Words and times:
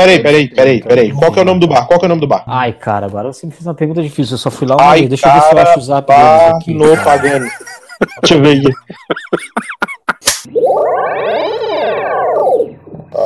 Peraí, 0.00 0.22
peraí, 0.22 0.48
peraí, 0.48 0.82
peraí. 0.82 1.12
Qual 1.12 1.30
que 1.30 1.38
é 1.38 1.42
o 1.42 1.44
nome 1.44 1.60
do 1.60 1.68
bar? 1.68 1.86
Qual 1.86 1.98
que 1.98 2.06
é 2.06 2.06
o 2.06 2.08
nome 2.08 2.22
do 2.22 2.26
bar? 2.26 2.42
Ai, 2.46 2.72
cara, 2.72 3.04
agora 3.04 3.30
você 3.30 3.44
me 3.44 3.52
fez 3.52 3.66
uma 3.66 3.74
pergunta 3.74 4.02
difícil. 4.02 4.32
Eu 4.34 4.38
só 4.38 4.50
fui 4.50 4.66
lá 4.66 4.76
uma 4.76 4.90
Ai, 4.92 5.00
vez. 5.00 5.10
Deixa 5.10 5.28
eu 5.28 5.32
ver 5.34 5.42
se 5.42 5.54
eu 5.54 5.58
acho 5.58 5.78
o 5.78 5.82
zap 5.82 6.06
deles 6.08 6.54
aqui. 6.54 6.72
no 6.74 6.96
Pagani. 7.04 7.50
Deixa 8.22 8.34
eu 8.34 8.42
ver 8.42 8.56
aqui. 8.58 8.74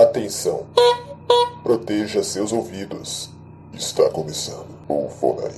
Atenção. 0.02 0.66
Proteja 1.62 2.24
seus 2.24 2.52
ouvidos. 2.52 3.30
Está 3.72 4.08
começando 4.10 4.66
Bufonaria. 4.88 5.54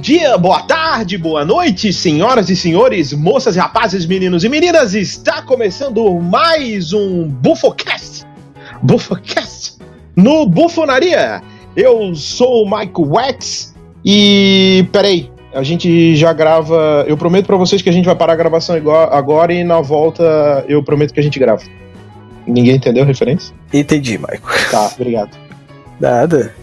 Dia, 0.00 0.38
boa 0.38 0.62
tarde, 0.62 1.18
boa 1.18 1.44
noite, 1.44 1.92
senhoras 1.92 2.48
e 2.48 2.56
senhores, 2.56 3.12
moças 3.12 3.54
e 3.54 3.58
rapazes, 3.58 4.06
meninos 4.06 4.42
e 4.42 4.48
meninas. 4.48 4.94
Está 4.94 5.42
começando 5.42 6.18
mais 6.18 6.94
um 6.94 7.28
Bufocast. 7.28 8.24
Bufocast 8.82 9.76
no 10.16 10.46
Bufonaria. 10.46 11.42
Eu 11.76 12.14
sou 12.14 12.64
o 12.64 12.78
Mike 12.78 12.98
Wax 12.98 13.74
e 14.02 14.86
peraí, 14.90 15.30
a 15.52 15.62
gente 15.62 16.16
já 16.16 16.32
grava. 16.32 17.04
Eu 17.06 17.18
prometo 17.18 17.44
pra 17.44 17.58
vocês 17.58 17.82
que 17.82 17.90
a 17.90 17.92
gente 17.92 18.06
vai 18.06 18.16
parar 18.16 18.32
a 18.32 18.36
gravação 18.36 18.76
agora 19.10 19.52
e 19.52 19.62
na 19.62 19.82
volta 19.82 20.64
eu 20.66 20.82
prometo 20.82 21.12
que 21.12 21.20
a 21.20 21.22
gente 21.22 21.38
grava. 21.38 21.62
Ninguém 22.46 22.76
entendeu 22.76 23.02
a 23.02 23.06
referência? 23.06 23.54
Entendi, 23.70 24.16
Michael. 24.16 24.40
Tá, 24.70 24.92
obrigado. 24.96 25.36
Nada. 26.00 26.54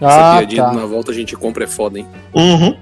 Essa 0.00 0.34
Ah, 0.34 0.38
piadinha 0.38 0.64
tá. 0.64 0.72
na 0.72 0.86
volta 0.86 1.10
a 1.10 1.14
gente 1.14 1.36
compra 1.36 1.64
é 1.64 1.66
foda, 1.66 1.98
hein? 1.98 2.06
Uhum. 2.34 2.76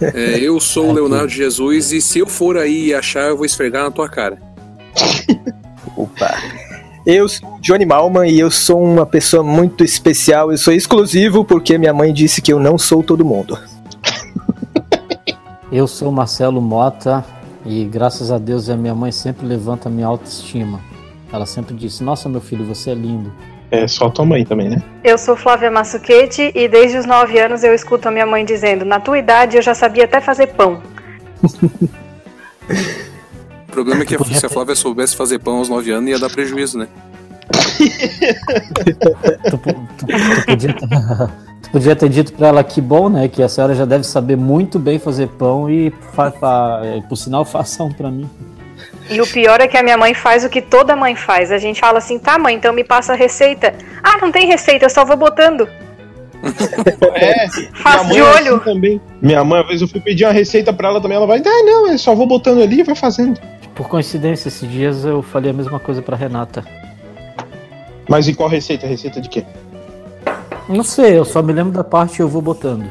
É, 0.00 0.38
eu 0.38 0.60
sou 0.60 0.88
o 0.90 0.92
Leonardo 0.92 1.28
Jesus 1.28 1.92
e 1.92 2.00
se 2.00 2.18
eu 2.20 2.26
for 2.26 2.56
aí 2.56 2.88
e 2.88 2.94
achar, 2.94 3.28
eu 3.28 3.36
vou 3.36 3.44
esfregar 3.46 3.82
na 3.84 3.90
tua 3.90 4.08
cara. 4.08 4.38
Opa. 5.96 6.34
Eu 7.04 7.28
sou 7.28 7.48
o 7.54 7.60
Johnny 7.60 7.86
Malman 7.86 8.28
e 8.30 8.38
eu 8.40 8.50
sou 8.50 8.82
uma 8.82 9.06
pessoa 9.06 9.42
muito 9.42 9.84
especial. 9.84 10.50
Eu 10.50 10.58
sou 10.58 10.72
exclusivo 10.74 11.44
porque 11.44 11.78
minha 11.78 11.94
mãe 11.94 12.12
disse 12.12 12.42
que 12.42 12.52
eu 12.52 12.58
não 12.58 12.76
sou 12.76 13.02
todo 13.02 13.24
mundo. 13.24 13.56
Eu 15.70 15.88
sou 15.88 16.08
o 16.10 16.12
Marcelo 16.12 16.60
Mota 16.60 17.24
e 17.64 17.84
graças 17.84 18.30
a 18.30 18.38
Deus 18.38 18.68
a 18.70 18.76
minha 18.76 18.94
mãe 18.94 19.10
sempre 19.10 19.44
levanta 19.46 19.88
a 19.88 19.92
minha 19.92 20.06
autoestima. 20.06 20.80
Ela 21.32 21.44
sempre 21.44 21.74
disse: 21.74 22.04
Nossa, 22.04 22.28
meu 22.28 22.40
filho, 22.40 22.64
você 22.64 22.90
é 22.90 22.94
lindo. 22.94 23.32
É 23.70 23.88
só 23.88 24.08
tua 24.08 24.24
mãe 24.24 24.44
também, 24.44 24.68
né? 24.70 24.82
Eu 25.02 25.18
sou 25.18 25.36
Flávia 25.36 25.70
Massuquete 25.70 26.52
e 26.54 26.68
desde 26.68 26.98
os 26.98 27.06
9 27.06 27.38
anos 27.38 27.64
eu 27.64 27.74
escuto 27.74 28.06
a 28.08 28.10
minha 28.12 28.26
mãe 28.26 28.44
dizendo: 28.44 28.84
Na 28.84 29.00
tua 29.00 29.18
idade 29.18 29.56
eu 29.56 29.62
já 29.62 29.74
sabia 29.74 30.04
até 30.04 30.20
fazer 30.20 30.48
pão. 30.48 30.80
O 33.68 33.72
problema 33.72 34.02
é 34.02 34.06
que 34.06 34.16
se 34.34 34.46
a 34.46 34.48
Flávia 34.50 34.74
soubesse 34.76 35.16
fazer 35.16 35.38
pão 35.40 35.56
aos 35.56 35.68
9 35.68 35.90
anos, 35.90 36.10
ia 36.10 36.18
dar 36.18 36.30
prejuízo, 36.30 36.78
né? 36.78 36.86
Tu, 39.50 39.58
tu- 39.58 39.58
tu 39.98 40.46
podia, 40.46 40.72
ter, 40.72 40.88
tu 41.62 41.70
podia 41.70 41.96
ter 41.96 42.08
dito 42.08 42.32
pra 42.32 42.48
ela 42.48 42.64
que 42.64 42.80
bom, 42.80 43.08
né? 43.08 43.28
Que 43.28 43.42
a 43.42 43.48
senhora 43.48 43.74
já 43.74 43.84
deve 43.84 44.04
saber 44.04 44.36
muito 44.36 44.78
bem 44.78 44.98
fazer 44.98 45.28
pão 45.28 45.68
e, 45.68 45.92
fa, 46.12 46.30
fa- 46.30 46.80
por 47.08 47.16
sinal, 47.16 47.44
faça 47.46 47.82
um 47.82 47.92
pra 47.92 48.10
mim. 48.10 48.28
E 49.08 49.20
o 49.20 49.26
pior 49.26 49.60
é 49.60 49.68
que 49.68 49.76
a 49.76 49.82
minha 49.82 49.96
mãe 49.96 50.14
faz 50.14 50.44
o 50.44 50.48
que 50.48 50.60
toda 50.60 50.96
mãe 50.96 51.14
faz. 51.14 51.52
A 51.52 51.58
gente 51.58 51.80
fala 51.80 51.98
assim: 51.98 52.18
Tá, 52.18 52.38
mãe, 52.38 52.54
então 52.54 52.72
me 52.72 52.82
passa 52.82 53.12
a 53.12 53.16
receita. 53.16 53.74
Ah, 54.02 54.18
não 54.20 54.32
tem 54.32 54.46
receita, 54.46 54.84
eu 54.84 54.90
só 54.90 55.04
vou 55.04 55.16
botando. 55.16 55.68
É, 57.14 57.48
Faz 57.82 58.08
de 58.08 58.18
é 58.18 58.22
olho. 58.22 58.56
assim 58.56 58.64
também. 58.64 59.00
Minha 59.22 59.42
mãe, 59.42 59.60
às 59.60 59.66
vezes 59.66 59.82
eu 59.82 59.88
fui 59.88 60.00
pedir 60.00 60.24
uma 60.24 60.32
receita 60.32 60.72
pra 60.72 60.88
ela 60.88 61.00
também, 61.00 61.16
ela 61.16 61.26
vai, 61.26 61.38
ah, 61.38 61.62
não, 61.64 61.88
eu 61.88 61.98
só 61.98 62.14
vou 62.14 62.26
botando 62.26 62.62
ali 62.62 62.80
e 62.80 62.82
vai 62.82 62.94
fazendo. 62.94 63.40
Por 63.74 63.88
coincidência, 63.88 64.48
esses 64.48 64.70
dias 64.70 65.04
eu 65.04 65.22
falei 65.22 65.50
a 65.50 65.54
mesma 65.54 65.80
coisa 65.80 66.02
pra 66.02 66.16
Renata. 66.16 66.64
Mas 68.08 68.28
e 68.28 68.34
qual 68.34 68.48
receita? 68.48 68.86
Receita 68.86 69.20
de 69.20 69.28
quê? 69.28 69.44
Não 70.68 70.84
sei, 70.84 71.18
eu 71.18 71.24
só 71.24 71.42
me 71.42 71.52
lembro 71.52 71.72
da 71.72 71.82
parte 71.82 72.20
eu 72.20 72.28
vou 72.28 72.42
botando. 72.42 72.86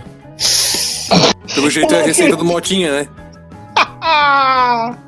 Pelo 1.54 1.70
jeito 1.70 1.94
é 1.94 2.02
a 2.02 2.06
receita 2.06 2.36
do 2.36 2.44
Motinha, 2.44 2.92
né? 2.92 3.08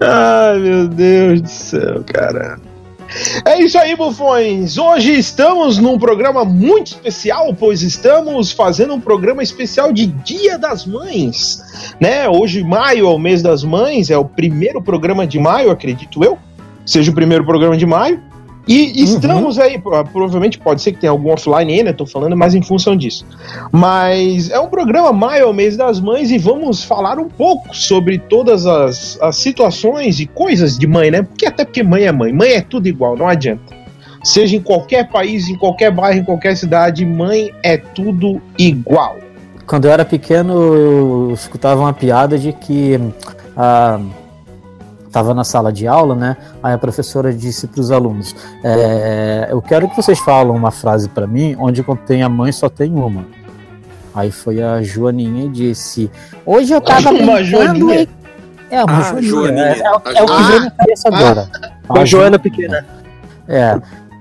Ai, 0.00 0.58
meu 0.58 0.88
Deus 0.88 1.40
do 1.42 1.48
céu, 1.48 2.04
cara. 2.12 2.58
É 3.44 3.60
isso 3.60 3.78
aí, 3.78 3.94
bufões! 3.94 4.76
Hoje 4.76 5.12
estamos 5.12 5.78
num 5.78 5.98
programa 5.98 6.44
muito 6.44 6.88
especial, 6.88 7.54
pois 7.54 7.82
estamos 7.82 8.50
fazendo 8.50 8.94
um 8.94 9.00
programa 9.00 9.42
especial 9.42 9.92
de 9.92 10.06
Dia 10.06 10.58
das 10.58 10.84
Mães, 10.84 11.62
né? 12.00 12.28
Hoje, 12.28 12.64
maio 12.64 13.06
é 13.06 13.10
o 13.10 13.18
mês 13.18 13.42
das 13.42 13.62
mães, 13.62 14.10
é 14.10 14.18
o 14.18 14.24
primeiro 14.24 14.82
programa 14.82 15.26
de 15.26 15.38
maio, 15.38 15.70
acredito 15.70 16.24
eu, 16.24 16.36
seja 16.84 17.10
o 17.10 17.14
primeiro 17.14 17.44
programa 17.44 17.76
de 17.76 17.86
maio. 17.86 18.20
E 18.66 19.00
estamos 19.00 19.60
aí, 19.60 19.78
pro- 19.78 20.04
provavelmente 20.06 20.58
pode 20.58 20.82
ser 20.82 20.90
que 20.92 20.98
tenha 21.00 21.12
algum 21.12 21.30
offline 21.32 21.72
aí, 21.72 21.82
né? 21.84 21.92
Tô 21.92 22.04
falando 22.04 22.36
mais 22.36 22.52
em 22.52 22.62
função 22.62 22.96
disso. 22.96 23.24
Mas 23.70 24.50
é 24.50 24.58
um 24.58 24.66
programa 24.66 25.12
Maio 25.12 25.42
é 25.42 25.46
o 25.46 25.52
mês 25.52 25.76
das 25.76 26.00
mães 26.00 26.32
e 26.32 26.38
vamos 26.38 26.82
falar 26.82 27.18
um 27.18 27.28
pouco 27.28 27.74
sobre 27.74 28.18
todas 28.18 28.66
as, 28.66 29.18
as 29.22 29.36
situações 29.36 30.18
e 30.18 30.26
coisas 30.26 30.76
de 30.76 30.86
mãe, 30.86 31.12
né? 31.12 31.22
Porque 31.22 31.46
até 31.46 31.64
porque 31.64 31.84
mãe 31.84 32.04
é 32.04 32.12
mãe, 32.12 32.32
mãe 32.32 32.50
é 32.54 32.60
tudo 32.60 32.88
igual, 32.88 33.16
não 33.16 33.28
adianta. 33.28 33.76
Seja 34.24 34.56
em 34.56 34.60
qualquer 34.60 35.08
país, 35.08 35.48
em 35.48 35.54
qualquer 35.56 35.92
bairro, 35.92 36.18
em 36.18 36.24
qualquer 36.24 36.56
cidade, 36.56 37.06
mãe 37.06 37.52
é 37.62 37.76
tudo 37.76 38.42
igual. 38.58 39.18
Quando 39.64 39.84
eu 39.84 39.92
era 39.92 40.04
pequeno, 40.04 40.54
eu 40.74 41.30
escutava 41.32 41.80
uma 41.80 41.92
piada 41.92 42.36
de 42.36 42.52
que 42.52 42.98
ah, 43.56 44.00
tava 45.16 45.32
na 45.32 45.44
sala 45.44 45.72
de 45.72 45.86
aula, 45.86 46.14
né? 46.14 46.36
Aí 46.62 46.74
a 46.74 46.78
professora 46.78 47.32
disse 47.32 47.66
para 47.66 47.80
os 47.80 47.90
alunos: 47.90 48.36
é, 48.62 49.48
Eu 49.50 49.62
quero 49.62 49.88
que 49.88 49.96
vocês 49.96 50.18
falem 50.18 50.52
uma 50.52 50.70
frase 50.70 51.08
para 51.08 51.26
mim, 51.26 51.56
onde 51.58 51.82
contém 51.82 52.22
a 52.22 52.28
mãe 52.28 52.52
só 52.52 52.68
tem 52.68 52.92
uma. 52.94 53.24
Aí 54.14 54.30
foi 54.30 54.62
a 54.62 54.82
Joaninha 54.82 55.46
e 55.46 55.48
disse: 55.48 56.10
Hoje 56.44 56.74
eu 56.74 56.82
tava 56.82 57.08
Uma 57.16 57.36
brincando 57.36 57.44
Joaninha? 57.44 58.02
e. 58.02 58.08
É, 58.70 58.84
uma 58.84 58.98
Ah, 58.98 59.02
Joaninha. 59.22 59.30
Joaninha. 59.30 59.64
É, 59.64 59.78
é 59.78 59.84
é 59.86 59.90
o 59.94 60.00
que 60.00 60.12
Joaninha. 60.18 60.48
veio 60.50 60.60
na 60.64 60.70
cabeça 60.70 61.08
agora. 61.08 61.50
A 61.88 62.04
Joana 62.04 62.38
pequena. 62.38 62.84
É. 63.48 63.80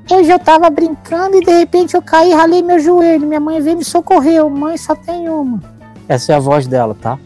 Hoje 0.09 0.29
eu 0.31 0.39
tava 0.39 0.69
brincando 0.69 1.35
e 1.35 1.41
de 1.41 1.51
repente 1.51 1.95
eu 1.95 2.01
caí 2.01 2.29
e 2.31 2.33
ralei 2.33 2.61
meu 2.61 2.79
joelho. 2.79 3.27
Minha 3.27 3.39
mãe 3.39 3.59
veio 3.59 3.75
me 3.75 3.83
socorreu. 3.83 4.49
Mãe 4.49 4.77
só 4.77 4.95
tem 4.95 5.27
uma. 5.27 5.59
Essa 6.07 6.33
é 6.33 6.35
a 6.35 6.39
voz 6.39 6.67
dela, 6.67 6.95
tá? 7.01 7.17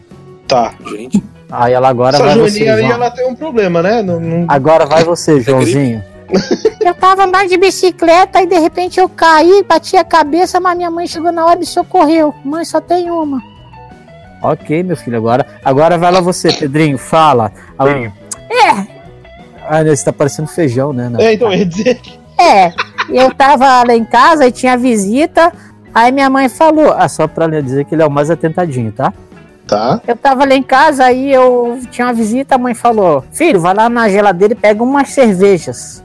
Tá. 0.48 0.72
Gente, 0.88 1.22
Aí 1.50 1.72
ela 1.72 1.88
agora 1.88 2.16
Essa 2.16 2.24
vai 2.24 2.34
você, 2.38 2.50
Joaninha 2.58 2.74
aí, 2.74 2.80
João. 2.82 2.92
ela 2.92 3.10
tem 3.10 3.26
um 3.28 3.34
problema, 3.34 3.82
né? 3.82 4.02
Não, 4.02 4.20
não- 4.20 4.44
Agora 4.48 4.86
vai 4.86 5.02
você, 5.04 5.40
Joãozinho. 5.40 6.02
Eu 6.80 6.94
tava 6.94 7.24
andando 7.24 7.48
de 7.48 7.56
bicicleta 7.56 8.40
e 8.40 8.46
de 8.46 8.58
repente 8.58 9.00
eu 9.00 9.08
caí, 9.08 9.64
bati 9.68 9.96
a 9.96 10.04
cabeça, 10.04 10.60
mas 10.60 10.76
minha 10.76 10.90
mãe 10.90 11.06
chegou 11.06 11.30
na 11.32 11.44
hora 11.44 11.56
e 11.56 11.60
me 11.60 11.66
socorreu. 11.66 12.32
Mãe, 12.44 12.64
só 12.64 12.80
tem 12.80 13.10
uma. 13.10 13.42
Ok, 14.42 14.82
meu 14.84 14.96
filho, 14.96 15.16
agora, 15.18 15.44
agora 15.64 15.98
vai 15.98 16.10
lá 16.10 16.20
você, 16.20 16.52
Pedrinho, 16.52 16.96
fala. 16.96 17.52
Alguém- 17.76 18.12
É. 18.48 18.86
Ah, 19.68 19.84
você 19.84 20.04
tá 20.04 20.12
parecendo 20.12 20.48
feijão, 20.48 20.92
né? 20.92 21.10
É, 21.18 21.34
então, 21.34 21.52
eu 21.52 21.58
ia 21.58 21.66
dizer. 21.66 22.00
É, 22.38 22.72
eu 23.10 23.34
tava 23.34 23.82
lá 23.86 23.94
em 23.94 24.04
casa 24.04 24.46
e 24.46 24.52
tinha 24.52 24.76
visita, 24.78 25.52
aí 25.94 26.10
minha 26.10 26.30
mãe 26.30 26.48
falou, 26.48 26.94
ah, 26.96 27.08
só 27.08 27.28
pra 27.28 27.46
dizer 27.60 27.84
que 27.84 27.94
ele 27.94 28.02
é 28.02 28.06
o 28.06 28.10
mais 28.10 28.30
atentadinho, 28.30 28.90
tá? 28.92 29.12
Tá. 29.70 30.00
Eu 30.04 30.16
tava 30.16 30.44
lá 30.44 30.54
em 30.56 30.64
casa, 30.64 31.04
aí 31.04 31.32
eu 31.32 31.80
tinha 31.92 32.08
uma 32.08 32.12
visita, 32.12 32.56
a 32.56 32.58
mãe 32.58 32.74
falou, 32.74 33.24
filho, 33.30 33.60
vai 33.60 33.72
lá 33.72 33.88
na 33.88 34.08
geladeira 34.08 34.52
e 34.52 34.56
pega 34.56 34.82
umas 34.82 35.10
cervejas. 35.10 36.02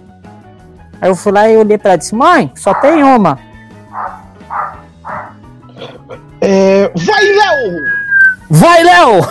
Aí 1.02 1.10
eu 1.10 1.16
fui 1.16 1.32
lá 1.32 1.50
e 1.50 1.58
olhei 1.58 1.76
pra 1.76 1.94
ela 1.94 1.96
e 1.96 1.98
disse, 1.98 2.14
mãe, 2.14 2.52
só 2.56 2.76
tem 2.76 3.02
uma. 3.02 3.40
É, 6.40 6.92
vai, 6.96 7.24
Léo! 7.24 7.86
Vai, 8.52 8.84
Léo! 8.84 9.22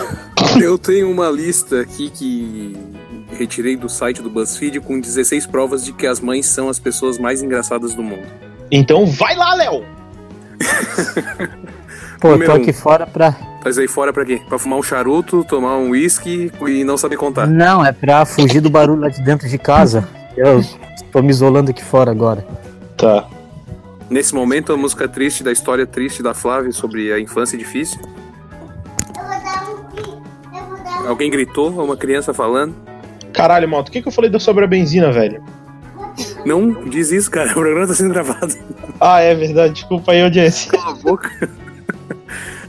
eu 0.61 0.77
tenho 0.77 1.09
uma 1.09 1.29
lista 1.29 1.79
aqui 1.79 2.09
que 2.09 2.77
retirei 3.37 3.77
do 3.77 3.87
site 3.87 4.21
do 4.21 4.29
BuzzFeed 4.29 4.81
com 4.81 4.99
16 4.99 5.47
provas 5.47 5.85
de 5.85 5.93
que 5.93 6.05
as 6.05 6.19
mães 6.19 6.45
são 6.45 6.67
as 6.67 6.77
pessoas 6.77 7.17
mais 7.17 7.41
engraçadas 7.41 7.95
do 7.95 8.03
mundo. 8.03 8.27
Então 8.69 9.05
vai 9.05 9.33
lá, 9.33 9.53
Léo! 9.53 9.85
Pô, 12.25 12.29
eu 12.29 12.33
Número 12.33 12.51
tô 12.51 12.57
um. 12.57 12.61
aqui 12.63 12.73
fora 12.73 13.05
pra... 13.05 13.35
Mas 13.63 13.77
aí 13.77 13.87
fora 13.87 14.11
pra 14.11 14.25
quê? 14.25 14.41
Pra 14.49 14.57
fumar 14.57 14.79
um 14.79 14.83
charuto, 14.83 15.43
tomar 15.43 15.77
um 15.77 15.89
uísque 15.89 16.51
e 16.67 16.83
não 16.83 16.97
saber 16.97 17.17
contar. 17.17 17.45
Não, 17.45 17.85
é 17.85 17.91
pra 17.91 18.25
fugir 18.25 18.61
do 18.61 18.69
barulho 18.69 19.01
lá 19.01 19.09
de 19.09 19.21
dentro 19.23 19.47
de 19.47 19.59
casa. 19.59 20.07
Eu 20.35 20.63
tô 21.11 21.21
me 21.21 21.29
isolando 21.29 21.69
aqui 21.69 21.83
fora 21.83 22.09
agora. 22.09 22.43
Tá. 22.97 23.27
Nesse 24.09 24.33
momento, 24.33 24.73
a 24.73 24.77
música 24.77 25.07
triste 25.07 25.43
da 25.43 25.51
história 25.51 25.85
triste 25.85 26.23
da 26.23 26.33
Flávia 26.33 26.71
sobre 26.71 27.13
a 27.13 27.19
infância 27.19 27.55
difícil. 27.55 27.99
Alguém 31.07 31.29
gritou, 31.29 31.69
uma 31.69 31.95
criança 31.95 32.33
falando. 32.33 32.73
Caralho, 33.33 33.69
moto, 33.69 33.89
o 33.89 33.91
que, 33.91 34.01
que 34.01 34.07
eu 34.07 34.11
falei 34.11 34.31
sobre 34.39 34.63
a 34.63 34.67
benzina, 34.67 35.11
velho? 35.11 35.43
Não 36.43 36.85
diz 36.89 37.11
isso, 37.11 37.29
cara. 37.29 37.49
O 37.53 37.53
programa 37.53 37.85
tá 37.85 37.93
sendo 37.93 38.13
gravado. 38.13 38.55
Ah, 38.99 39.19
é 39.19 39.35
verdade, 39.35 39.73
desculpa 39.73 40.11
aí, 40.11 40.23
audiência. 40.23 40.71
Cala 40.71 40.91
a 40.91 40.95
boca. 40.95 41.64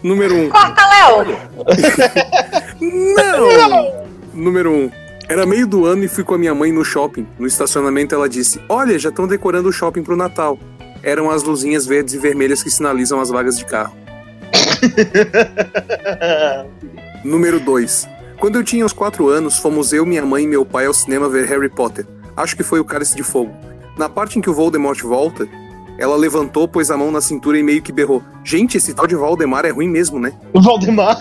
Número 0.06 0.36
1. 0.36 0.44
Um. 0.44 0.48
Corta, 0.50 0.82
Léo! 0.86 1.36
Não! 2.80 4.06
Número 4.32 4.70
1. 4.70 4.74
Um. 4.74 4.90
Era 5.28 5.44
meio 5.44 5.66
do 5.66 5.84
ano 5.84 6.04
e 6.04 6.08
fui 6.08 6.22
com 6.22 6.34
a 6.34 6.38
minha 6.38 6.54
mãe 6.54 6.70
no 6.70 6.84
shopping. 6.84 7.26
No 7.36 7.44
estacionamento 7.44 8.14
ela 8.14 8.28
disse: 8.28 8.60
Olha, 8.68 8.96
já 9.00 9.08
estão 9.08 9.26
decorando 9.26 9.68
o 9.68 9.72
shopping 9.72 10.04
pro 10.04 10.16
Natal. 10.16 10.56
Eram 11.02 11.28
as 11.28 11.42
luzinhas 11.42 11.86
verdes 11.86 12.14
e 12.14 12.18
vermelhas 12.18 12.62
que 12.62 12.70
sinalizam 12.70 13.20
as 13.20 13.30
vagas 13.30 13.58
de 13.58 13.64
carro. 13.64 13.96
Número 17.24 17.58
2. 17.58 18.08
Quando 18.38 18.56
eu 18.56 18.62
tinha 18.62 18.86
uns 18.86 18.92
4 18.92 19.28
anos, 19.28 19.58
fomos 19.58 19.92
eu, 19.92 20.06
minha 20.06 20.24
mãe 20.24 20.44
e 20.44 20.46
meu 20.46 20.64
pai 20.64 20.86
ao 20.86 20.94
cinema 20.94 21.28
ver 21.28 21.46
Harry 21.46 21.68
Potter. 21.68 22.06
Acho 22.36 22.56
que 22.56 22.62
foi 22.62 22.78
o 22.78 22.84
Cálice 22.84 23.16
de 23.16 23.24
Fogo. 23.24 23.52
Na 23.98 24.08
parte 24.08 24.38
em 24.38 24.42
que 24.42 24.50
o 24.50 24.54
Voldemort 24.54 25.02
volta, 25.02 25.48
ela 25.98 26.16
levantou, 26.16 26.68
pôs 26.68 26.90
a 26.90 26.96
mão 26.96 27.10
na 27.10 27.20
cintura 27.20 27.58
e 27.58 27.62
meio 27.62 27.82
que 27.82 27.92
berrou. 27.92 28.22
Gente, 28.44 28.76
esse 28.76 28.94
tal 28.94 29.06
de 29.06 29.16
Valdemar 29.16 29.64
é 29.64 29.70
ruim 29.70 29.88
mesmo, 29.88 30.18
né? 30.18 30.32
O 30.52 30.60
Valdemar. 30.60 31.18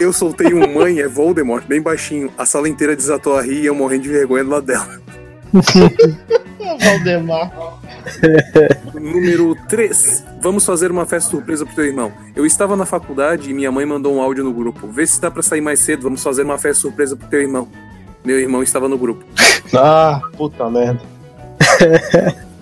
Eu 0.00 0.12
soltei 0.12 0.52
um 0.52 0.74
mãe, 0.74 0.98
é 1.00 1.06
Voldemort, 1.06 1.64
bem 1.66 1.80
baixinho. 1.80 2.32
A 2.36 2.44
sala 2.44 2.68
inteira 2.68 2.96
desatou 2.96 3.36
a 3.36 3.42
rir 3.42 3.62
e 3.62 3.66
eu 3.66 3.74
morrendo 3.74 4.02
de 4.02 4.08
vergonha 4.08 4.44
do 4.44 4.50
lado 4.50 4.66
dela. 4.66 5.00
Valdemar. 6.80 7.52
Número 8.94 9.54
3. 9.68 10.24
Vamos 10.40 10.64
fazer 10.64 10.90
uma 10.90 11.06
festa 11.06 11.30
surpresa 11.30 11.64
pro 11.64 11.74
teu 11.74 11.84
irmão. 11.84 12.12
Eu 12.34 12.44
estava 12.44 12.76
na 12.76 12.84
faculdade 12.84 13.50
e 13.50 13.54
minha 13.54 13.70
mãe 13.70 13.86
mandou 13.86 14.14
um 14.14 14.20
áudio 14.20 14.42
no 14.42 14.52
grupo. 14.52 14.88
Vê 14.88 15.06
se 15.06 15.20
dá 15.20 15.30
pra 15.30 15.42
sair 15.42 15.60
mais 15.60 15.80
cedo, 15.80 16.02
vamos 16.02 16.22
fazer 16.22 16.42
uma 16.42 16.58
festa 16.58 16.82
surpresa 16.82 17.16
pro 17.16 17.28
teu 17.28 17.40
irmão. 17.40 17.68
Meu 18.24 18.38
irmão 18.40 18.62
estava 18.62 18.88
no 18.88 18.98
grupo. 18.98 19.24
Ah, 19.74 20.20
puta 20.36 20.68
merda. 20.70 21.00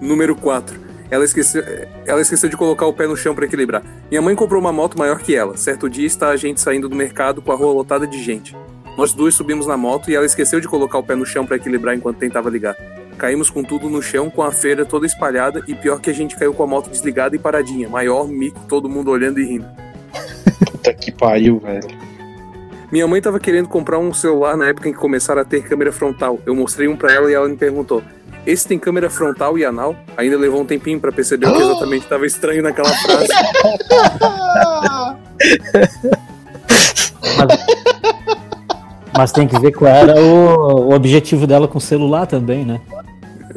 Número 0.00 0.34
4. 0.34 0.80
Ela 1.10 1.24
esqueceu, 1.24 1.62
ela 2.06 2.20
esqueceu 2.20 2.48
de 2.48 2.56
colocar 2.56 2.86
o 2.86 2.92
pé 2.92 3.06
no 3.06 3.16
chão 3.16 3.34
para 3.34 3.44
equilibrar. 3.44 3.82
Minha 4.08 4.22
mãe 4.22 4.34
comprou 4.34 4.60
uma 4.60 4.72
moto 4.72 4.96
maior 4.96 5.18
que 5.18 5.34
ela. 5.34 5.56
Certo 5.56 5.90
dia 5.90 6.06
está 6.06 6.28
a 6.28 6.36
gente 6.36 6.60
saindo 6.60 6.88
do 6.88 6.94
mercado 6.94 7.42
com 7.42 7.50
a 7.50 7.56
rua 7.56 7.72
lotada 7.72 8.06
de 8.06 8.22
gente. 8.22 8.56
Nós 8.96 9.12
duas 9.12 9.34
subimos 9.34 9.66
na 9.66 9.76
moto 9.76 10.10
e 10.10 10.14
ela 10.14 10.26
esqueceu 10.26 10.60
de 10.60 10.68
colocar 10.68 10.98
o 10.98 11.02
pé 11.02 11.16
no 11.16 11.26
chão 11.26 11.44
para 11.44 11.56
equilibrar 11.56 11.96
enquanto 11.96 12.18
tentava 12.18 12.48
ligar. 12.48 12.76
Caímos 13.18 13.50
com 13.50 13.62
tudo 13.62 13.90
no 13.90 14.00
chão, 14.00 14.30
com 14.30 14.42
a 14.42 14.52
feira 14.52 14.84
toda 14.84 15.04
espalhada 15.04 15.62
e 15.66 15.74
pior 15.74 16.00
que 16.00 16.10
a 16.10 16.12
gente 16.12 16.36
caiu 16.36 16.54
com 16.54 16.62
a 16.62 16.66
moto 16.66 16.88
desligada 16.88 17.34
e 17.34 17.38
paradinha. 17.38 17.88
Maior 17.88 18.28
mico, 18.28 18.60
todo 18.68 18.88
mundo 18.88 19.10
olhando 19.10 19.40
e 19.40 19.44
rindo. 19.44 19.66
Puta 20.70 20.94
que 20.94 21.10
pariu, 21.12 21.58
velho. 21.58 21.88
Minha 22.90 23.06
mãe 23.06 23.20
tava 23.20 23.38
querendo 23.38 23.68
comprar 23.68 23.98
um 23.98 24.12
celular 24.12 24.56
na 24.56 24.68
época 24.68 24.88
em 24.88 24.92
que 24.92 24.98
começaram 24.98 25.42
a 25.42 25.44
ter 25.44 25.62
câmera 25.62 25.92
frontal. 25.92 26.40
Eu 26.44 26.54
mostrei 26.54 26.88
um 26.88 26.96
para 26.96 27.12
ela 27.12 27.30
e 27.30 27.34
ela 27.34 27.48
me 27.48 27.56
perguntou: 27.56 28.02
esse 28.46 28.66
tem 28.66 28.78
câmera 28.78 29.10
frontal 29.10 29.58
e 29.58 29.64
anal? 29.64 29.94
Ainda 30.16 30.36
levou 30.38 30.60
um 30.60 30.66
tempinho 30.66 31.00
para 31.00 31.12
perceber 31.12 31.46
o 31.46 31.52
que 31.54 31.62
exatamente 31.62 32.02
estava 32.02 32.26
estranho 32.26 32.62
naquela 32.62 32.90
frase. 32.90 33.28
Mas, 37.36 37.66
mas 39.16 39.32
tem 39.32 39.46
que 39.46 39.58
ver 39.58 39.72
qual 39.72 39.90
era 39.90 40.20
o, 40.20 40.88
o 40.88 40.94
objetivo 40.94 41.46
dela 41.46 41.68
com 41.68 41.78
o 41.78 41.80
celular 41.80 42.26
também, 42.26 42.64
né? 42.64 42.80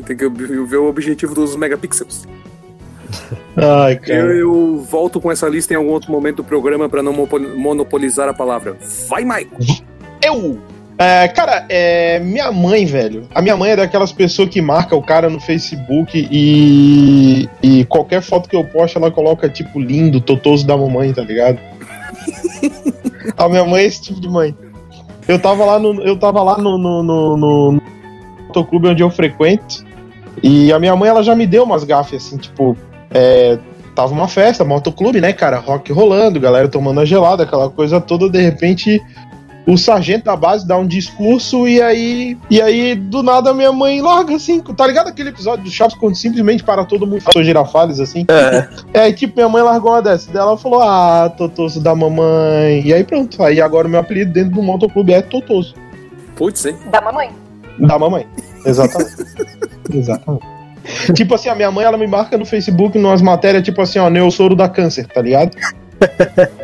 Tem 0.05 0.17
que 0.17 0.27
ver 0.29 0.77
o 0.77 0.87
objetivo 0.87 1.33
dos 1.33 1.55
megapixels. 1.55 2.27
Ai, 3.55 3.93
Eu, 3.93 3.99
cara. 3.99 4.35
eu 4.35 4.77
volto 4.89 5.21
com 5.21 5.31
essa 5.31 5.47
lista 5.47 5.73
em 5.73 5.77
algum 5.77 5.91
outro 5.91 6.11
momento 6.11 6.37
do 6.37 6.43
programa 6.43 6.89
para 6.89 7.03
não 7.03 7.13
monopolizar 7.55 8.27
a 8.27 8.33
palavra. 8.33 8.75
Vai, 9.07 9.23
Maicon! 9.23 9.57
Eu! 10.21 10.59
É, 10.97 11.27
cara, 11.27 11.65
é, 11.69 12.19
minha 12.19 12.51
mãe, 12.51 12.85
velho. 12.85 13.27
A 13.33 13.41
minha 13.41 13.57
mãe 13.57 13.71
é 13.71 13.75
daquelas 13.75 14.11
pessoas 14.11 14.49
que 14.49 14.61
marca 14.61 14.95
o 14.95 15.01
cara 15.01 15.29
no 15.29 15.39
Facebook 15.39 16.27
e, 16.31 17.49
e 17.61 17.85
qualquer 17.85 18.21
foto 18.21 18.47
que 18.47 18.55
eu 18.55 18.63
posto 18.63 18.97
ela 18.97 19.09
coloca 19.09 19.49
tipo 19.49 19.79
lindo, 19.79 20.21
totoso 20.21 20.65
da 20.65 20.77
mamãe, 20.77 21.11
tá 21.11 21.23
ligado? 21.23 21.59
a 23.35 23.49
minha 23.49 23.65
mãe 23.65 23.83
é 23.83 23.85
esse 23.85 24.01
tipo 24.03 24.21
de 24.21 24.29
mãe. 24.29 24.55
Eu 25.27 25.39
tava 25.39 25.65
lá 25.65 25.79
no, 25.79 26.01
eu 26.03 26.17
tava 26.17 26.43
lá 26.43 26.57
no, 26.57 26.77
no, 26.77 27.03
no, 27.03 27.37
no, 27.37 27.81
motoclube 28.47 28.89
onde 28.89 29.01
eu 29.01 29.09
frequento 29.09 29.85
e 30.41 30.71
a 30.71 30.79
minha 30.79 30.95
mãe 30.95 31.09
ela 31.09 31.23
já 31.23 31.35
me 31.35 31.47
deu 31.47 31.63
umas 31.63 31.83
gafes 31.83 32.25
assim, 32.25 32.37
tipo, 32.37 32.77
é, 33.09 33.57
tava 33.95 34.13
uma 34.13 34.27
festa, 34.27 34.63
motoclube, 34.63 35.21
né, 35.21 35.33
cara? 35.33 35.57
Rock 35.57 35.91
rolando, 35.91 36.39
galera 36.39 36.67
tomando 36.67 36.99
a 36.99 37.05
gelada, 37.05 37.43
aquela 37.43 37.69
coisa 37.69 38.01
toda, 38.01 38.29
de 38.29 38.41
repente 38.41 39.01
o 39.65 39.77
sargento 39.77 40.25
da 40.25 40.35
base 40.35 40.67
dá 40.67 40.77
um 40.77 40.85
discurso 40.85 41.67
e 41.67 41.81
aí 41.81 42.37
e 42.49 42.61
aí 42.61 42.95
do 42.95 43.23
nada 43.23 43.53
minha 43.53 43.71
mãe 43.71 44.01
larga 44.01 44.35
assim, 44.35 44.59
tá 44.59 44.85
ligado 44.85 45.07
aquele 45.07 45.29
episódio 45.29 45.63
do 45.63 45.71
Chaves 45.71 45.95
quando 45.95 46.15
simplesmente 46.15 46.63
para 46.63 46.83
todo 46.83 47.07
mundo 47.07 47.21
fazer 47.21 47.45
girafales 47.45 47.99
assim? 47.99 48.25
É. 48.27 49.07
É, 49.07 49.11
tipo 49.11 49.35
minha 49.35 49.49
mãe 49.49 49.61
largou 49.61 49.91
uma 49.91 50.01
dessa, 50.01 50.31
daí 50.31 50.41
ela 50.41 50.57
falou: 50.57 50.81
"Ah, 50.81 51.29
Totoso 51.37 51.79
da 51.79 51.95
mamãe". 51.95 52.81
E 52.85 52.93
aí 52.93 53.03
pronto, 53.03 53.41
aí 53.41 53.61
agora 53.61 53.87
o 53.87 53.89
meu 53.89 53.99
apelido 53.99 54.31
dentro 54.33 54.51
do 54.51 54.61
motoclube 54.61 55.13
é 55.13 55.21
Totoso 55.21 55.75
Putz, 56.35 56.65
hein? 56.65 56.75
Da 56.91 57.01
mamãe. 57.01 57.31
da 57.79 57.99
mamãe. 57.99 58.27
Exatamente. 58.65 59.15
Exatamente. 59.93 60.45
Tipo 61.13 61.35
assim, 61.35 61.49
a 61.49 61.55
minha 61.55 61.71
mãe 61.71 61.85
ela 61.85 61.97
me 61.97 62.07
marca 62.07 62.37
no 62.37 62.45
Facebook 62.45 62.97
numas 62.97 63.21
matérias 63.21 63.63
tipo 63.63 63.81
assim, 63.81 63.99
ó, 63.99 64.09
Neossoro 64.09 64.55
da 64.55 64.67
câncer, 64.67 65.07
tá 65.07 65.21
ligado? 65.21 65.55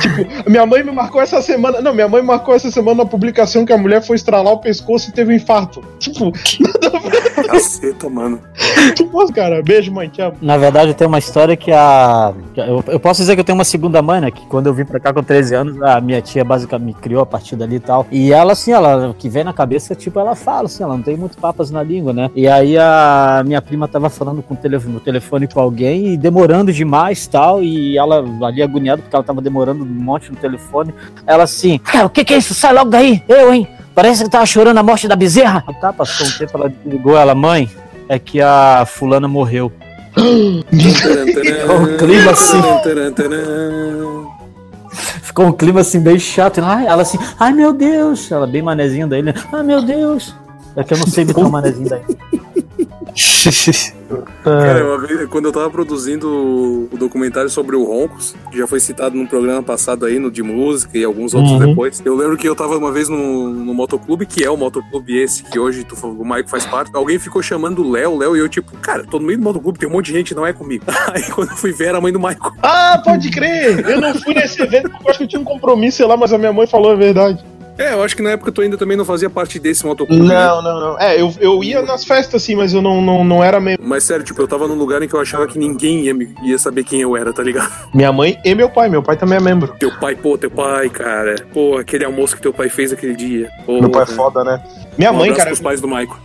tipo, 0.00 0.50
minha 0.50 0.66
mãe 0.66 0.82
me 0.82 0.92
marcou 0.92 1.20
essa 1.20 1.40
semana. 1.42 1.80
Não, 1.80 1.94
minha 1.94 2.08
mãe 2.08 2.22
marcou 2.22 2.54
essa 2.54 2.70
semana 2.70 3.02
uma 3.02 3.06
publicação 3.06 3.64
que 3.64 3.72
a 3.72 3.78
mulher 3.78 4.02
foi 4.02 4.16
estralar 4.16 4.52
o 4.52 4.58
pescoço 4.58 5.10
e 5.10 5.12
teve 5.12 5.32
um 5.32 5.36
infarto. 5.36 5.82
Tipo, 5.98 6.32
Caceta, 7.46 8.08
mano. 8.08 8.40
tipo, 8.94 9.32
cara, 9.32 9.62
beijo, 9.62 9.92
mãe, 9.92 10.08
te 10.08 10.20
amo. 10.20 10.36
Na 10.40 10.56
verdade, 10.56 10.94
tem 10.94 11.06
uma 11.06 11.18
história 11.18 11.56
que 11.56 11.72
a. 11.72 12.32
Eu, 12.56 12.84
eu 12.88 13.00
posso 13.00 13.20
dizer 13.20 13.34
que 13.34 13.40
eu 13.40 13.44
tenho 13.44 13.56
uma 13.58 13.64
segunda 13.64 14.02
mãe, 14.02 14.20
né? 14.20 14.30
Que 14.30 14.44
quando 14.46 14.66
eu 14.66 14.74
vim 14.74 14.84
pra 14.84 15.00
cá 15.00 15.12
com 15.12 15.22
13 15.22 15.54
anos, 15.54 15.82
a 15.82 16.00
minha 16.00 16.20
tia 16.20 16.44
basicamente 16.44 16.88
me 16.88 16.94
criou 16.94 17.22
a 17.22 17.26
partir 17.26 17.56
dali 17.56 17.76
e 17.76 17.80
tal. 17.80 18.06
E 18.10 18.32
ela, 18.32 18.52
assim, 18.52 18.72
ela 18.72 19.08
o 19.10 19.14
que 19.14 19.28
vem 19.28 19.44
na 19.44 19.52
cabeça, 19.52 19.94
tipo, 19.94 20.18
ela 20.18 20.34
fala, 20.34 20.66
assim, 20.66 20.82
ela 20.82 20.96
não 20.96 21.02
tem 21.02 21.16
muito 21.16 21.36
papas 21.36 21.70
na 21.70 21.82
língua, 21.82 22.12
né? 22.12 22.30
E 22.34 22.48
aí 22.48 22.78
a 22.78 23.42
minha 23.44 23.60
prima 23.60 23.86
tava 23.86 24.08
falando 24.08 24.42
com 24.42 24.54
o 24.54 24.56
telefone, 24.56 24.94
no 24.94 25.00
telefone 25.00 25.46
com 25.46 25.60
alguém 25.60 26.14
e 26.14 26.16
demorando 26.16 26.72
demais 26.72 27.26
tal. 27.26 27.62
E 27.62 27.98
ela 27.98 28.24
ali 28.42 28.62
agoniada 28.62 29.02
porque 29.02 29.14
ela 29.14 29.24
tava 29.24 29.40
demorando 29.40 29.67
um 29.72 29.84
monte 29.84 30.30
no 30.30 30.36
telefone. 30.36 30.94
Ela 31.26 31.44
assim, 31.44 31.78
cara, 31.78 32.06
o 32.06 32.10
que 32.10 32.24
que 32.24 32.34
é 32.34 32.38
isso? 32.38 32.54
Sai 32.54 32.72
logo 32.72 32.90
daí! 32.90 33.22
Eu, 33.28 33.52
hein? 33.52 33.68
Parece 33.94 34.22
que 34.22 34.30
tava 34.30 34.46
chorando 34.46 34.78
a 34.78 34.82
morte 34.82 35.08
da 35.08 35.16
bezerra. 35.16 35.64
E 35.68 35.74
tá, 35.74 35.92
passou 35.92 36.26
um 36.26 36.30
tempo, 36.30 36.56
ela 36.56 36.72
ligou 36.86 37.16
ela, 37.16 37.34
mãe, 37.34 37.68
é 38.08 38.18
que 38.18 38.40
a 38.40 38.84
fulana 38.86 39.26
morreu. 39.26 39.72
um 40.16 41.96
clima 41.96 42.30
assim. 42.30 42.60
Ficou 45.22 45.46
um 45.46 45.52
clima 45.52 45.80
assim 45.80 46.00
bem 46.00 46.18
chato. 46.18 46.58
Ela, 46.58 46.84
ela 46.84 47.02
assim, 47.02 47.18
ai 47.38 47.52
meu 47.52 47.72
Deus. 47.72 48.30
Ela 48.30 48.46
bem 48.46 48.62
manezinha 48.62 49.06
daí, 49.06 49.22
né? 49.22 49.34
Ai 49.52 49.62
meu 49.62 49.82
Deus. 49.82 50.34
É 50.76 50.84
que 50.84 50.94
eu 50.94 50.98
não 50.98 51.06
sei 51.06 51.24
imitar 51.24 51.44
o 51.44 51.50
manezinho 51.50 51.88
daí. 51.88 52.02
Cara, 54.42 54.84
uma 54.84 54.98
vez, 54.98 55.28
quando 55.28 55.46
eu 55.46 55.52
tava 55.52 55.68
produzindo 55.70 56.88
o 56.90 56.96
documentário 56.96 57.50
sobre 57.50 57.76
o 57.76 57.84
Roncos, 57.84 58.34
que 58.50 58.58
já 58.58 58.66
foi 58.66 58.80
citado 58.80 59.16
num 59.16 59.26
programa 59.26 59.62
passado 59.62 60.06
aí, 60.06 60.18
no 60.18 60.30
de 60.30 60.42
música 60.42 60.96
e 60.96 61.04
alguns 61.04 61.34
outros 61.34 61.52
Uhum. 61.52 61.68
depois, 61.68 62.02
eu 62.04 62.14
lembro 62.14 62.36
que 62.36 62.48
eu 62.48 62.54
tava 62.54 62.76
uma 62.78 62.90
vez 62.92 63.08
no, 63.08 63.50
no 63.50 63.74
motoclube, 63.74 64.24
que 64.24 64.44
é 64.44 64.50
o 64.50 64.56
motoclube 64.56 65.16
esse, 65.16 65.42
que 65.42 65.58
hoje 65.58 65.84
tu, 65.84 65.94
o 66.06 66.24
Maico 66.24 66.48
faz 66.48 66.64
parte, 66.64 66.90
alguém 66.94 67.18
ficou 67.18 67.42
chamando 67.42 67.82
o 67.82 67.90
Léo, 67.90 68.16
Léo, 68.16 68.36
e 68.36 68.40
eu 68.40 68.48
tipo, 68.48 68.76
cara, 68.78 69.04
tô 69.04 69.18
no 69.18 69.26
meio 69.26 69.38
do 69.38 69.44
motoclube, 69.44 69.78
tem 69.78 69.88
um 69.88 69.92
monte 69.92 70.06
de 70.06 70.12
gente, 70.12 70.34
não 70.34 70.46
é 70.46 70.52
comigo. 70.52 70.84
Aí 71.12 71.22
quando 71.30 71.50
eu 71.50 71.56
fui 71.56 71.72
ver, 71.72 71.88
era 71.88 71.98
a 71.98 72.00
mãe 72.00 72.12
do 72.12 72.20
Maico. 72.20 72.54
Ah, 72.62 73.00
pode 73.04 73.30
crer! 73.30 73.86
Eu 73.88 74.00
não 74.00 74.14
fui 74.14 74.34
nesse 74.34 74.62
evento 74.62 74.90
porque 74.90 75.06
eu 75.06 75.10
acho 75.10 75.18
que 75.18 75.24
eu 75.24 75.28
tinha 75.28 75.40
um 75.40 75.44
compromisso, 75.44 75.98
sei 75.98 76.06
lá, 76.06 76.16
mas 76.16 76.32
a 76.32 76.38
minha 76.38 76.52
mãe 76.52 76.66
falou 76.66 76.92
a 76.92 76.94
verdade. 76.94 77.44
É, 77.78 77.92
eu 77.94 78.02
acho 78.02 78.16
que 78.16 78.22
na 78.22 78.30
época 78.30 78.50
tu 78.50 78.60
ainda 78.60 78.76
também 78.76 78.96
não 78.96 79.04
fazia 79.04 79.30
parte 79.30 79.58
desse 79.58 79.86
motoclube, 79.86 80.26
né? 80.26 80.34
Não, 80.34 80.60
não, 80.62 80.80
não. 80.80 81.00
É, 81.00 81.20
eu, 81.20 81.32
eu 81.40 81.62
ia 81.62 81.80
nas 81.82 82.04
festas 82.04 82.42
assim, 82.42 82.56
mas 82.56 82.74
eu 82.74 82.82
não, 82.82 83.00
não, 83.00 83.22
não 83.24 83.42
era 83.44 83.60
mesmo. 83.60 83.84
Mas 83.86 84.02
sério, 84.04 84.24
tipo, 84.24 84.40
eu 84.42 84.48
tava 84.48 84.66
num 84.66 84.74
lugar 84.74 85.00
em 85.02 85.06
que 85.08 85.14
eu 85.14 85.20
achava 85.20 85.46
que 85.46 85.58
ninguém 85.58 86.00
ia, 86.00 86.12
me- 86.12 86.34
ia 86.42 86.58
saber 86.58 86.82
quem 86.82 87.00
eu 87.00 87.16
era, 87.16 87.32
tá 87.32 87.42
ligado? 87.42 87.70
Minha 87.94 88.12
mãe 88.12 88.36
e 88.44 88.54
meu 88.54 88.68
pai. 88.68 88.88
Meu 88.88 89.02
pai 89.02 89.16
também 89.16 89.36
é 89.38 89.40
membro. 89.40 89.72
Teu 89.78 89.92
pai, 89.98 90.16
pô, 90.16 90.36
teu 90.36 90.50
pai, 90.50 90.88
cara. 90.88 91.36
Pô, 91.54 91.78
aquele 91.78 92.04
almoço 92.04 92.34
que 92.36 92.42
teu 92.42 92.52
pai 92.52 92.68
fez 92.68 92.92
aquele 92.92 93.14
dia. 93.14 93.48
Pô, 93.64 93.80
Meu 93.80 93.90
pai 93.90 94.02
é 94.02 94.06
foda, 94.06 94.42
né? 94.42 94.60
Minha 94.96 95.12
Um 95.12 95.16
mãe, 95.16 95.32
cara. 95.32 95.46
pros 95.50 95.60
pais 95.60 95.80
do 95.80 95.86
Maico. 95.86 96.18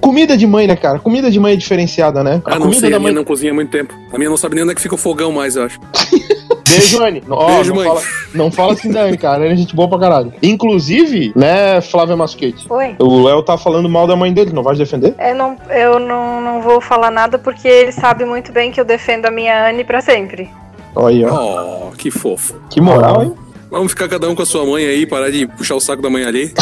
Comida 0.00 0.36
de 0.36 0.46
mãe, 0.46 0.66
né, 0.66 0.76
cara? 0.76 0.98
Comida 0.98 1.30
de 1.30 1.38
mãe 1.38 1.52
é 1.52 1.56
diferenciada, 1.56 2.24
né? 2.24 2.40
Ah, 2.44 2.52
a 2.52 2.54
não 2.54 2.62
comida 2.62 2.80
sei, 2.80 2.90
da 2.90 2.96
a 2.96 2.98
minha 2.98 3.12
mãe. 3.12 3.14
não 3.14 3.24
cozinha 3.24 3.52
há 3.52 3.54
muito 3.54 3.70
tempo. 3.70 3.94
A 4.12 4.16
minha 4.18 4.30
não 4.30 4.36
sabe 4.36 4.54
nem 4.54 4.64
onde 4.64 4.72
é 4.72 4.74
que 4.74 4.80
fica 4.80 4.94
o 4.94 4.98
fogão 4.98 5.30
mais, 5.32 5.56
eu 5.56 5.64
acho. 5.64 5.78
Beijo, 6.68 7.02
Anne. 7.02 7.22
Ó, 7.28 7.46
Beijo, 7.54 7.70
não 7.70 7.76
mãe. 7.76 7.88
Fala, 7.88 8.02
não 8.34 8.50
fala 8.50 8.72
assim 8.72 8.90
da 8.90 9.02
Anne, 9.02 9.18
cara. 9.18 9.44
Anne 9.44 9.52
é 9.52 9.56
gente 9.56 9.74
boa 9.74 9.88
pra 9.88 9.98
caralho. 9.98 10.32
Inclusive, 10.42 11.32
né, 11.36 11.80
Flávia 11.80 12.16
Masquete? 12.16 12.66
Oi. 12.70 12.96
O 12.98 13.24
Léo 13.24 13.42
tá 13.42 13.58
falando 13.58 13.88
mal 13.88 14.06
da 14.06 14.16
mãe 14.16 14.32
dele, 14.32 14.52
não 14.52 14.62
vai 14.62 14.76
defender? 14.76 15.14
Eu, 15.18 15.34
não, 15.34 15.56
eu 15.68 15.98
não, 15.98 16.40
não 16.40 16.62
vou 16.62 16.80
falar 16.80 17.10
nada 17.10 17.38
porque 17.38 17.68
ele 17.68 17.92
sabe 17.92 18.24
muito 18.24 18.52
bem 18.52 18.70
que 18.70 18.80
eu 18.80 18.84
defendo 18.84 19.26
a 19.26 19.30
minha 19.30 19.68
Anne 19.68 19.84
pra 19.84 20.00
sempre. 20.00 20.48
Olha 20.94 21.16
aí, 21.16 21.24
ó. 21.24 21.88
Oh, 21.88 21.90
que 21.92 22.10
fofo. 22.10 22.54
Que 22.70 22.80
moral, 22.80 23.22
hein? 23.22 23.34
Vamos 23.70 23.92
ficar 23.92 24.08
cada 24.08 24.28
um 24.28 24.34
com 24.34 24.42
a 24.42 24.46
sua 24.46 24.66
mãe 24.66 24.84
aí, 24.84 25.06
parar 25.06 25.30
de 25.30 25.46
puxar 25.46 25.76
o 25.76 25.80
saco 25.80 26.02
da 26.02 26.10
mãe 26.10 26.24
ali. 26.24 26.52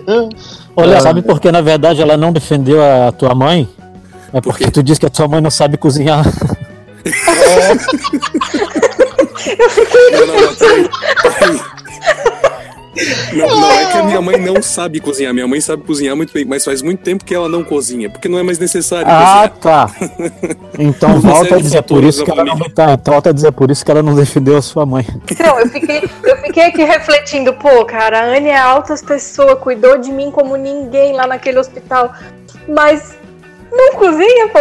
Olha, 0.80 1.00
sabe 1.00 1.22
por 1.22 1.40
que 1.40 1.50
na 1.50 1.60
verdade 1.60 2.00
ela 2.00 2.16
não 2.16 2.32
defendeu 2.32 2.80
a 2.82 3.10
tua 3.12 3.34
mãe? 3.34 3.68
É 4.32 4.40
Por 4.40 4.52
porque 4.52 4.64
quê? 4.64 4.70
tu 4.70 4.82
disse 4.82 5.00
que 5.00 5.06
a 5.06 5.10
tua 5.10 5.26
mãe 5.26 5.40
não 5.40 5.50
sabe 5.50 5.76
cozinhar. 5.76 6.24
Não, 10.12 10.26
não, 10.26 10.40
não, 10.42 10.54
peraí. 10.54 10.90
Peraí. 11.22 11.60
Não, 13.32 13.60
não 13.60 13.70
é 13.72 13.86
que 13.92 13.98
a 13.98 14.02
minha 14.02 14.20
mãe 14.20 14.38
não 14.38 14.62
sabe 14.62 15.00
cozinhar. 15.00 15.32
Minha 15.34 15.46
mãe 15.46 15.60
sabe 15.60 15.82
cozinhar 15.84 16.16
muito 16.16 16.32
bem, 16.32 16.44
mas 16.44 16.64
faz 16.64 16.82
muito 16.82 17.02
tempo 17.02 17.24
que 17.24 17.34
ela 17.34 17.48
não 17.48 17.62
cozinha, 17.62 18.08
porque 18.10 18.28
não 18.28 18.38
é 18.38 18.42
mais 18.42 18.58
necessário 18.58 19.06
Ah, 19.08 19.48
cozinhar. 19.48 19.58
tá. 19.58 19.90
Então 20.78 21.20
volta 21.20 21.54
a 21.54 21.58
de 21.58 21.62
dizer 21.64 21.82
por 21.82 22.02
isso 22.04 22.24
que 22.24 22.30
ela 22.30 22.44
não 22.44 22.58
tá, 22.70 22.92
então 22.92 23.12
volta 23.14 23.30
a 23.30 23.32
dizer 23.32 23.52
por 23.52 23.70
isso 23.70 23.84
que 23.84 23.90
ela 23.90 24.02
não 24.02 24.14
defendeu 24.14 24.56
a 24.56 24.62
sua 24.62 24.84
mãe. 24.86 25.06
Então, 25.30 25.58
eu 25.60 25.68
fiquei, 25.68 26.02
eu 26.24 26.36
fiquei 26.38 26.64
aqui 26.64 26.82
refletindo, 26.84 27.52
pô, 27.54 27.84
cara, 27.84 28.20
a 28.20 28.24
Anne 28.36 28.48
é 28.48 28.56
altas 28.58 29.02
pessoas, 29.02 29.58
cuidou 29.58 29.98
de 29.98 30.10
mim 30.10 30.30
como 30.30 30.56
ninguém 30.56 31.12
lá 31.14 31.26
naquele 31.26 31.58
hospital. 31.58 32.12
Mas 32.68 33.16
não 33.72 33.92
cozinha, 33.94 34.48
pô. 34.48 34.58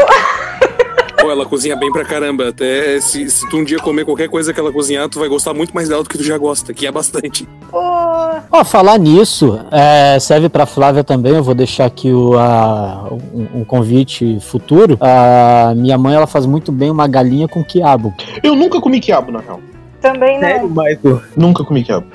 Pô, 1.20 1.32
ela 1.32 1.46
cozinha 1.46 1.76
bem 1.76 1.92
pra 1.92 2.06
caramba. 2.06 2.50
Até 2.50 3.00
se, 3.02 3.30
se 3.30 3.50
tu 3.50 3.58
um 3.58 3.64
dia 3.64 3.80
comer 3.80 4.06
qualquer 4.06 4.30
coisa 4.30 4.54
que 4.54 4.60
ela 4.60 4.72
cozinhar, 4.72 5.10
tu 5.10 5.20
vai 5.20 5.28
gostar 5.28 5.54
muito 5.54 5.74
mais 5.74 5.90
dela 5.90 6.04
do 6.04 6.10
que 6.10 6.18
tu 6.18 6.24
já 6.24 6.38
gosta, 6.38 6.74
que 6.74 6.86
é 6.86 6.92
bastante. 6.92 7.48
Pô, 7.72 7.80
Ó, 8.52 8.64
falar 8.64 8.98
nisso, 9.00 9.60
é, 9.72 10.20
serve 10.20 10.48
pra 10.48 10.66
Flávia 10.66 11.04
também. 11.04 11.34
Eu 11.36 11.44
vou 11.44 11.56
deixar 11.56 11.86
aqui 11.86 12.12
o, 12.12 12.38
a- 12.38 13.10
um, 13.34 13.62
um 13.62 13.64
convite 13.64 14.38
futuro. 14.42 14.98
A 15.02 15.74
minha 15.76 15.98
mãe 15.98 16.16
ela 16.16 16.28
faz 16.28 16.46
muito 16.46 16.72
bem 16.72 16.92
uma 16.92 17.08
galinha 17.08 17.48
com 17.48 17.64
quiabo. 17.64 18.14
Eu 18.44 18.56
nunca 18.56 18.80
comi 18.80 19.00
quiabo, 19.00 19.32
na 19.32 19.40
real. 19.40 19.60
também 20.02 20.40
Sério, 20.40 20.70
não. 20.70 20.84
Michael? 20.84 21.22
Nunca 21.36 21.64
comi 21.64 21.84
quiabo. 21.84 22.06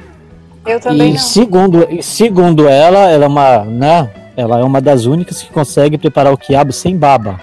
Eu 0.65 0.79
também 0.81 1.11
E 1.11 1.13
não. 1.15 1.19
segundo, 1.19 1.87
e 1.91 2.03
segundo 2.05 2.69
ela, 2.69 3.11
ela 3.11 3.25
é 3.25 3.29
uma, 3.29 3.65
né? 3.65 4.11
Ela 4.37 4.61
é 4.61 4.63
uma 4.63 4.81
das 4.81 5.07
únicas 5.07 5.43
que 5.43 5.53
consegue 5.53 5.99
preparar 5.99 6.33
o 6.33 6.39
quiabo 6.39 6.73
sem 6.73 6.97
baba. 6.97 7.41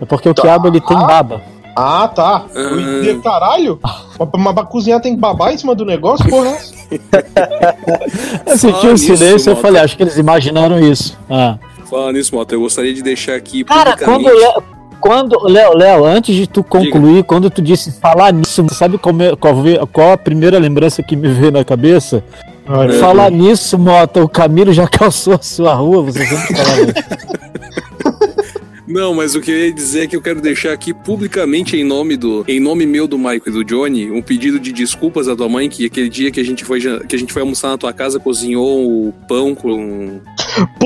É 0.00 0.04
porque 0.04 0.28
o 0.28 0.34
Tá. 0.34 0.42
quiabo 0.42 0.68
ele 0.68 0.80
tem 0.80 0.96
baba. 0.96 1.40
Ah, 1.78 2.08
tá. 2.08 2.44
Eu 2.54 2.80
entendi, 2.80 3.20
caralho. 3.22 3.78
Mas 3.82 4.54
pra- 4.54 4.64
cozinhar 4.64 5.00
tem 5.00 5.14
que 5.14 5.20
babar 5.20 5.52
em 5.52 5.58
cima 5.58 5.74
do 5.74 5.84
negócio, 5.84 6.26
porra. 6.28 6.56
Eu 8.46 8.56
senti 8.56 8.86
um 8.86 8.96
silêncio, 8.96 9.50
eu 9.50 9.54
Mota. 9.56 9.66
falei, 9.66 9.82
acho 9.82 9.96
que 9.96 10.02
eles 10.02 10.16
imaginaram 10.16 10.78
isso. 10.80 11.18
Ah. 11.28 11.58
Falando 11.90 12.14
nisso, 12.16 12.34
Mota, 12.34 12.54
eu 12.54 12.60
gostaria 12.60 12.94
de 12.94 13.02
deixar 13.02 13.34
aqui 13.34 13.62
Cara, 13.64 13.96
quando. 13.96 14.24
Léo, 14.26 14.62
quando 15.00 15.38
Léo, 15.48 15.76
Léo, 15.76 16.04
antes 16.04 16.34
de 16.34 16.46
tu 16.46 16.64
concluir, 16.64 17.22
quando 17.24 17.50
tu 17.50 17.60
disse 17.60 17.92
falar 18.00 18.32
nisso, 18.32 18.64
sabe 18.72 18.96
qual, 18.98 19.14
qual, 19.38 19.56
veio- 19.62 19.86
qual 19.88 20.12
a 20.12 20.16
primeira 20.18 20.58
lembrança 20.58 21.02
que 21.02 21.14
me 21.14 21.28
veio 21.28 21.52
na 21.52 21.64
cabeça? 21.64 22.24
Falar 23.00 23.30
nisso, 23.30 23.78
Mota, 23.78 24.22
o 24.24 24.28
Camilo 24.28 24.72
já 24.72 24.86
calçou 24.88 25.34
a 25.34 25.42
sua 25.42 25.74
rua, 25.74 26.02
você 26.02 26.24
sempre 26.24 26.56
falava 26.56 26.80
isso. 26.82 28.15
Não, 28.86 29.14
mas 29.14 29.34
o 29.34 29.40
que 29.40 29.50
eu 29.50 29.56
ia 29.58 29.72
dizer 29.72 30.04
é 30.04 30.06
que 30.06 30.14
eu 30.16 30.22
quero 30.22 30.40
deixar 30.40 30.72
aqui 30.72 30.94
publicamente 30.94 31.76
em 31.76 31.84
nome 31.84 32.16
do, 32.16 32.44
em 32.46 32.60
nome 32.60 32.86
meu 32.86 33.06
do 33.08 33.18
Michael 33.18 33.42
e 33.46 33.50
do 33.50 33.64
Johnny, 33.64 34.10
um 34.10 34.22
pedido 34.22 34.60
de 34.60 34.72
desculpas 34.72 35.28
à 35.28 35.34
tua 35.36 35.48
mãe 35.48 35.68
que 35.68 35.84
aquele 35.86 36.08
dia 36.08 36.30
que 36.30 36.38
a 36.40 36.44
gente 36.44 36.64
foi 36.64 36.80
que 37.08 37.16
a 37.16 37.18
gente 37.18 37.32
foi 37.32 37.42
almoçar 37.42 37.68
na 37.70 37.78
tua 37.78 37.92
casa 37.92 38.20
cozinhou 38.20 39.08
o 39.08 39.12
pão 39.28 39.54
com 39.54 40.20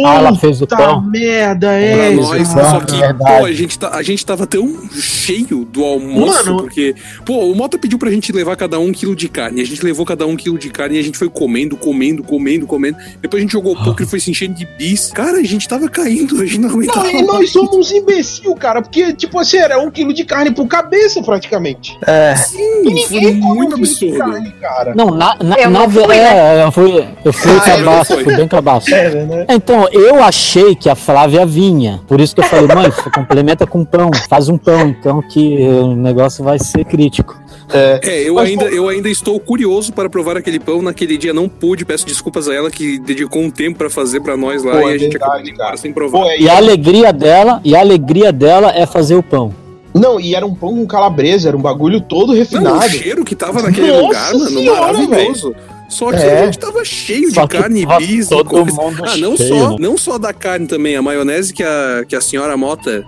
Ah, 0.04 0.14
ela 0.16 0.34
fez 0.36 0.56
o 0.62 0.66
Puta 0.66 0.76
pão. 0.76 1.02
merda, 1.02 1.66
pra 1.66 1.76
é. 1.76 2.10
nós, 2.14 2.42
isso, 2.42 2.52
só 2.52 2.78
é 2.78 2.84
que 2.84 2.96
verdade. 2.96 3.38
pô, 3.40 3.44
a 3.44 3.52
gente 3.52 3.78
tá, 3.78 3.90
a 3.94 4.02
gente 4.02 4.24
tava 4.24 4.46
tão 4.46 4.88
cheio 4.92 5.64
do 5.64 5.84
almoço 5.84 6.44
Mano. 6.46 6.56
porque 6.62 6.94
pô, 7.26 7.44
o 7.50 7.54
Mota 7.54 7.78
pediu 7.78 7.98
pra 7.98 8.10
gente 8.10 8.32
levar 8.32 8.56
cada 8.56 8.78
um 8.78 8.92
quilo 8.92 9.14
de 9.14 9.28
carne, 9.28 9.60
a 9.60 9.66
gente 9.66 9.84
levou 9.84 10.06
cada 10.06 10.26
um 10.26 10.36
quilo 10.36 10.58
de 10.58 10.70
carne 10.70 10.96
e 10.96 10.98
a 10.98 11.02
gente 11.02 11.18
foi 11.18 11.28
comendo, 11.28 11.76
comendo, 11.76 12.22
comendo, 12.22 12.66
comendo. 12.66 12.96
Depois 13.20 13.40
a 13.40 13.42
gente 13.42 13.52
jogou 13.52 13.76
pouco 13.76 14.02
e 14.02 14.06
foi 14.06 14.20
se 14.20 14.30
enchendo 14.30 14.54
de 14.54 14.66
bis. 14.78 15.10
Cara, 15.12 15.38
a 15.38 15.42
gente 15.42 15.68
tava 15.68 15.88
caindo, 15.88 16.40
a 16.40 16.46
gente 16.46 16.58
não 16.60 16.70
aguentava. 16.70 17.04
Não, 17.12 17.20
e 17.20 17.22
nós 17.22 17.50
somos 17.50 17.89
uns 17.94 18.02
imbecil, 18.02 18.54
cara, 18.54 18.82
porque, 18.82 19.12
tipo 19.12 19.38
assim, 19.38 19.58
era 19.58 19.78
um 19.78 19.90
quilo 19.90 20.12
de 20.12 20.24
carne 20.24 20.50
por 20.50 20.66
cabeça, 20.66 21.22
praticamente. 21.22 21.96
É, 22.06 22.34
E 22.34 22.82
Foi 22.82 22.92
ninguém 22.92 23.40
come 23.40 23.54
muito 23.58 23.74
um 23.74 23.82
quilo 23.82 23.86
de 23.86 24.04
absurdo. 24.06 24.18
carne, 24.18 24.50
cara. 24.60 24.94
Não, 24.94 25.06
na, 25.10 25.36
na, 25.42 25.56
Eu 25.56 25.70
na 25.70 25.78
não 25.80 25.90
fui, 25.90 26.06
ve- 26.06 26.12
é, 26.14 26.64
eu 26.64 26.72
fui, 26.72 27.08
eu 27.24 27.32
fui 27.32 27.52
Ah, 27.56 27.60
cabaço, 27.60 27.82
eu 27.84 27.86
não 27.86 28.04
fui. 28.04 28.24
fui 28.24 28.36
bem 28.36 28.48
cabaço. 28.48 28.94
É, 28.94 29.10
né? 29.24 29.46
Então, 29.48 29.88
eu 29.92 30.22
achei 30.22 30.74
que 30.74 30.88
a 30.88 30.94
Flávia 30.94 31.44
vinha. 31.46 32.00
Por 32.06 32.20
isso 32.20 32.34
que 32.34 32.40
eu 32.40 32.44
falei, 32.44 32.66
mãe, 32.74 32.90
complementa 33.14 33.66
com 33.66 33.84
pão. 33.84 34.10
Faz 34.28 34.48
um 34.48 34.56
pão, 34.58 34.88
então, 34.88 35.20
que 35.22 35.58
o 35.66 35.94
negócio 35.96 36.42
vai 36.44 36.58
ser 36.58 36.84
crítico. 36.84 37.38
É, 37.72 38.22
eu 38.28 38.34
Mas, 38.34 38.48
ainda, 38.48 38.64
pô- 38.64 38.70
eu 38.74 38.88
ainda 38.88 39.08
estou 39.08 39.38
curioso 39.38 39.92
para 39.92 40.08
provar 40.10 40.36
aquele 40.36 40.58
pão. 40.58 40.82
Naquele 40.82 41.16
dia 41.16 41.32
não 41.32 41.48
pude, 41.48 41.84
peço 41.84 42.06
desculpas 42.06 42.48
a 42.48 42.54
ela 42.54 42.70
que 42.70 42.98
dedicou 42.98 43.42
um 43.42 43.50
tempo 43.50 43.78
para 43.78 43.88
fazer 43.90 44.20
para 44.20 44.36
nós 44.36 44.62
lá 44.64 44.72
Pô, 44.72 44.88
e 44.88 44.92
é 44.92 44.94
a 44.94 44.98
gente 44.98 45.12
verdade, 45.12 45.50
acabou 45.52 45.76
sem 45.78 45.92
provar. 45.92 46.18
Pô, 46.20 46.24
é, 46.28 46.38
E 46.40 46.48
a 46.48 46.56
alegria 46.56 47.12
dela, 47.12 47.60
e 47.64 47.76
a 47.76 47.80
alegria 47.80 48.32
dela 48.32 48.70
é 48.74 48.86
fazer 48.86 49.14
o 49.14 49.22
pão. 49.22 49.54
Não, 49.94 50.20
e 50.20 50.34
era 50.34 50.46
um 50.46 50.54
pão 50.54 50.76
com 50.76 50.86
calabresa, 50.86 51.48
era 51.48 51.56
um 51.56 51.60
bagulho 51.60 52.00
todo 52.00 52.28
Não, 52.28 52.34
o 52.34 52.38
refinado. 52.38 52.88
cheiro 52.90 53.24
que 53.24 53.34
tava 53.34 53.60
naquele 53.62 53.88
Nossa 53.88 54.02
lugar, 54.02 54.32
mano, 54.34 54.48
senhora, 54.50 54.80
maravilhoso. 54.92 55.54
Só 55.88 56.10
que 56.10 56.16
É. 56.18 56.42
a 56.42 56.44
gente 56.44 56.58
tava 56.60 56.84
cheio 56.84 57.34
Só 57.34 57.42
de 57.42 57.48
carne, 57.48 57.84
bis 57.98 58.26
e 58.26 58.28
todo 58.30 58.48
coisa. 58.48 58.70
mundo 58.80 59.02
Ah, 59.04 59.16
não 59.16 59.36
cheio, 59.36 59.48
só, 59.48 59.70
né? 59.70 59.76
não 59.80 59.98
só 59.98 60.18
da 60.18 60.32
carne 60.32 60.68
também, 60.68 60.94
a 60.94 61.02
maionese 61.02 61.52
que 61.52 61.64
a, 61.64 62.04
que 62.06 62.14
a 62.14 62.20
senhora 62.20 62.56
Mota, 62.56 63.04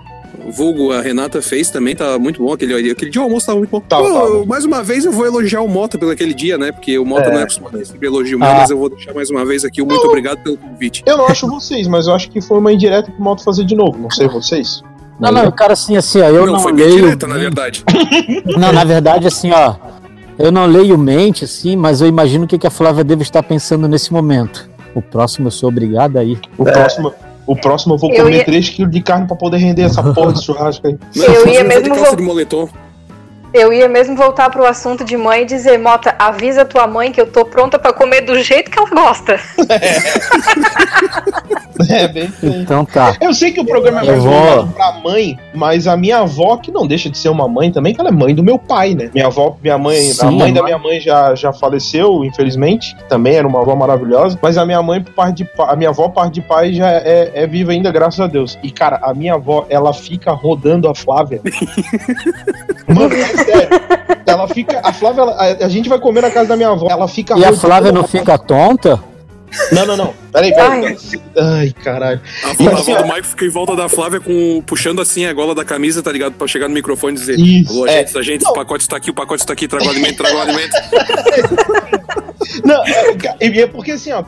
vulgo 0.51 0.91
a 0.91 1.01
Renata, 1.01 1.41
fez 1.41 1.69
também 1.69 1.95
tava 1.95 2.17
muito 2.19 2.43
bom. 2.43 2.53
Aquele, 2.53 2.91
aquele 2.91 3.11
dia 3.11 3.21
o 3.21 3.25
almoço 3.25 3.45
tava 3.45 3.57
muito 3.59 3.69
bom. 3.71 3.79
Tava, 3.81 4.03
Pô, 4.03 4.09
eu- 4.27 4.45
mais 4.45 4.65
uma 4.65 4.83
vez 4.83 5.05
eu 5.05 5.11
vou 5.11 5.25
elogiar 5.25 5.61
o 5.61 5.67
Mota 5.67 5.97
pelo 5.97 6.11
aquele 6.11 6.33
dia, 6.33 6.57
né? 6.57 6.71
Porque 6.71 6.97
o 6.97 7.05
Mota 7.05 7.29
É. 7.29 7.31
não 7.33 7.39
é 7.39 7.43
acostumado 7.43 7.75
a 7.75 7.79
receber 7.79 8.07
elogio 8.07 8.37
meu, 8.39 8.47
Ah. 8.47 8.53
mas 8.55 8.69
eu 8.69 8.77
vou 8.77 8.89
deixar 8.89 9.13
mais 9.13 9.29
uma 9.29 9.45
vez 9.45 9.63
aqui 9.65 9.81
o 9.81 9.85
muito 9.85 10.05
obrigado 10.07 10.39
pelo 10.43 10.57
convite. 10.57 11.03
Eu 11.05 11.17
não 11.17 11.27
acho 11.27 11.47
vocês, 11.47 11.87
mas 11.87 12.07
eu 12.07 12.13
acho 12.13 12.29
que 12.29 12.41
foi 12.41 12.57
uma 12.59 12.71
indireta 12.73 13.11
pro 13.11 13.23
Moto 13.23 13.43
fazer 13.43 13.63
de 13.63 13.75
novo. 13.75 13.97
Não 13.97 14.09
sei 14.09 14.27
vocês. 14.27 14.81
Não, 15.19 15.31
não, 15.31 15.51
cara, 15.51 15.73
assim, 15.73 15.95
assim, 15.95 16.19
ó, 16.21 16.27
eu 16.27 16.45
não, 16.45 16.53
não, 16.53 16.59
foi 16.59 16.73
leio. 16.73 16.95
direta, 17.03 17.27
na 17.27 17.37
verdade. 17.37 17.83
Não, 18.57 18.73
na 18.73 18.83
verdade, 18.83 19.27
assim, 19.27 19.51
ó, 19.51 19.75
eu 20.39 20.51
não 20.51 20.65
leio 20.65 20.97
mente, 20.97 21.45
assim, 21.45 21.75
mas 21.75 22.01
eu 22.01 22.07
imagino 22.07 22.45
o 22.45 22.47
que, 22.47 22.57
que 22.57 22.65
a 22.65 22.71
Flávia 22.71 23.03
deve 23.03 23.21
estar 23.21 23.43
pensando 23.43 23.87
nesse 23.87 24.11
momento. 24.11 24.67
O 24.95 25.01
próximo 25.01 25.47
eu 25.47 25.51
sou 25.51 25.69
obrigado 25.69 26.17
aí. 26.17 26.37
O 26.57 26.63
próximo. 26.65 27.13
O 27.45 27.55
próximo 27.55 27.95
eu 27.95 27.97
vou 27.97 28.11
Eu 28.13 28.23
comer 28.25 28.37
ia- 28.37 28.45
3 28.45 28.69
kg 28.69 28.87
de 28.89 29.01
carne 29.01 29.27
pra 29.27 29.35
poder 29.35 29.57
render 29.57 29.81
essa 29.83 30.01
porra 30.13 30.33
de 30.33 30.43
churrasco 30.43 30.87
aí. 30.87 30.97
Não, 31.15 31.25
Eu 31.25 31.47
ia 31.47 31.63
mesmo 31.63 31.83
de 31.83 31.89
calça 31.89 32.11
vo- 32.11 32.15
de 32.17 32.23
moletom. 32.23 32.69
Eu 33.53 33.71
ia 33.71 33.87
mesmo 33.87 34.15
voltar 34.15 34.49
pro 34.49 34.65
assunto 34.65 35.03
de 35.03 35.15
mãe 35.15 35.43
e 35.43 35.45
dizer, 35.45 35.77
Mota, 35.77 36.15
avisa 36.17 36.65
tua 36.65 36.87
mãe 36.87 37.11
que 37.11 37.21
eu 37.21 37.31
tô 37.31 37.45
pronta 37.45 37.77
pra 37.77 37.93
comer 37.93 38.21
do 38.21 38.41
jeito 38.41 38.71
que 38.71 38.79
ela 38.79 38.89
gosta. 38.89 39.39
É, 41.87 42.07
bem 42.09 42.27
feio. 42.29 42.61
Então 42.61 42.83
tá. 42.83 43.15
Eu 43.21 43.31
sei 43.31 43.51
que 43.51 43.59
o 43.59 43.65
programa 43.65 44.01
é 44.01 44.05
mais 44.05 44.23
voltado 44.23 44.71
pra 44.73 44.91
mãe, 44.93 45.37
mas 45.53 45.85
a 45.85 45.95
minha 45.95 46.19
avó, 46.19 46.57
que 46.57 46.71
não 46.71 46.87
deixa 46.87 47.11
de 47.11 47.17
ser 47.17 47.29
uma 47.29 47.47
mãe 47.47 47.71
também, 47.71 47.93
que 47.93 48.01
ela 48.01 48.09
é 48.09 48.11
mãe 48.11 48.33
do 48.33 48.43
meu 48.43 48.57
pai, 48.57 48.95
né? 48.95 49.11
Minha 49.13 49.27
avó, 49.27 49.55
minha 49.61 49.77
mãe, 49.77 49.99
a 49.99 50.13
Sim, 50.13 50.37
mãe 50.37 50.49
é 50.49 50.53
da 50.53 50.61
mãe. 50.61 50.71
minha 50.71 50.79
mãe 50.79 50.99
já, 50.99 51.35
já 51.35 51.53
faleceu, 51.53 52.25
infelizmente, 52.25 52.95
também 53.07 53.35
era 53.35 53.47
uma 53.47 53.61
avó 53.61 53.75
maravilhosa, 53.75 54.37
mas 54.41 54.57
a 54.57 54.65
minha 54.65 54.81
mãe, 54.81 54.99
por 54.99 55.13
parte 55.13 55.37
de 55.37 55.45
pai, 55.45 55.67
a 55.69 55.75
minha 55.75 55.89
avó, 55.91 56.09
parte 56.09 56.33
de 56.33 56.41
pai, 56.41 56.73
já 56.73 56.89
é, 56.89 57.31
é 57.35 57.45
viva 57.45 57.71
ainda, 57.71 57.91
graças 57.91 58.19
a 58.19 58.25
Deus. 58.25 58.57
E, 58.63 58.71
cara, 58.71 58.99
a 59.03 59.13
minha 59.13 59.35
avó, 59.35 59.67
ela 59.69 59.93
fica 59.93 60.31
rodando 60.31 60.89
a 60.89 60.95
Flávia. 60.95 61.39
Mano, 62.87 63.13
é 63.15 63.42
sério. 63.45 63.69
Ela 64.25 64.47
fica. 64.47 64.81
A 64.83 64.91
Flávia, 64.93 65.21
ela- 65.21 65.33
a, 65.33 65.65
a 65.65 65.69
gente 65.69 65.89
vai 65.89 65.99
comer 65.99 66.21
na 66.21 66.31
casa 66.31 66.49
da 66.49 66.55
minha 66.55 66.69
avó. 66.69 66.87
Ela 66.89 67.07
fica 67.07 67.37
E 67.37 67.45
a 67.45 67.53
Flávia 67.53 67.91
não 67.91 68.07
fica 68.07 68.37
tonta? 68.37 68.99
Não, 69.71 69.85
não, 69.85 69.95
não. 69.95 70.13
Peraí, 70.31 70.51
peraí. 70.51 70.97
Ai, 71.37 71.71
caralho. 71.83 72.19
A 72.43 72.49
avó, 72.49 72.69
a 72.69 72.79
avó 72.79 73.01
do 73.03 73.13
Mike 73.13 73.27
fica 73.27 73.45
em 73.45 73.49
volta 73.49 73.75
da 73.75 73.87
Flávia 73.87 74.19
com, 74.19 74.63
puxando 74.65 74.99
assim 74.99 75.25
a 75.25 75.33
gola 75.33 75.53
da 75.53 75.63
camisa, 75.63 76.01
tá 76.01 76.11
ligado? 76.11 76.33
Pra 76.33 76.47
chegar 76.47 76.67
no 76.67 76.73
microfone 76.73 77.15
e 77.15 77.19
dizer: 77.19 77.39
Isso, 77.39 77.71
Alô, 77.71 77.85
é. 77.87 77.99
gente, 78.05 78.23
gente, 78.23 78.45
o 78.47 78.53
pacote 78.53 78.83
está 78.83 78.97
aqui, 78.97 79.11
o 79.11 79.13
pacote 79.13 79.43
está 79.43 79.53
aqui, 79.53 79.67
traga 79.67 79.85
o 79.85 79.89
alimento, 79.89 80.17
traga 80.17 80.35
o 80.37 80.41
alimento. 80.41 80.73
Não, 82.63 82.83
é, 82.85 83.47
e 83.47 83.61
é 83.61 83.67
porque 83.67 83.91
assim, 83.91 84.11
ó, 84.11 84.23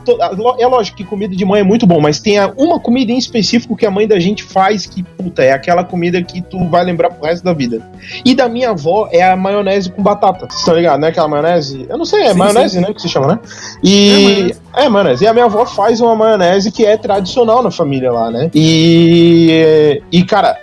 é 0.58 0.66
lógico 0.66 0.96
que 0.96 1.04
comida 1.04 1.34
de 1.34 1.44
mãe 1.44 1.60
é 1.60 1.64
muito 1.64 1.86
bom, 1.86 2.00
mas 2.00 2.20
tem 2.20 2.38
uma 2.56 2.80
comida 2.80 3.12
em 3.12 3.18
específico 3.18 3.76
que 3.76 3.86
a 3.86 3.90
mãe 3.90 4.06
da 4.06 4.18
gente 4.18 4.42
faz 4.42 4.86
que, 4.86 5.02
puta, 5.02 5.42
é 5.42 5.52
aquela 5.52 5.84
comida 5.84 6.22
que 6.22 6.40
tu 6.42 6.68
vai 6.68 6.84
lembrar 6.84 7.10
pro 7.10 7.26
resto 7.26 7.44
da 7.44 7.52
vida. 7.52 7.82
E 8.24 8.34
da 8.34 8.48
minha 8.48 8.70
avó 8.70 9.08
é 9.12 9.22
a 9.22 9.36
maionese 9.36 9.90
com 9.90 10.02
batata. 10.02 10.46
Vocês 10.46 10.60
estão 10.60 10.74
ligados, 10.74 11.00
né? 11.00 11.08
Aquela 11.08 11.28
maionese. 11.28 11.86
Eu 11.88 11.98
não 11.98 12.04
sei, 12.04 12.22
é 12.22 12.32
Sim, 12.32 12.38
maionese, 12.38 12.80
né? 12.80 12.92
Que 12.92 13.02
se 13.02 13.08
chama, 13.08 13.26
né? 13.28 13.38
E. 13.82 14.54
É, 14.74 14.88
maionese. 14.88 15.24
E 15.24 15.26
a 15.26 15.32
minha 15.32 15.46
avó 15.46 15.64
faz 15.66 16.00
uma 16.00 16.14
maionese 16.14 16.70
que 16.70 16.84
é 16.84 16.96
tradicional 16.96 17.62
na 17.62 17.70
família 17.70 18.12
lá, 18.12 18.30
né? 18.30 18.50
E. 18.54 20.02
E, 20.10 20.24
cara, 20.24 20.56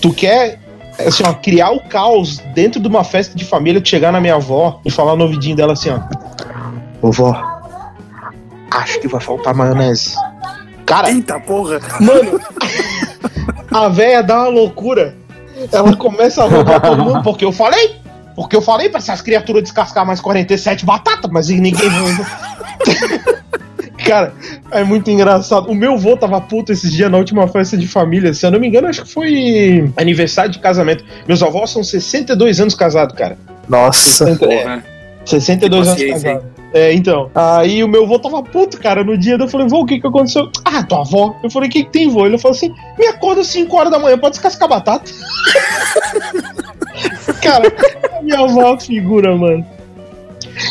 tu 0.00 0.12
quer 0.12 0.60
assim, 0.98 1.22
ó, 1.26 1.32
criar 1.32 1.70
o 1.70 1.80
caos 1.80 2.38
dentro 2.54 2.80
de 2.80 2.86
uma 2.86 3.04
festa 3.04 3.36
de 3.36 3.44
família, 3.44 3.80
tu 3.80 3.88
chegar 3.88 4.12
na 4.12 4.20
minha 4.20 4.34
avó 4.34 4.80
e 4.84 4.90
falar 4.90 5.16
no 5.16 5.24
ouvidinho 5.24 5.56
dela 5.56 5.72
assim, 5.72 5.90
ó. 5.90 6.00
Ô 7.02 7.10
vó, 7.10 7.60
acho 8.70 9.00
que 9.00 9.08
vai 9.08 9.20
faltar 9.20 9.54
maionese. 9.54 10.14
Cara, 10.86 11.10
Eita 11.10 11.40
porra! 11.40 11.80
mano, 12.00 12.40
a 13.70 13.88
véia 13.88 14.22
dá 14.22 14.42
uma 14.42 14.48
loucura. 14.48 15.14
Ela 15.70 15.94
começa 15.96 16.42
a 16.42 16.48
roubar 16.48 16.80
todo 16.80 17.04
mundo, 17.04 17.22
porque 17.22 17.44
eu 17.44 17.52
falei. 17.52 17.96
Porque 18.34 18.56
eu 18.56 18.62
falei 18.62 18.88
pra 18.88 18.98
essas 18.98 19.20
criaturas 19.20 19.62
descascar 19.62 20.06
mais 20.06 20.20
47 20.20 20.86
batatas, 20.86 21.30
mas 21.30 21.48
ninguém. 21.48 21.74
Cara, 24.04 24.34
é 24.70 24.82
muito 24.82 25.10
engraçado. 25.10 25.70
O 25.70 25.74
meu 25.74 25.96
vô 25.96 26.16
tava 26.16 26.40
puto 26.40 26.72
esses 26.72 26.90
dias 26.90 27.10
na 27.10 27.18
última 27.18 27.46
festa 27.46 27.76
de 27.76 27.86
família. 27.86 28.34
Se 28.34 28.44
eu 28.44 28.50
não 28.50 28.58
me 28.58 28.66
engano, 28.66 28.88
acho 28.88 29.02
que 29.02 29.12
foi 29.12 29.92
aniversário 29.96 30.50
de 30.50 30.58
casamento. 30.58 31.04
Meus 31.26 31.42
avós 31.42 31.70
são 31.70 31.84
62 31.84 32.60
anos 32.60 32.74
casados, 32.74 33.16
cara. 33.16 33.38
Nossa. 33.68 34.26
60, 34.26 34.52
é. 34.52 34.82
62 35.24 35.88
anos 35.88 36.00
Que 36.00 36.08
paciência, 36.08 36.34
casados. 36.34 36.62
É, 36.74 36.92
então. 36.94 37.30
Aí 37.34 37.84
o 37.84 37.88
meu 37.88 38.04
avô 38.04 38.18
tava 38.18 38.42
puto, 38.42 38.80
cara, 38.80 39.04
no 39.04 39.16
dia. 39.16 39.36
Eu 39.38 39.48
falei, 39.48 39.66
vô, 39.68 39.80
o 39.80 39.86
que 39.86 40.00
que 40.00 40.06
aconteceu? 40.06 40.50
Ah, 40.64 40.82
tua 40.82 41.00
avó. 41.00 41.36
Eu 41.42 41.50
falei, 41.50 41.68
o 41.68 41.72
que 41.72 41.84
que 41.84 41.90
tem, 41.90 42.08
vô? 42.08 42.26
Ele 42.26 42.38
falou 42.38 42.56
assim, 42.56 42.74
me 42.98 43.06
acorda 43.06 43.42
às 43.42 43.48
5 43.48 43.76
horas 43.76 43.92
da 43.92 43.98
manhã, 43.98 44.18
pode 44.18 44.32
descascar 44.32 44.68
batata. 44.68 45.10
cara, 47.42 47.70
minha 48.22 48.40
avó 48.40 48.74
é 48.74 48.80
figura, 48.80 49.36
mano. 49.36 49.66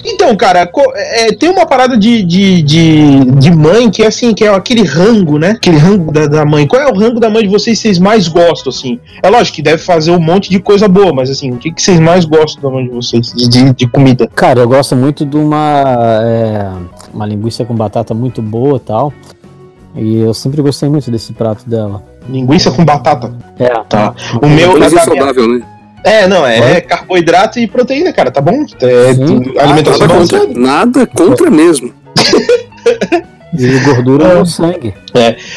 Então, 0.05 0.35
cara, 0.35 0.69
é, 0.95 1.33
tem 1.33 1.49
uma 1.49 1.65
parada 1.65 1.97
de, 1.97 2.23
de, 2.23 2.61
de, 2.61 3.25
de 3.25 3.51
mãe 3.51 3.89
que 3.89 4.03
é 4.03 4.07
assim, 4.07 4.33
que 4.33 4.43
é 4.43 4.53
aquele 4.53 4.83
rango, 4.83 5.37
né? 5.37 5.51
Aquele 5.51 5.77
rango 5.77 6.11
da, 6.11 6.27
da 6.27 6.45
mãe. 6.45 6.67
Qual 6.67 6.81
é 6.81 6.87
o 6.87 6.95
rango 6.95 7.19
da 7.19 7.29
mãe 7.29 7.43
de 7.43 7.49
vocês 7.49 7.77
que 7.77 7.87
vocês 7.87 7.99
mais 7.99 8.27
gostam, 8.27 8.69
assim? 8.69 8.99
É 9.21 9.29
lógico 9.29 9.55
que 9.55 9.61
deve 9.61 9.79
fazer 9.79 10.11
um 10.11 10.19
monte 10.19 10.49
de 10.49 10.59
coisa 10.59 10.87
boa, 10.87 11.13
mas 11.13 11.29
assim, 11.29 11.51
o 11.51 11.57
que, 11.57 11.71
que 11.71 11.81
vocês 11.81 11.99
mais 11.99 12.25
gostam 12.25 12.61
da 12.63 12.69
mãe 12.69 12.85
de 12.85 12.91
vocês? 12.91 13.31
De, 13.33 13.73
de, 13.73 13.87
comida? 13.87 14.27
Cara, 14.27 14.61
eu 14.61 14.67
gosto 14.67 14.95
muito 14.95 15.25
de 15.25 15.37
uma, 15.37 15.83
é, 16.23 16.71
uma 17.13 17.25
linguiça 17.25 17.65
com 17.65 17.75
batata 17.75 18.13
muito 18.13 18.41
boa 18.41 18.77
e 18.77 18.79
tal. 18.79 19.13
E 19.95 20.19
eu 20.19 20.33
sempre 20.33 20.61
gostei 20.61 20.87
muito 20.87 21.11
desse 21.11 21.33
prato 21.33 21.69
dela. 21.69 22.03
Linguiça 22.29 22.71
com 22.71 22.85
batata. 22.85 23.33
É. 23.59 23.69
Tá. 23.89 24.13
O 24.41 24.47
meu. 24.47 24.71
Coisa 24.71 24.85
a 24.85 24.89
da 25.05 25.11
minha- 25.11 25.23
saudável, 25.23 25.47
né? 25.47 25.65
É, 26.03 26.27
não, 26.27 26.45
é 26.45 26.81
carboidrato 26.81 27.59
e 27.59 27.67
proteína, 27.67 28.11
cara, 28.11 28.31
tá 28.31 28.41
bom? 28.41 28.65
É, 28.81 29.13
Sim. 29.13 29.53
alimentação 29.57 30.07
Nada 30.07 30.17
contra. 30.17 30.47
Nada 30.59 31.07
contra 31.07 31.51
mesmo. 31.51 31.93
E 33.57 33.79
gordura 33.79 34.35
no 34.35 34.45
sangue. 34.45 34.93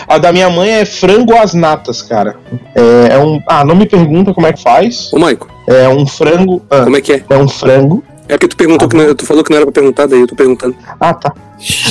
A 0.08 0.18
da 0.18 0.32
minha 0.32 0.50
mãe 0.50 0.68
é 0.70 0.84
frango 0.84 1.34
às 1.36 1.54
natas, 1.54 2.02
cara. 2.02 2.34
É, 2.74 3.14
é 3.14 3.18
um. 3.18 3.40
Ah, 3.48 3.64
não 3.64 3.76
me 3.76 3.86
pergunta 3.86 4.34
como 4.34 4.46
é 4.46 4.52
que 4.52 4.60
faz. 4.62 5.12
Ô, 5.12 5.18
Maico, 5.18 5.48
É 5.68 5.88
um 5.88 6.04
frango. 6.04 6.60
ah, 6.70 6.82
como 6.82 6.96
é 6.96 7.00
que 7.00 7.12
é? 7.12 7.22
é 7.30 7.36
um 7.38 7.48
frango. 7.48 8.02
É 8.28 8.32
porque 8.38 8.48
tu 8.48 8.56
perguntou 8.56 8.88
que 8.88 8.96
não, 8.96 9.14
tu 9.14 9.24
falou 9.26 9.44
que 9.44 9.50
não 9.50 9.58
era 9.58 9.66
pra 9.66 9.72
perguntar, 9.72 10.06
daí 10.06 10.20
eu 10.20 10.26
tô 10.26 10.34
perguntando. 10.34 10.74
Ah, 10.98 11.12
tá. 11.14 11.32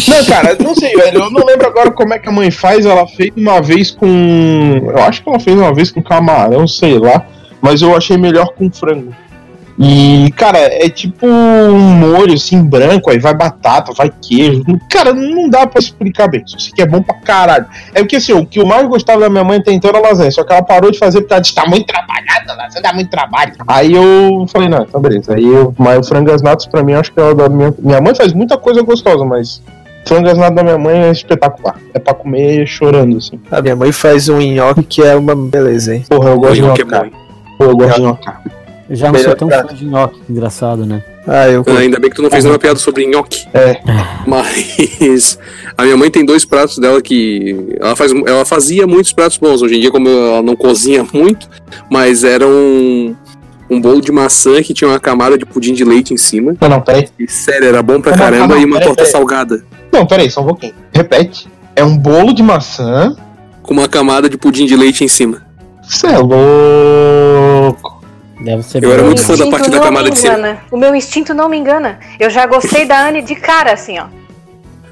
Não, 0.07 0.25
cara, 0.25 0.57
não 0.59 0.75
sei, 0.75 0.93
velho. 0.95 1.23
Eu 1.23 1.29
não 1.31 1.45
lembro 1.45 1.67
agora 1.67 1.91
como 1.91 2.13
é 2.13 2.19
que 2.19 2.27
a 2.27 2.31
mãe 2.31 2.51
faz. 2.51 2.85
Ela 2.85 3.07
fez 3.07 3.31
uma 3.37 3.61
vez 3.61 3.91
com. 3.91 4.81
Eu 4.89 4.97
acho 5.03 5.23
que 5.23 5.29
ela 5.29 5.39
fez 5.39 5.55
uma 5.57 5.73
vez 5.73 5.89
com 5.91 6.01
camarão, 6.03 6.67
sei 6.67 6.97
lá. 6.99 7.25
Mas 7.63 7.81
eu 7.81 7.95
achei 7.95 8.17
melhor 8.17 8.49
com 8.49 8.69
frango. 8.69 9.13
E, 9.79 10.31
cara, 10.35 10.59
é 10.59 10.87
tipo 10.87 11.25
um 11.25 11.79
molho 11.79 12.33
assim 12.33 12.61
branco, 12.63 13.09
aí 13.09 13.17
vai 13.17 13.33
batata, 13.33 13.91
vai 13.93 14.11
queijo. 14.21 14.63
Cara, 14.89 15.13
não 15.13 15.49
dá 15.49 15.65
pra 15.65 15.79
explicar 15.79 16.27
bem. 16.27 16.43
Só 16.45 16.59
sei 16.59 16.71
que 16.73 16.81
é 16.81 16.85
bom 16.85 17.01
pra 17.01 17.15
caralho. 17.15 17.65
É 17.93 18.01
porque 18.01 18.17
assim, 18.17 18.33
o 18.33 18.45
que 18.45 18.59
eu 18.59 18.65
mais 18.65 18.87
gostava 18.87 19.21
da 19.21 19.29
minha 19.29 19.43
mãe 19.43 19.57
até 19.57 19.71
então 19.71 19.89
era 19.89 19.99
lasanha. 19.99 20.29
Só 20.29 20.43
que 20.43 20.53
ela 20.53 20.61
parou 20.61 20.91
de 20.91 20.99
fazer 20.99 21.21
porque 21.21 21.33
ela 21.33 21.41
disse: 21.41 21.55
tá 21.55 21.65
muito 21.65 21.87
trabalhada, 21.87 22.53
lasanha 22.55 22.83
dá 22.83 22.93
muito 22.93 23.09
trabalho. 23.09 23.53
Aí 23.67 23.93
eu 23.93 24.45
falei: 24.47 24.69
não, 24.69 24.83
então 24.83 25.01
beleza. 25.01 25.33
Aí 25.33 25.45
eu, 25.45 25.73
mas 25.77 25.99
o 25.99 26.03
frango 26.03 26.31
natas 26.43 26.67
pra 26.67 26.83
mim, 26.83 26.91
eu 26.91 26.99
acho 26.99 27.11
que 27.11 27.19
é 27.19 27.23
o 27.23 27.33
da 27.33 27.49
minha. 27.49 27.73
Minha 27.79 28.01
mãe 28.01 28.13
faz 28.13 28.31
muita 28.33 28.57
coisa 28.57 28.83
gostosa, 28.83 29.25
mas. 29.25 29.61
Frango 30.05 30.27
natas 30.33 30.55
da 30.55 30.63
minha 30.63 30.77
mãe 30.77 30.97
é 30.97 31.11
espetacular. 31.11 31.79
É 31.93 31.97
pra 31.97 32.13
comer 32.13 32.67
chorando, 32.67 33.17
assim. 33.17 33.39
A 33.49 33.61
minha 33.61 33.75
mãe 33.75 33.91
faz 33.91 34.29
um 34.29 34.39
nhoque 34.39 34.83
que 34.83 35.01
é 35.01 35.15
uma 35.15 35.35
beleza, 35.35 35.95
hein? 35.95 36.05
Porra, 36.07 36.29
eu 36.29 36.39
gosto 36.39 36.55
de 36.55 36.61
Nhoque 36.61 36.81
nhoque, 36.83 36.93
é 36.93 36.99
cara. 36.99 37.22
Pô, 37.57 37.65
eu 37.65 37.75
gosto 37.77 37.95
de 37.95 38.01
nhoque. 38.01 38.29
Eu 38.89 38.95
já 38.95 39.07
não 39.07 39.13
sou 39.15 39.23
Melhor 39.23 39.35
tão 39.37 39.47
prato. 39.47 39.69
fã 39.69 39.75
de 39.75 39.85
nhoque, 39.85 40.21
engraçado, 40.29 40.85
né? 40.85 41.03
Ah, 41.25 41.47
eu 41.47 41.63
Ah, 41.67 41.79
ainda 41.79 41.99
bem 41.99 42.09
que 42.09 42.17
tu 42.17 42.21
não 42.21 42.29
fez 42.29 42.43
nenhuma 42.43 42.59
piada 42.59 42.77
sobre 42.77 43.05
nhoque. 43.07 43.47
É. 43.53 43.79
Mas 44.27 45.39
a 45.77 45.83
minha 45.83 45.95
mãe 45.95 46.11
tem 46.11 46.25
dois 46.25 46.43
pratos 46.43 46.77
dela 46.77 47.01
que. 47.01 47.55
Ela, 47.79 47.95
faz, 47.95 48.11
ela 48.11 48.43
fazia 48.45 48.85
muitos 48.85 49.13
pratos 49.13 49.37
bons. 49.37 49.61
Hoje 49.61 49.75
em 49.75 49.79
dia, 49.79 49.89
como 49.91 50.09
ela 50.09 50.41
não 50.41 50.55
cozinha 50.55 51.05
muito, 51.13 51.47
mas 51.89 52.23
era 52.25 52.45
um, 52.45 53.15
um 53.69 53.79
bolo 53.79 54.01
de 54.01 54.11
maçã 54.11 54.61
que 54.61 54.73
tinha 54.73 54.89
uma 54.89 54.99
camada 54.99 55.37
de 55.37 55.45
pudim 55.45 55.73
de 55.73 55.85
leite 55.85 56.13
em 56.13 56.17
cima. 56.17 56.53
Não, 56.59 56.67
não, 56.69 56.81
peraí. 56.81 57.07
E 57.17 57.25
sério, 57.29 57.67
era 57.69 57.81
bom 57.81 58.01
pra 58.01 58.11
Não, 58.11 58.17
não, 58.17 58.25
caramba 58.25 58.55
não, 58.55 58.61
e 58.61 58.65
uma 58.65 58.73
peraí, 58.79 58.87
torta 58.87 59.03
peraí. 59.03 59.11
salgada. 59.11 59.63
Não, 59.93 60.05
peraí, 60.05 60.29
só 60.29 60.41
um 60.41 60.47
pouquinho. 60.47 60.73
Repete. 60.91 61.47
É 61.75 61.83
um 61.85 61.97
bolo 61.97 62.33
de 62.33 62.43
maçã. 62.43 63.15
Com 63.61 63.73
uma 63.73 63.87
camada 63.87 64.27
de 64.27 64.35
pudim 64.37 64.65
de 64.65 64.75
leite 64.75 65.05
em 65.05 65.07
cima. 65.07 65.41
Você 65.87 66.07
é 66.07 66.17
louco. 66.17 68.01
Deve 68.43 68.63
ser 68.63 68.83
Eu 68.83 68.91
era 68.91 69.01
bom. 69.01 69.07
muito 69.07 69.23
fã 69.23 69.35
da 69.37 69.47
parte 69.49 69.69
da 69.69 69.79
camada 69.79 70.09
de 70.09 70.17
cima. 70.17 70.33
engana. 70.33 70.59
O 70.71 70.77
meu 70.77 70.93
instinto 70.95 71.33
não 71.33 71.47
me 71.47 71.57
engana. 71.57 71.99
Eu 72.19 72.29
já 72.29 72.45
gostei 72.45 72.85
da 72.85 73.07
Anne 73.07 73.21
de 73.21 73.35
cara, 73.35 73.73
assim, 73.73 73.99
ó. 73.99 74.05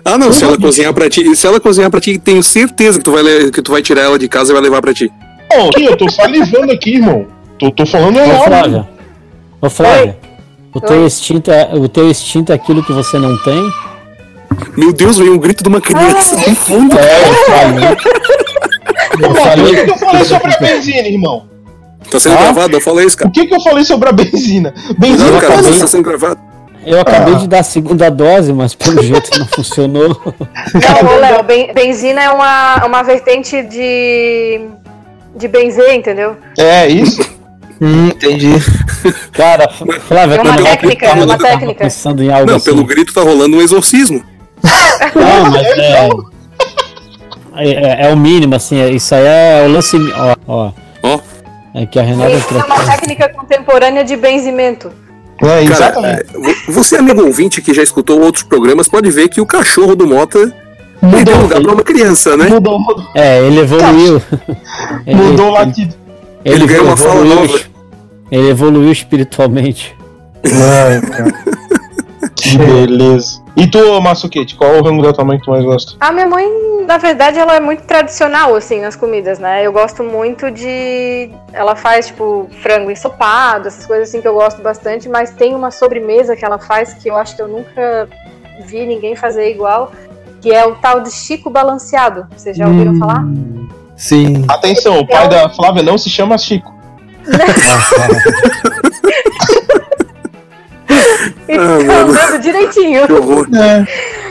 Ah, 0.03 0.17
não, 0.17 0.31
se 0.33 0.43
ela 0.43 0.57
cozinhar 0.57 0.93
pra 0.93 1.09
ti, 1.09 1.35
se 1.35 1.45
ela 1.45 1.59
cozinhar 1.59 1.91
pra 1.91 1.99
ti, 2.01 2.17
tenho 2.17 2.41
certeza 2.41 2.97
que 2.97 3.03
tu 3.03 3.11
vai, 3.11 3.23
que 3.51 3.61
tu 3.61 3.71
vai 3.71 3.81
tirar 3.81 4.01
ela 4.01 4.17
de 4.17 4.27
casa 4.27 4.51
e 4.51 4.53
vai 4.53 4.61
levar 4.63 4.81
pra 4.81 4.93
ti. 4.93 5.11
Ô, 5.53 5.67
aqui, 5.69 5.85
eu 5.85 5.95
tô 5.97 6.09
salivando 6.09 6.71
aqui, 6.71 6.95
irmão. 6.95 7.27
Tô, 7.59 7.69
tô 7.71 7.85
falando 7.85 8.17
Ô, 8.17 8.23
real. 8.23 8.43
Flávia. 8.45 8.89
Ô, 9.61 9.69
Flávia. 9.69 10.17
O 10.73 10.79
teu, 10.79 11.05
instinto 11.05 11.51
é, 11.51 11.69
o 11.73 11.87
teu 11.89 12.09
instinto 12.09 12.51
é 12.51 12.55
aquilo 12.55 12.81
que 12.83 12.93
você 12.93 13.19
não 13.19 13.37
tem? 13.43 13.71
Meu 14.77 14.93
Deus, 14.93 15.17
veio 15.17 15.33
um 15.33 15.37
grito 15.37 15.61
de 15.61 15.69
uma 15.69 15.81
criança 15.81 16.35
no 16.37 16.55
fundo. 16.55 16.97
É, 16.97 17.95
eu 19.25 19.35
falei. 19.35 19.65
Eu 19.65 19.65
o 19.65 19.75
que, 19.75 19.83
que 19.85 19.91
eu 19.91 19.97
falei 19.97 20.23
sobre 20.25 20.53
a 20.53 20.57
benzina, 20.59 21.07
irmão? 21.07 21.45
Tá 22.09 22.19
sendo 22.19 22.33
Ah? 22.35 22.41
gravado? 22.41 22.75
Eu 22.77 22.81
falei 22.81 23.05
isso, 23.05 23.17
cara. 23.17 23.29
O 23.29 23.33
que, 23.33 23.45
que 23.45 23.55
eu 23.55 23.61
falei 23.61 23.83
sobre 23.85 24.09
a 24.09 24.11
benzina? 24.11 24.73
Benzina, 24.97 25.31
Não, 25.31 25.39
cara, 25.39 25.53
acabei- 25.53 25.71
isso 25.71 25.79
tá 25.79 25.87
sendo 25.87 26.03
gravado. 26.03 26.39
Eu 26.85 26.99
acabei 26.99 27.35
de 27.35 27.47
dar 27.47 27.59
a 27.59 27.63
segunda 27.63 28.09
dose, 28.09 28.51
mas 28.51 28.73
pelo 28.73 29.01
jeito 29.03 29.29
não 29.39 29.45
funcionou. 29.47 30.09
Não, 30.09 31.11
ô 31.13 31.19
Léo, 31.19 31.43
ben- 31.45 31.71
benzina 31.73 32.21
é 32.23 32.29
uma, 32.31 32.85
uma 32.85 33.03
vertente 33.03 33.61
de. 33.63 34.61
de 35.35 35.47
benzer, 35.47 35.93
entendeu? 35.93 36.35
É 36.57 36.87
isso. 36.87 37.21
Hum, 37.79 38.07
entendi. 38.07 38.49
Cara, 39.31 39.67
Flávia, 40.07 40.35
É 40.35 40.41
uma 40.41 40.49
quando 40.53 40.59
eu 40.59 40.65
técnica, 40.65 41.05
é 41.07 41.13
uma 41.13 41.37
técnica. 41.37 41.83
pensando 41.83 42.23
em 42.23 42.31
algo 42.31 42.47
Não, 42.49 42.57
assim. 42.57 42.65
pelo 42.65 42.83
grito 42.83 43.13
tá 43.13 43.21
rolando 43.21 43.57
um 43.57 43.61
exorcismo. 43.61 44.23
Não, 45.15 45.51
mas 45.51 45.65
é, 45.77 46.09
é, 47.55 48.07
é 48.07 48.13
o 48.13 48.17
mínimo, 48.17 48.55
assim, 48.55 48.79
é- 48.79 48.89
isso 48.91 49.13
aí 49.13 49.25
é 49.25 49.63
o 49.65 49.71
lance. 49.71 49.97
Ó, 50.15 50.35
ó. 50.47 50.71
Ó. 51.03 51.19
É 51.73 51.85
que 51.85 51.99
a 51.99 52.03
Renata. 52.03 52.31
Isso 52.31 52.53
é 52.53 52.63
uma 52.63 52.83
técnica 52.85 53.29
contemporânea 53.29 54.03
de 54.03 54.15
benzimento. 54.15 54.91
É, 55.41 55.45
Cara, 55.47 55.61
exatamente. 55.63 56.21
é, 56.35 56.39
vo- 56.39 56.73
você, 56.73 56.97
amigo 56.97 57.23
ouvinte 57.25 57.61
que 57.61 57.73
já 57.73 57.81
escutou 57.81 58.21
outros 58.21 58.43
programas, 58.43 58.87
pode 58.87 59.09
ver 59.09 59.27
que 59.29 59.41
o 59.41 59.45
cachorro 59.45 59.95
do 59.95 60.05
Mota 60.05 60.53
perdeu 61.09 61.35
lugar 61.41 61.61
pra 61.61 61.71
uma 61.73 61.81
criança, 61.83 62.37
né? 62.37 62.47
Mudou, 62.47 62.77
mudou, 62.79 63.03
É, 63.15 63.39
ele 63.41 63.59
evoluiu. 63.61 64.21
Ele, 65.07 65.15
mudou 65.15 65.47
o 65.47 65.51
latido. 65.51 65.95
Ele 66.45 66.67
ganhou 66.67 66.85
uma 66.85 66.97
fala 66.97 67.23
nova. 67.23 67.59
Ele 68.31 68.49
evoluiu 68.49 68.91
espiritualmente. 68.91 69.95
Ai, 70.45 71.01
cara. 71.01 71.33
Que 72.41 72.57
beleza. 72.57 73.39
E 73.55 73.67
tu, 73.67 74.01
Massuquete, 74.01 74.55
qual 74.55 74.77
o 74.77 74.83
rango 74.83 75.03
da 75.03 75.13
tua 75.13 75.23
mãe 75.23 75.37
que 75.37 75.45
tu 75.45 75.51
mais 75.51 75.63
gosta? 75.63 75.93
A 75.99 76.11
minha 76.11 76.25
mãe, 76.25 76.47
na 76.87 76.97
verdade, 76.97 77.37
ela 77.37 77.55
é 77.55 77.59
muito 77.59 77.83
tradicional, 77.83 78.55
assim, 78.55 78.81
nas 78.81 78.95
comidas, 78.95 79.37
né? 79.37 79.65
Eu 79.65 79.71
gosto 79.71 80.03
muito 80.03 80.49
de. 80.49 81.29
Ela 81.53 81.75
faz, 81.75 82.07
tipo, 82.07 82.49
frango 82.63 82.89
ensopado, 82.89 83.67
essas 83.67 83.85
coisas 83.85 84.09
assim 84.09 84.21
que 84.21 84.27
eu 84.27 84.33
gosto 84.33 84.59
bastante, 84.61 85.07
mas 85.07 85.29
tem 85.31 85.53
uma 85.53 85.69
sobremesa 85.69 86.35
que 86.35 86.43
ela 86.43 86.57
faz 86.57 86.95
que 86.95 87.09
eu 87.09 87.15
acho 87.15 87.35
que 87.35 87.43
eu 87.43 87.47
nunca 87.47 88.09
vi 88.65 88.87
ninguém 88.87 89.15
fazer 89.15 89.51
igual, 89.51 89.91
que 90.41 90.51
é 90.51 90.65
o 90.65 90.73
tal 90.75 91.01
de 91.01 91.11
Chico 91.11 91.49
Balanceado. 91.49 92.25
Vocês 92.35 92.57
já 92.57 92.67
ouviram 92.67 92.97
falar? 92.97 93.23
Sim. 93.95 94.45
Atenção, 94.47 94.99
o 94.99 95.07
pai 95.07 95.29
da 95.29 95.47
Flávia 95.49 95.83
não 95.83 95.97
se 95.97 96.09
chama 96.09 96.39
Chico. 96.39 96.73
Então, 101.51 101.83
mano. 101.83 102.13
dando 102.13 102.39
direitinho. 102.39 103.05
Que 103.07 103.13
horror. 103.13 103.47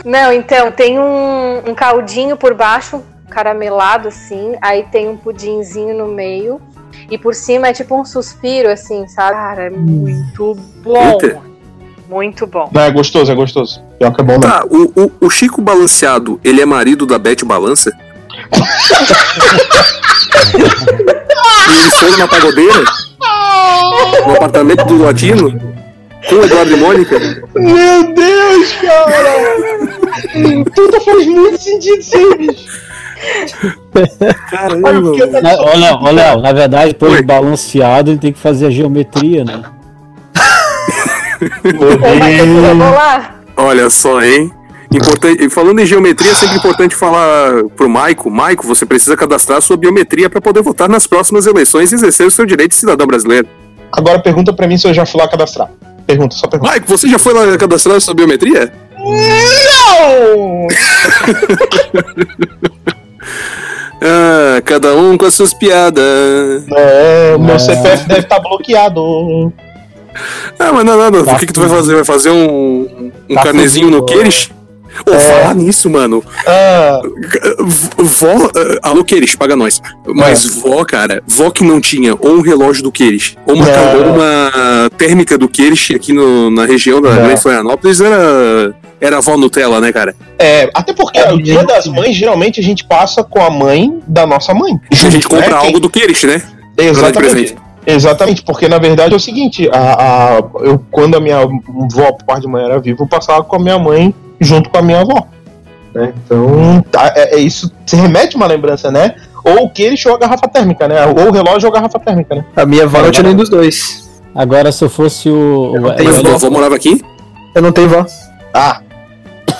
Não, 0.03 0.33
então, 0.33 0.71
tem 0.71 0.97
um, 0.97 1.69
um 1.69 1.75
caldinho 1.75 2.35
por 2.35 2.53
baixo, 2.53 3.03
caramelado 3.29 4.07
assim, 4.07 4.55
aí 4.61 4.83
tem 4.91 5.07
um 5.07 5.15
pudinzinho 5.15 5.95
no 5.95 6.07
meio, 6.07 6.59
e 7.09 7.17
por 7.17 7.35
cima 7.35 7.67
é 7.67 7.73
tipo 7.73 7.99
um 7.99 8.03
suspiro, 8.03 8.69
assim, 8.69 9.07
sabe? 9.07 9.33
Cara, 9.33 9.63
é 9.63 9.69
muito 9.69 10.57
bom. 10.83 11.19
Eita. 11.21 11.51
Muito 12.09 12.45
bom. 12.45 12.69
Não, 12.73 12.81
é 12.81 12.91
gostoso, 12.91 13.31
é 13.31 13.35
gostoso. 13.35 13.81
Pior 13.97 14.13
que 14.13 14.19
é 14.19 14.23
bom, 14.23 14.33
né? 14.33 14.39
Tá, 14.39 14.65
o, 14.69 14.91
o, 15.01 15.11
o 15.21 15.29
Chico 15.29 15.61
Balanceado, 15.61 16.41
ele 16.43 16.59
é 16.59 16.65
marido 16.65 17.05
da 17.05 17.17
Beth 17.17 17.45
Balança? 17.45 17.89
e 21.69 21.73
eles 21.73 21.95
foram 21.97 22.17
na 22.17 22.27
pagodeira? 22.27 22.83
No 24.27 24.33
apartamento 24.35 24.83
do 24.85 25.01
Latino? 25.03 25.80
Com 26.29 26.35
o 26.35 26.43
Eduardo 26.43 26.73
e 26.73 26.77
Mônica? 26.77 27.19
Meu 27.55 28.13
Deus, 28.13 28.71
cara! 28.81 30.63
Tudo 30.75 31.01
faz 31.01 31.25
muito 31.25 31.57
sentido 31.61 32.37
bicho. 32.37 32.81
Caramba, 34.49 34.89
Olha, 34.89 35.01
mano. 35.01 35.41
Na- 35.41 35.61
Ô, 35.61 35.77
Léo, 35.77 35.97
ô, 36.01 36.11
Léo, 36.11 36.41
na 36.41 36.53
verdade, 36.53 36.95
de 36.99 37.21
balanceado, 37.23 38.11
ele 38.11 38.19
tem 38.19 38.33
que 38.33 38.39
fazer 38.39 38.67
a 38.67 38.69
geometria, 38.69 39.43
né? 39.43 39.61
Olha 43.57 43.89
só, 43.89 44.21
hein? 44.21 44.51
Importante, 44.93 45.49
falando 45.49 45.79
em 45.79 45.85
geometria, 45.85 46.31
é 46.31 46.35
sempre 46.35 46.57
importante 46.57 46.95
falar 46.95 47.63
pro 47.77 47.89
Maico, 47.89 48.29
Maico, 48.29 48.67
você 48.67 48.85
precisa 48.85 49.15
cadastrar 49.15 49.61
sua 49.61 49.77
biometria 49.77 50.29
para 50.29 50.41
poder 50.41 50.61
votar 50.61 50.89
nas 50.89 51.07
próximas 51.07 51.45
eleições 51.47 51.91
e 51.91 51.95
exercer 51.95 52.27
o 52.27 52.31
seu 52.31 52.45
direito 52.45 52.71
de 52.71 52.75
cidadão 52.77 53.07
brasileiro. 53.07 53.47
Agora 53.91 54.19
pergunta 54.19 54.51
pra 54.51 54.67
mim 54.67 54.77
se 54.77 54.87
eu 54.87 54.93
já 54.93 55.05
fui 55.05 55.21
lá 55.21 55.27
cadastrar. 55.29 55.69
Pergunta, 56.05 56.35
só 56.35 56.47
pergunta. 56.47 56.71
Maico, 56.71 56.87
você 56.87 57.07
já 57.07 57.19
foi 57.19 57.33
lá 57.33 57.57
cadastrar 57.57 57.99
sua 58.01 58.13
biometria? 58.13 58.71
Não! 58.97 60.67
Ah, 64.03 64.59
cada 64.65 64.95
um 64.95 65.15
com 65.15 65.25
as 65.25 65.35
suas 65.35 65.53
piadas. 65.53 66.03
É, 66.75 67.37
meu. 67.37 67.59
CPF 67.59 68.07
deve 68.07 68.21
estar 68.21 68.39
bloqueado. 68.39 69.53
Ah, 70.57 70.73
mas 70.73 70.83
não, 70.83 70.97
não, 70.97 71.11
não. 71.11 71.23
Tá 71.23 71.35
O 71.35 71.39
que, 71.39 71.45
que 71.45 71.53
tu 71.53 71.59
vai 71.59 71.69
fazer? 71.69 71.93
Vai 71.93 72.03
fazer 72.03 72.31
um, 72.31 73.11
um 73.29 73.35
Tá 73.35 73.43
carnezinho 73.43 73.91
no 73.91 73.99
fudido. 73.99 74.19
Ô, 75.07 75.13
É. 75.13 75.19
falar 75.19 75.55
nisso, 75.55 75.89
mano. 75.89 76.23
Ah, 76.45 76.99
Vó. 77.97 78.27
ah, 78.83 78.89
alô, 78.89 79.03
Queires, 79.03 79.35
paga 79.35 79.55
nós. 79.55 79.81
Mas 80.05 80.45
vó, 80.45 80.83
cara, 80.85 81.23
vó 81.27 81.49
que 81.49 81.63
não 81.63 81.79
tinha 81.79 82.13
ou 82.19 82.37
um 82.37 82.41
relógio 82.41 82.83
do 82.83 82.91
Queires, 82.91 83.35
ou 83.45 83.55
uma, 83.55 83.65
Não. 83.65 83.97
ou 83.99 84.13
uma 84.15 84.89
térmica 84.97 85.37
do 85.37 85.47
Queires 85.47 85.89
aqui 85.95 86.13
no- 86.13 86.49
na 86.51 86.65
região 86.65 87.01
da 87.01 87.09
Não. 87.13 87.23
Grande 87.23 87.41
Florianópolis 87.41 88.01
era. 88.01 88.75
Era 88.99 89.19
vó 89.19 89.35
Nutella, 89.35 89.81
né, 89.81 89.91
cara? 89.91 90.15
é, 90.37 90.69
até 90.75 90.93
porque 90.93 91.17
É, 91.17 91.33
o 91.33 91.41
dia 91.41 91.63
das 91.63 91.87
mães, 91.87 92.15
geralmente 92.15 92.59
a 92.59 92.63
gente 92.63 92.83
passa 92.85 93.23
com 93.23 93.41
a 93.43 93.49
mãe 93.49 93.99
da 94.07 94.27
nossa 94.27 94.53
mãe. 94.53 94.79
A 94.91 95.09
gente 95.09 95.27
compra 95.27 95.49
né? 95.49 95.55
algo 95.55 95.79
do 95.79 95.89
Queires, 95.89 96.23
né? 96.23 96.39
Exatamente. 96.77 97.55
Exatamente, 97.85 98.43
porque 98.43 98.67
na 98.67 98.77
verdade 98.77 99.11
é 99.13 99.17
o 99.17 99.19
seguinte, 99.19 99.67
a, 99.73 100.37
a- 100.37 100.43
eu, 100.61 100.83
quando 100.91 101.15
a 101.15 101.19
minha 101.19 101.37
avó, 101.39 102.11
por 102.11 102.23
parte 102.25 102.43
de 102.43 102.47
mãe, 102.47 102.63
era 102.63 102.79
viva, 102.79 103.01
eu 103.01 103.07
passava 103.07 103.43
com 103.43 103.55
a 103.55 103.59
minha 103.59 103.79
mãe 103.79 104.13
junto 104.41 104.69
com 104.69 104.77
a 104.77 104.81
minha 104.81 105.01
avó. 105.01 105.25
Né? 105.93 106.13
Então, 106.25 106.83
tá, 106.91 107.13
é, 107.15 107.35
é 107.35 107.39
isso, 107.39 107.71
se 107.85 107.95
remete 107.95 108.35
uma 108.35 108.47
lembrança, 108.47 108.89
né? 108.91 109.15
Ou 109.43 109.65
o 109.65 109.69
que 109.69 109.81
ele 109.83 109.95
ou 110.05 110.15
a 110.15 110.17
garrafa 110.17 110.47
térmica, 110.47 110.87
né? 110.87 111.05
Ou 111.05 111.29
o 111.29 111.31
relógio 111.31 111.67
ou 111.69 111.75
a 111.75 111.75
garrafa 111.79 111.99
térmica, 111.99 112.35
né? 112.35 112.45
A 112.55 112.65
minha 112.65 112.83
avó 112.83 113.01
não 113.01 113.11
tinha 113.11 113.23
nenhum 113.23 113.35
dos 113.37 113.49
dois. 113.49 114.09
Agora, 114.33 114.71
se 114.71 114.83
eu 114.83 114.89
fosse 114.89 115.29
o. 115.29 115.73
o- 115.73 115.93
tenho 115.95 116.09
Mas 116.09 116.17
o- 116.17 116.21
a 116.21 116.23
tua 116.23 116.35
avó 116.35 116.49
morava 116.49 116.75
aqui? 116.75 117.01
Eu 117.55 117.61
não 117.61 117.71
tenho 117.71 117.89
vó. 117.89 118.05
Ah, 118.53 118.81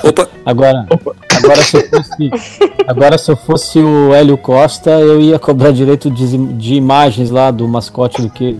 Opa, 0.03 0.27
Agora, 0.45 0.87
agora, 1.35 1.61
se 1.61 1.77
eu 1.77 1.87
fosse, 1.89 2.31
agora, 2.87 3.17
se 3.19 3.31
eu 3.31 3.35
fosse 3.35 3.79
o 3.79 4.13
Hélio 4.13 4.35
Costa, 4.37 4.89
eu 4.91 5.19
ia 5.21 5.37
cobrar 5.37 5.71
direito 5.71 6.09
de, 6.09 6.37
de 6.37 6.73
imagens 6.75 7.29
lá 7.29 7.51
do 7.51 7.67
mascote 7.67 8.19
do 8.21 8.29
que. 8.29 8.57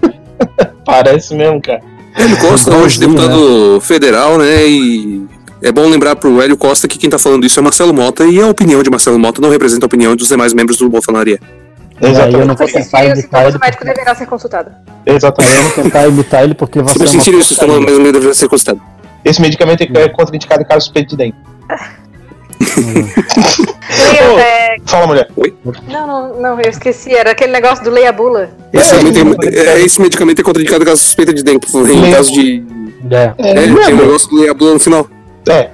parece 0.86 1.34
mesmo, 1.34 1.62
cara. 1.62 1.82
Hélio 2.16 2.38
Costa, 2.40 2.76
hoje 2.76 3.00
deputado 3.00 3.80
federal, 3.82 4.38
né? 4.38 4.68
E 4.68 5.26
é 5.62 5.72
bom 5.72 5.88
lembrar 5.88 6.16
pro 6.16 6.42
Hélio 6.42 6.58
Costa 6.58 6.88
que 6.88 6.98
quem 6.98 7.10
tá 7.10 7.20
falando 7.20 7.46
isso 7.46 7.60
é 7.60 7.64
Marcelo 7.64 7.94
Mota 7.94 8.26
e 8.26 8.40
a 8.42 8.48
opinião 8.48 8.82
de 8.82 8.90
Marcelo 8.90 9.20
Mota 9.20 9.42
não 9.42 9.50
representa 9.50 9.86
a 9.86 9.88
opinião 9.88 10.16
dos 10.16 10.28
demais 10.28 10.54
membros 10.54 10.78
do 10.78 10.90
Bolsonaria. 10.90 11.40
Aí 12.02 12.08
eu 12.08 12.10
Exatamente. 12.12 12.48
não 12.48 12.56
vou 12.56 12.68
tentar 12.68 13.06
imitar 13.06 13.46
ele. 13.48 13.58
o 13.58 13.60
médico 13.60 13.86
deverá 13.86 14.16
ser 14.16 14.26
consultado. 14.26 14.72
Exatamente. 15.06 15.56
eu 15.56 15.64
vou 15.64 15.72
tentar 15.84 16.08
imitar 16.08 16.44
ele 16.44 16.56
porque 16.56 16.82
você 16.82 16.94
Se 16.98 17.04
é 17.04 17.08
você 17.08 17.12
sentir 17.20 17.34
isso, 17.36 17.56
porcaria. 17.56 17.80
mas 17.82 17.94
ele 17.94 18.12
deve 18.12 18.34
ser 18.34 18.48
consultado. 18.48 18.82
Esse 19.24 19.40
medicamento 19.40 19.82
é 19.84 20.10
contraindicado 20.10 20.64
em 20.64 20.66
caso 20.66 20.82
suspeito 20.86 21.10
de 21.10 21.18
dengue. 21.18 21.36
Leia, 22.60 24.32
Ô. 24.34 24.40
é, 24.40 24.78
Fala, 24.86 25.08
mulher. 25.08 25.28
Não, 25.88 26.08
não, 26.08 26.42
não, 26.42 26.62
eu 26.62 26.70
esqueci. 26.70 27.14
Era 27.14 27.32
aquele 27.32 27.52
negócio 27.52 27.84
do 27.84 27.90
leia 27.92 28.10
a 28.10 28.12
bula. 28.12 28.50
Esse, 28.74 28.96
É, 28.96 29.04
medicamento, 29.04 29.44
é, 29.48 29.82
esse 29.82 30.02
medicamento 30.02 30.40
é 30.40 30.44
contraindicado 30.44 30.86
caso 30.86 31.04
suspeita 31.04 31.34
de 31.34 31.44
dengue, 31.44 31.60
por 31.60 31.70
favor, 31.70 31.90
em 31.90 32.02
Leia- 32.02 32.16
caso 32.16 32.32
de. 32.34 32.64
É. 33.12 33.34
É, 33.38 33.64
É, 33.64 33.68
não 33.68 33.82
é, 33.82 33.86
tem 33.86 33.94
um 33.94 33.98
negócio 33.98 34.30
do 34.30 34.42
Leabula 34.42 34.74
no 34.74 34.80
final. 34.80 35.08
É. 35.48 35.70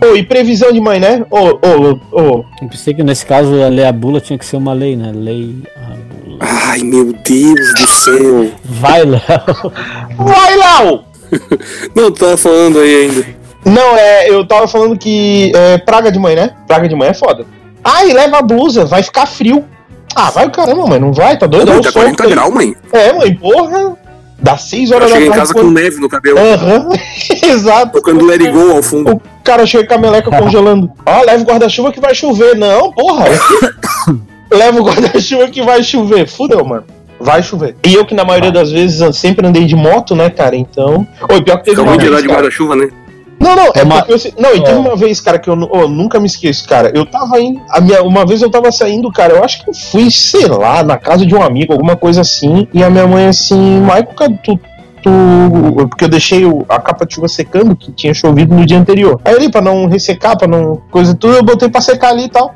Ô, 0.00 0.14
e 0.14 0.22
previsão 0.22 0.72
de 0.72 0.80
mãe, 0.80 1.00
né? 1.00 1.24
Ô, 1.30 1.58
ô, 1.60 1.98
ô. 2.12 2.44
Eu 2.60 2.68
pensei 2.68 2.94
que 2.94 3.02
nesse 3.02 3.26
caso 3.26 3.60
a 3.62 3.68
lei 3.68 3.84
a 3.84 3.92
bula 3.92 4.20
tinha 4.20 4.38
que 4.38 4.44
ser 4.44 4.56
uma 4.56 4.72
lei, 4.72 4.96
né? 4.96 5.10
Lei 5.12 5.56
a 5.76 6.24
bula. 6.24 6.38
Ai, 6.40 6.80
meu 6.82 7.12
Deus 7.12 7.74
do 7.74 7.86
céu. 7.88 8.52
Vai, 8.64 9.04
Léo. 9.04 9.20
Vai, 10.16 10.56
Lau! 10.56 11.04
Não, 11.94 12.10
tu 12.10 12.20
tava 12.20 12.36
falando 12.36 12.78
aí 12.78 12.94
ainda. 12.94 13.26
Não, 13.64 13.96
é, 13.96 14.28
eu 14.28 14.46
tava 14.46 14.66
falando 14.68 14.98
que 14.98 15.52
é 15.54 15.78
praga 15.78 16.10
de 16.10 16.18
mãe, 16.18 16.34
né? 16.34 16.50
Praga 16.66 16.88
de 16.88 16.94
mãe 16.94 17.08
é 17.08 17.14
foda. 17.14 17.46
Ai, 17.84 18.12
leva 18.12 18.38
a 18.38 18.42
blusa, 18.42 18.84
vai 18.84 19.02
ficar 19.02 19.26
frio. 19.26 19.64
Ah, 20.14 20.30
vai 20.30 20.46
o 20.46 20.50
caramba, 20.50 20.86
mãe, 20.86 21.00
não 21.00 21.12
vai? 21.12 21.38
Tá 21.38 21.46
doido? 21.46 21.72
Não, 21.72 21.80
tá 21.80 21.90
sol 21.90 22.02
40 22.02 22.24
aí. 22.24 22.30
graus, 22.30 22.52
mãe. 22.52 22.76
É, 22.92 23.12
mãe, 23.12 23.34
porra. 23.34 23.96
Dá 24.42 24.56
6 24.56 24.90
Eu 24.90 24.96
horas 24.96 25.08
da 25.10 25.14
cheguei 25.14 25.28
tarde. 25.28 25.38
em 25.38 25.40
casa 25.42 25.54
com 25.54 25.60
quando- 25.60 25.72
neve 25.80 25.96
no 26.00 26.08
cabelo, 26.08 26.38
Aham, 26.38 26.88
exato. 27.46 27.92
tocando 27.92 28.24
Let 28.24 28.40
It 28.40 28.50
Go 28.52 28.72
ao 28.72 28.82
fundo. 28.82 29.12
O 29.14 29.22
cara 29.44 29.64
chega 29.64 29.86
com 29.86 29.94
a 29.94 29.98
meleca 29.98 30.30
congelando. 30.36 30.90
Ó, 31.06 31.22
leva 31.24 31.42
o 31.42 31.46
guarda-chuva 31.46 31.92
que 31.92 32.00
vai 32.00 32.14
chover. 32.14 32.56
Não, 32.56 32.92
porra. 32.92 33.26
leva 34.50 34.80
o 34.80 34.84
guarda-chuva 34.84 35.48
que 35.48 35.62
vai 35.62 35.82
chover. 35.82 36.26
Fudeu, 36.28 36.64
mano. 36.64 36.84
Vai 37.20 37.40
chover. 37.40 37.76
E 37.86 37.94
eu 37.94 38.04
que 38.04 38.14
na 38.14 38.24
maioria 38.24 38.50
das 38.50 38.72
vezes 38.72 39.16
sempre 39.16 39.46
andei 39.46 39.64
de 39.64 39.76
moto, 39.76 40.14
né, 40.16 40.28
cara? 40.28 40.56
Então. 40.56 41.06
Oi, 41.30 41.42
pior 41.42 41.58
que 41.58 41.64
teve 41.66 41.76
Fica 41.76 41.88
uma 41.88 41.96
de 41.96 42.08
vez, 42.08 42.22
de 42.22 42.28
guarda-chuva, 42.28 42.74
né? 42.74 42.88
Não, 43.42 43.56
não, 43.56 43.72
é 43.74 43.82
Uma- 43.82 44.02
porque 44.02 44.28
eu, 44.28 44.32
não, 44.38 44.54
e 44.54 44.62
teve 44.62 44.76
É. 44.76 44.80
uma 44.80 44.96
vez, 44.96 45.20
cara, 45.20 45.38
que 45.38 45.50
eu, 45.50 45.54
oh, 45.70 45.88
nunca 45.88 46.20
me 46.20 46.26
esqueço, 46.26 46.66
cara. 46.68 46.92
Eu 46.94 47.04
tava 47.04 47.40
indo, 47.40 47.60
a 47.68 47.80
minha, 47.80 48.02
uma 48.02 48.24
vez 48.24 48.40
eu 48.40 48.50
tava 48.50 48.70
saindo, 48.70 49.10
cara, 49.10 49.34
eu 49.34 49.44
acho 49.44 49.64
que 49.64 49.70
eu 49.70 49.74
fui, 49.74 50.10
sei 50.10 50.46
lá, 50.46 50.82
na 50.82 50.96
casa 50.96 51.26
de 51.26 51.34
um 51.34 51.42
amigo, 51.42 51.72
alguma 51.72 51.96
coisa 51.96 52.20
assim, 52.20 52.68
e 52.72 52.82
a 52.84 52.88
minha 52.88 53.06
mãe 53.06 53.26
assim, 53.26 53.80
Michael, 53.80 54.38
tu, 54.44 54.58
porque 55.88 56.04
eu 56.04 56.08
deixei 56.08 56.44
a 56.68 56.78
capa 56.78 57.04
de 57.04 57.14
chuva 57.14 57.26
secando, 57.26 57.74
que 57.74 57.90
tinha 57.90 58.14
chovido 58.14 58.54
no 58.54 58.64
dia 58.64 58.78
anterior. 58.78 59.20
Aí 59.24 59.34
ali, 59.34 59.50
pra 59.50 59.60
não 59.60 59.86
ressecar, 59.86 60.38
pra 60.38 60.46
não, 60.46 60.80
coisa 60.90 61.14
tudo, 61.14 61.34
eu 61.34 61.42
botei 61.42 61.68
pra 61.68 61.80
secar 61.80 62.10
ali 62.10 62.24
e 62.24 62.28
tal. 62.28 62.54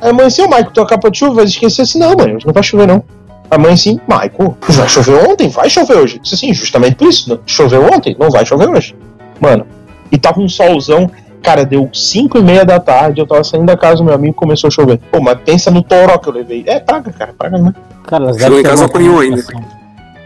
Aí 0.00 0.10
a 0.10 0.12
mãe 0.12 0.26
assim, 0.26 0.42
ô 0.42 0.46
Michael, 0.46 0.70
tua 0.70 0.86
capa 0.86 1.10
de 1.10 1.18
chuva, 1.18 1.34
vai 1.34 1.44
esquecer 1.44 1.82
assim, 1.82 1.98
não, 1.98 2.14
mãe, 2.16 2.36
não 2.44 2.52
vai 2.52 2.62
chover 2.62 2.86
não. 2.86 3.02
A 3.50 3.58
mãe 3.58 3.72
assim, 3.72 3.98
Michael, 4.06 4.56
já 4.68 4.86
choveu 4.86 5.28
ontem, 5.30 5.48
vai 5.48 5.68
chover 5.68 5.96
hoje. 5.96 6.20
Disse 6.22 6.34
assim, 6.36 6.54
justamente 6.54 6.94
por 6.94 7.08
isso, 7.08 7.28
não, 7.30 7.40
choveu 7.46 7.82
ontem, 7.82 8.14
não 8.18 8.30
vai 8.30 8.46
chover 8.46 8.68
hoje. 8.68 8.94
Mano, 9.40 9.66
e 10.12 10.18
tava 10.18 10.40
um 10.40 10.48
solzão. 10.48 11.10
Cara, 11.42 11.64
deu 11.64 11.88
5 11.92 12.36
e 12.38 12.42
meia 12.42 12.64
da 12.64 12.80
tarde, 12.80 13.20
eu 13.20 13.26
tava 13.26 13.44
saindo 13.44 13.66
da 13.66 13.76
casa 13.76 13.96
do 13.98 14.04
meu 14.04 14.14
amigo 14.14 14.32
e 14.32 14.36
começou 14.36 14.68
a 14.68 14.70
chover. 14.70 14.98
Pô, 15.10 15.20
mas 15.20 15.38
pensa 15.44 15.70
no 15.70 15.82
toró 15.82 16.18
que 16.18 16.28
eu 16.28 16.32
levei. 16.32 16.64
É 16.66 16.80
praga, 16.80 17.12
cara, 17.12 17.32
praga 17.36 17.56
não. 17.58 17.72
Cara, 18.04 18.24
elas 18.24 18.36
devem 18.36 18.58
em 18.58 18.62
ter 18.62 18.68
casa, 18.70 18.84
apanhou 18.86 19.20
ainda. 19.20 19.42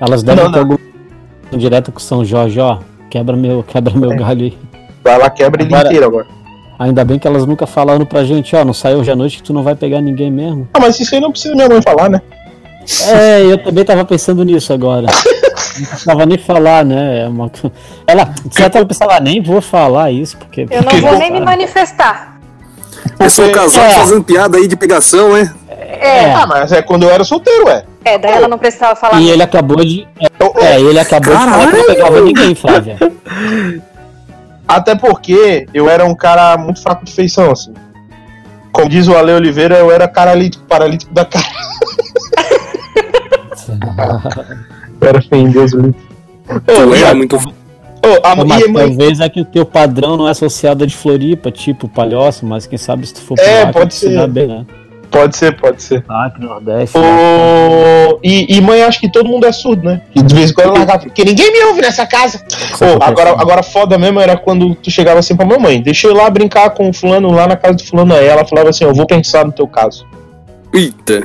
Elas 0.01 0.23
devem 0.23 0.43
Não, 0.45 0.51
ter 0.53 0.65
não. 0.65 0.73
algum 0.73 1.59
direto 1.59 1.93
com 1.93 2.01
São 2.01 2.25
Jorge, 2.25 2.59
ó. 2.59 2.79
Quebra 3.11 3.37
meu, 3.37 3.63
quebra 3.69 3.95
meu 3.95 4.13
É. 4.13 4.17
galho 4.17 4.43
aí. 4.47 4.59
Vai 5.05 5.19
lá, 5.19 5.29
quebra 5.29 5.63
ele 5.63 5.73
Agora- 5.75 5.89
inteiro 5.89 6.07
agora. 6.07 6.27
Ainda 6.79 7.05
bem 7.05 7.19
que 7.19 7.29
elas 7.29 7.47
nunca 7.47 7.67
falaram 7.67 8.05
pra 8.05 8.25
gente, 8.25 8.57
ó, 8.57 8.65
não 8.65 8.73
sai 8.73 8.95
hoje 8.97 9.11
à 9.11 9.15
noite 9.15 9.37
que 9.37 9.43
tu 9.43 9.53
não 9.53 9.63
vai 9.63 9.75
pegar 9.75 10.01
ninguém 10.01 10.31
mesmo. 10.33 10.67
Ah, 10.75 10.81
mas 10.81 10.99
isso 10.99 11.15
aí 11.15 11.21
não 11.21 11.31
precisa 11.31 11.55
minha 11.55 11.69
mãe 11.69 11.81
falar, 11.83 12.09
né? 12.09 12.21
É, 13.09 13.41
eu 13.43 13.59
também 13.59 13.85
tava 13.85 14.05
pensando 14.05 14.45
nisso 14.45 14.73
agora. 14.73 15.07
Não 15.79 15.87
precisava 15.87 16.27
nem 16.27 16.37
falar, 16.39 16.85
né? 16.85 17.23
É 17.25 17.29
uma... 17.29 17.51
Ela, 18.07 18.25
de 18.45 18.55
certa 18.55 18.73
forma, 18.73 18.85
eu 18.85 18.87
pensava, 18.89 19.15
ah, 19.17 19.21
nem 19.21 19.43
vou 19.43 19.61
falar 19.61 20.11
isso, 20.11 20.37
porque. 20.37 20.67
Eu 20.71 20.83
não 20.83 20.91
Que 20.91 21.01
vou 21.01 21.17
nem 21.19 21.31
me 21.33 21.41
manifestar. 21.41 22.39
Pessoal 23.19 23.49
Porque- 23.49 23.61
casado 23.65 23.91
É. 23.91 23.95
fazendo 23.95 24.23
piada 24.25 24.59
aí 24.59 24.69
de 24.69 24.77
pegação, 24.77 25.33
né? 25.33 25.53
É, 25.69 26.33
Ah, 26.33 26.47
mas 26.47 26.73
é 26.73 26.83
quando 26.83 27.03
eu 27.05 27.11
era 27.11 27.25
solteiro, 27.25 27.67
ué. 27.67 27.85
é, 28.05 28.19
daí 28.19 28.33
ela 28.33 28.49
não 28.49 28.59
precisava 28.59 28.95
falar. 28.97 29.21
E 29.21 29.31
ele 29.31 29.43
acabou 29.43 29.77
de. 29.85 30.07
Eu- 30.39 30.55
É, 30.61 30.81
ele 30.81 30.99
acabou 30.99 31.35
de 31.37 31.43
falar 31.45 31.71
que 31.71 31.77
não 31.77 31.85
pegava 31.87 32.21
ninguém, 32.21 32.55
Flávia. 32.55 32.97
Até 34.67 34.95
porque 34.95 35.67
eu 35.75 35.89
era 35.89 36.05
um 36.05 36.15
cara 36.15 36.57
muito 36.57 36.81
fraco 36.83 37.05
de 37.05 37.13
feição, 37.13 37.51
assim. 37.51 37.75
Como 38.73 38.89
diz 38.89 39.07
o 39.09 39.17
Ale 39.17 39.33
Oliveira, 39.33 39.77
eu 39.79 39.91
era 39.91 40.09
caralítico, 40.09 40.65
paralítico 40.65 41.13
da 41.13 41.25
cara. 41.25 41.45
Eu 45.01 45.09
era 45.09 45.21
feio 45.23 45.47
em 45.49 45.51
Deus, 45.51 45.73
livre. 45.73 45.95
Tu 46.67 46.95
era 46.95 47.15
muito. 47.15 47.37
Ô, 47.37 48.27
a, 48.27 48.33
Ô, 48.35 48.45
mas 48.45 48.67
mãe, 48.69 48.89
talvez 48.89 49.21
é 49.21 49.29
que 49.29 49.41
o 49.41 49.45
teu 49.45 49.65
padrão 49.65 50.17
não 50.17 50.27
é 50.29 50.33
associado 50.33 50.83
a 50.85 50.87
de 50.87 50.97
Floripa, 50.97 51.51
tipo 51.51 51.89
palhoça, 51.89 52.45
mas 52.45 52.67
quem 52.67 52.79
sabe 52.79 53.07
se 53.07 53.15
tu 53.15 53.21
for 53.21 53.39
É, 53.39 53.65
lá, 53.65 53.73
pode 53.73 53.95
ser. 53.95 54.27
bem, 54.29 54.47
né? 54.49 54.67
pode 55.11 55.37
ser, 55.37 55.57
pode 55.61 55.83
ser. 55.83 56.03
Ah, 56.09 56.31
que 56.35 56.41
Nordeste. 56.43 56.97
né? 56.99 57.05
Ô, 57.05 58.19
e, 58.23 58.57
e 58.57 58.61
mãe, 58.61 58.83
acho 58.83 58.99
que 58.99 59.11
todo 59.11 59.29
mundo 59.29 59.47
é 59.47 59.53
surdo, 59.53 59.85
né? 59.85 60.01
E 60.15 60.23
de 60.23 60.35
vez 60.35 60.51
em 60.51 60.55
quando 60.55 60.69
ela 60.69 60.79
largava, 60.79 61.01
porque 61.01 61.23
ninguém 61.25 61.53
me 61.53 61.63
ouve 61.65 61.83
nessa 61.83 62.07
casa. 62.07 62.39
Acontece, 62.39 62.85
agora, 63.03 63.31
agora 63.31 63.63
foda 63.63 63.99
mesmo 63.99 64.19
era 64.21 64.37
quando 64.37 64.75
tu 64.75 64.91
chegava 64.91 65.19
assim 65.21 65.37
pra 65.37 65.45
mamãe, 65.47 65.83
deixa 65.83 66.07
eu 66.07 66.13
ir 66.13 66.17
lá 66.17 66.29
brincar 66.31 66.71
com 66.71 66.89
o 66.89 66.93
fulano 66.93 67.31
lá 67.31 67.47
na 67.47 67.57
casa 67.57 67.75
do 67.75 67.85
fulano. 67.85 68.15
Aí 68.15 68.27
ela 68.27 68.45
falava 68.45 68.71
assim, 68.71 68.85
eu 68.85 68.95
vou 68.95 69.07
pensar 69.07 69.45
no 69.45 69.53
teu 69.53 69.69
caso. 69.69 70.07
Eita. 70.73 71.23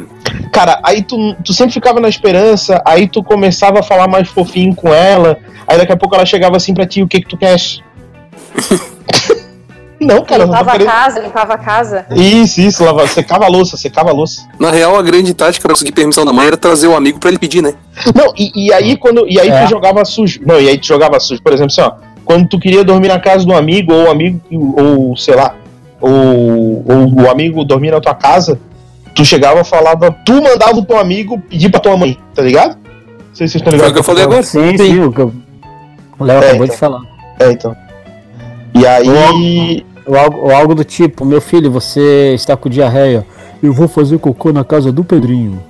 Cara, 0.52 0.80
aí 0.84 1.02
tu, 1.02 1.36
tu 1.44 1.54
sempre 1.54 1.74
ficava 1.74 2.00
na 2.00 2.10
esperança, 2.10 2.82
aí 2.86 3.08
tu 3.08 3.24
começava 3.24 3.80
a 3.80 3.84
falar 3.84 4.08
mais 4.08 4.28
fofinho 4.28 4.76
com 4.76 4.94
ela, 4.94 5.38
aí 5.68 5.78
daqui 5.78 5.92
a 5.94 5.98
pouco 5.98 6.16
ela 6.16 6.26
chegava 6.26 6.58
assim 6.58 6.74
pra 6.74 6.86
ti, 6.86 7.02
o 7.02 7.08
que 7.08 7.22
que 7.22 7.28
tu 7.28 7.38
queres? 7.38 7.82
não, 10.00 10.24
cara, 10.24 10.44
eu 10.44 10.48
não 10.48 10.54
tô 10.54 10.60
limpava 10.60 10.72
a 10.74 10.86
casa, 10.86 11.20
limpava 11.20 11.54
a 11.54 11.58
casa. 11.58 12.06
Isso, 12.12 12.60
isso, 12.60 12.84
lava, 12.84 13.08
secava 13.08 13.46
a 13.46 13.48
louça, 13.48 13.78
secava 13.78 14.10
a 14.10 14.14
louça. 14.14 14.48
Na 14.60 14.70
real, 14.70 14.98
a 14.98 15.02
grande 15.02 15.34
tática 15.34 15.64
pra 15.64 15.74
conseguir 15.74 15.94
permissão 15.94 16.26
da 16.26 16.34
mãe 16.34 16.48
era 16.48 16.58
trazer 16.58 16.88
o 16.88 16.96
amigo 16.96 17.20
pra 17.20 17.30
ele 17.30 17.40
pedir, 17.40 17.62
né? 17.62 17.74
Não, 18.14 18.34
e, 18.38 18.68
e 18.68 18.74
aí 18.74 18.98
quando. 18.98 19.28
E 19.28 19.40
aí 19.40 19.50
É. 19.50 19.64
tu 19.64 19.70
jogava 19.70 20.04
sujo. 20.04 20.42
Não, 20.46 20.60
e 20.60 20.68
aí 20.68 20.78
tu 20.78 20.88
jogava 20.88 21.20
sujo. 21.20 21.42
Por 21.42 21.54
exemplo, 21.54 21.72
assim, 21.72 21.82
ó, 21.82 21.94
quando 22.26 22.48
tu 22.48 22.60
queria 22.60 22.84
dormir 22.84 23.08
na 23.08 23.20
casa 23.20 23.46
do 23.46 23.54
amigo, 23.54 23.94
ou 23.94 24.08
o 24.08 24.12
amigo, 24.12 24.42
ou 24.52 25.16
sei 25.16 25.36
lá, 25.36 25.56
ou, 26.02 26.12
ou 26.86 27.24
o 27.24 27.30
amigo 27.30 27.64
dormir 27.64 27.92
na 27.92 28.00
tua 28.02 28.14
casa, 28.14 28.60
tu 29.18 29.26
chegava 29.26 29.60
e 29.60 29.64
falava, 29.66 30.12
tu 30.26 30.42
mandava 30.42 30.78
o 30.78 30.86
teu 30.86 30.98
amigo 30.98 31.38
pedir 31.50 31.70
pra 31.70 31.80
tua 31.80 31.98
mãe, 31.98 32.18
tá 32.34 32.42
ligado? 32.42 32.78
Não 32.78 33.36
sei 33.36 33.48
se 33.48 33.54
vocês 33.54 33.56
estão 33.56 33.72
Foi 33.72 33.74
o 33.74 33.76
ligados. 33.76 33.94
que 33.94 34.00
eu 34.00 34.04
falei 34.04 34.24
agora. 34.24 34.44
Sim, 34.44 34.78
sim, 34.78 35.00
o 35.02 35.12
que 35.12 35.20
eu- 35.22 35.34
o 36.20 36.24
Léo 36.24 36.38
É, 36.42 36.46
acabou 36.50 36.64
então. 36.66 36.76
de 36.76 36.80
falar. 36.80 37.02
É, 37.40 37.52
então. 37.52 37.76
E 38.74 38.86
aí. 38.88 39.86
Ou 40.06 40.18
algo, 40.18 40.38
ou 40.40 40.52
algo 40.56 40.74
do 40.76 40.84
tipo, 40.86 41.26
meu 41.26 41.42
filho, 41.42 41.70
você 41.70 42.34
está 42.34 42.56
com 42.56 42.70
diarreia. 42.70 43.26
Eu 43.62 43.74
vou 43.74 43.88
fazer 43.90 44.18
cocô 44.20 44.54
na 44.54 44.64
casa 44.64 44.92
do 44.92 45.04
Pedrinho. 45.04 45.62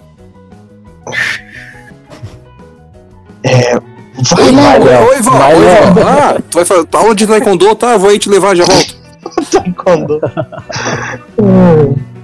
Vai 3.43 4.51
lá, 4.51 4.77
Léo. 4.77 5.07
Oi, 5.09 5.21
Val, 5.21 5.39
Vai, 5.39 5.55
Léo. 5.55 6.07
Ah, 6.07 6.37
tu 6.49 6.55
vai 6.55 6.65
fazer 6.65 6.87
aula 6.93 7.15
de 7.15 7.25
taekwondo, 7.27 7.75
tá? 7.75 7.97
Vou 7.97 8.09
aí 8.09 8.19
te 8.19 8.29
levar, 8.29 8.55
já 8.55 8.65
volto. 8.65 8.95
Taekwondo. 9.51 10.19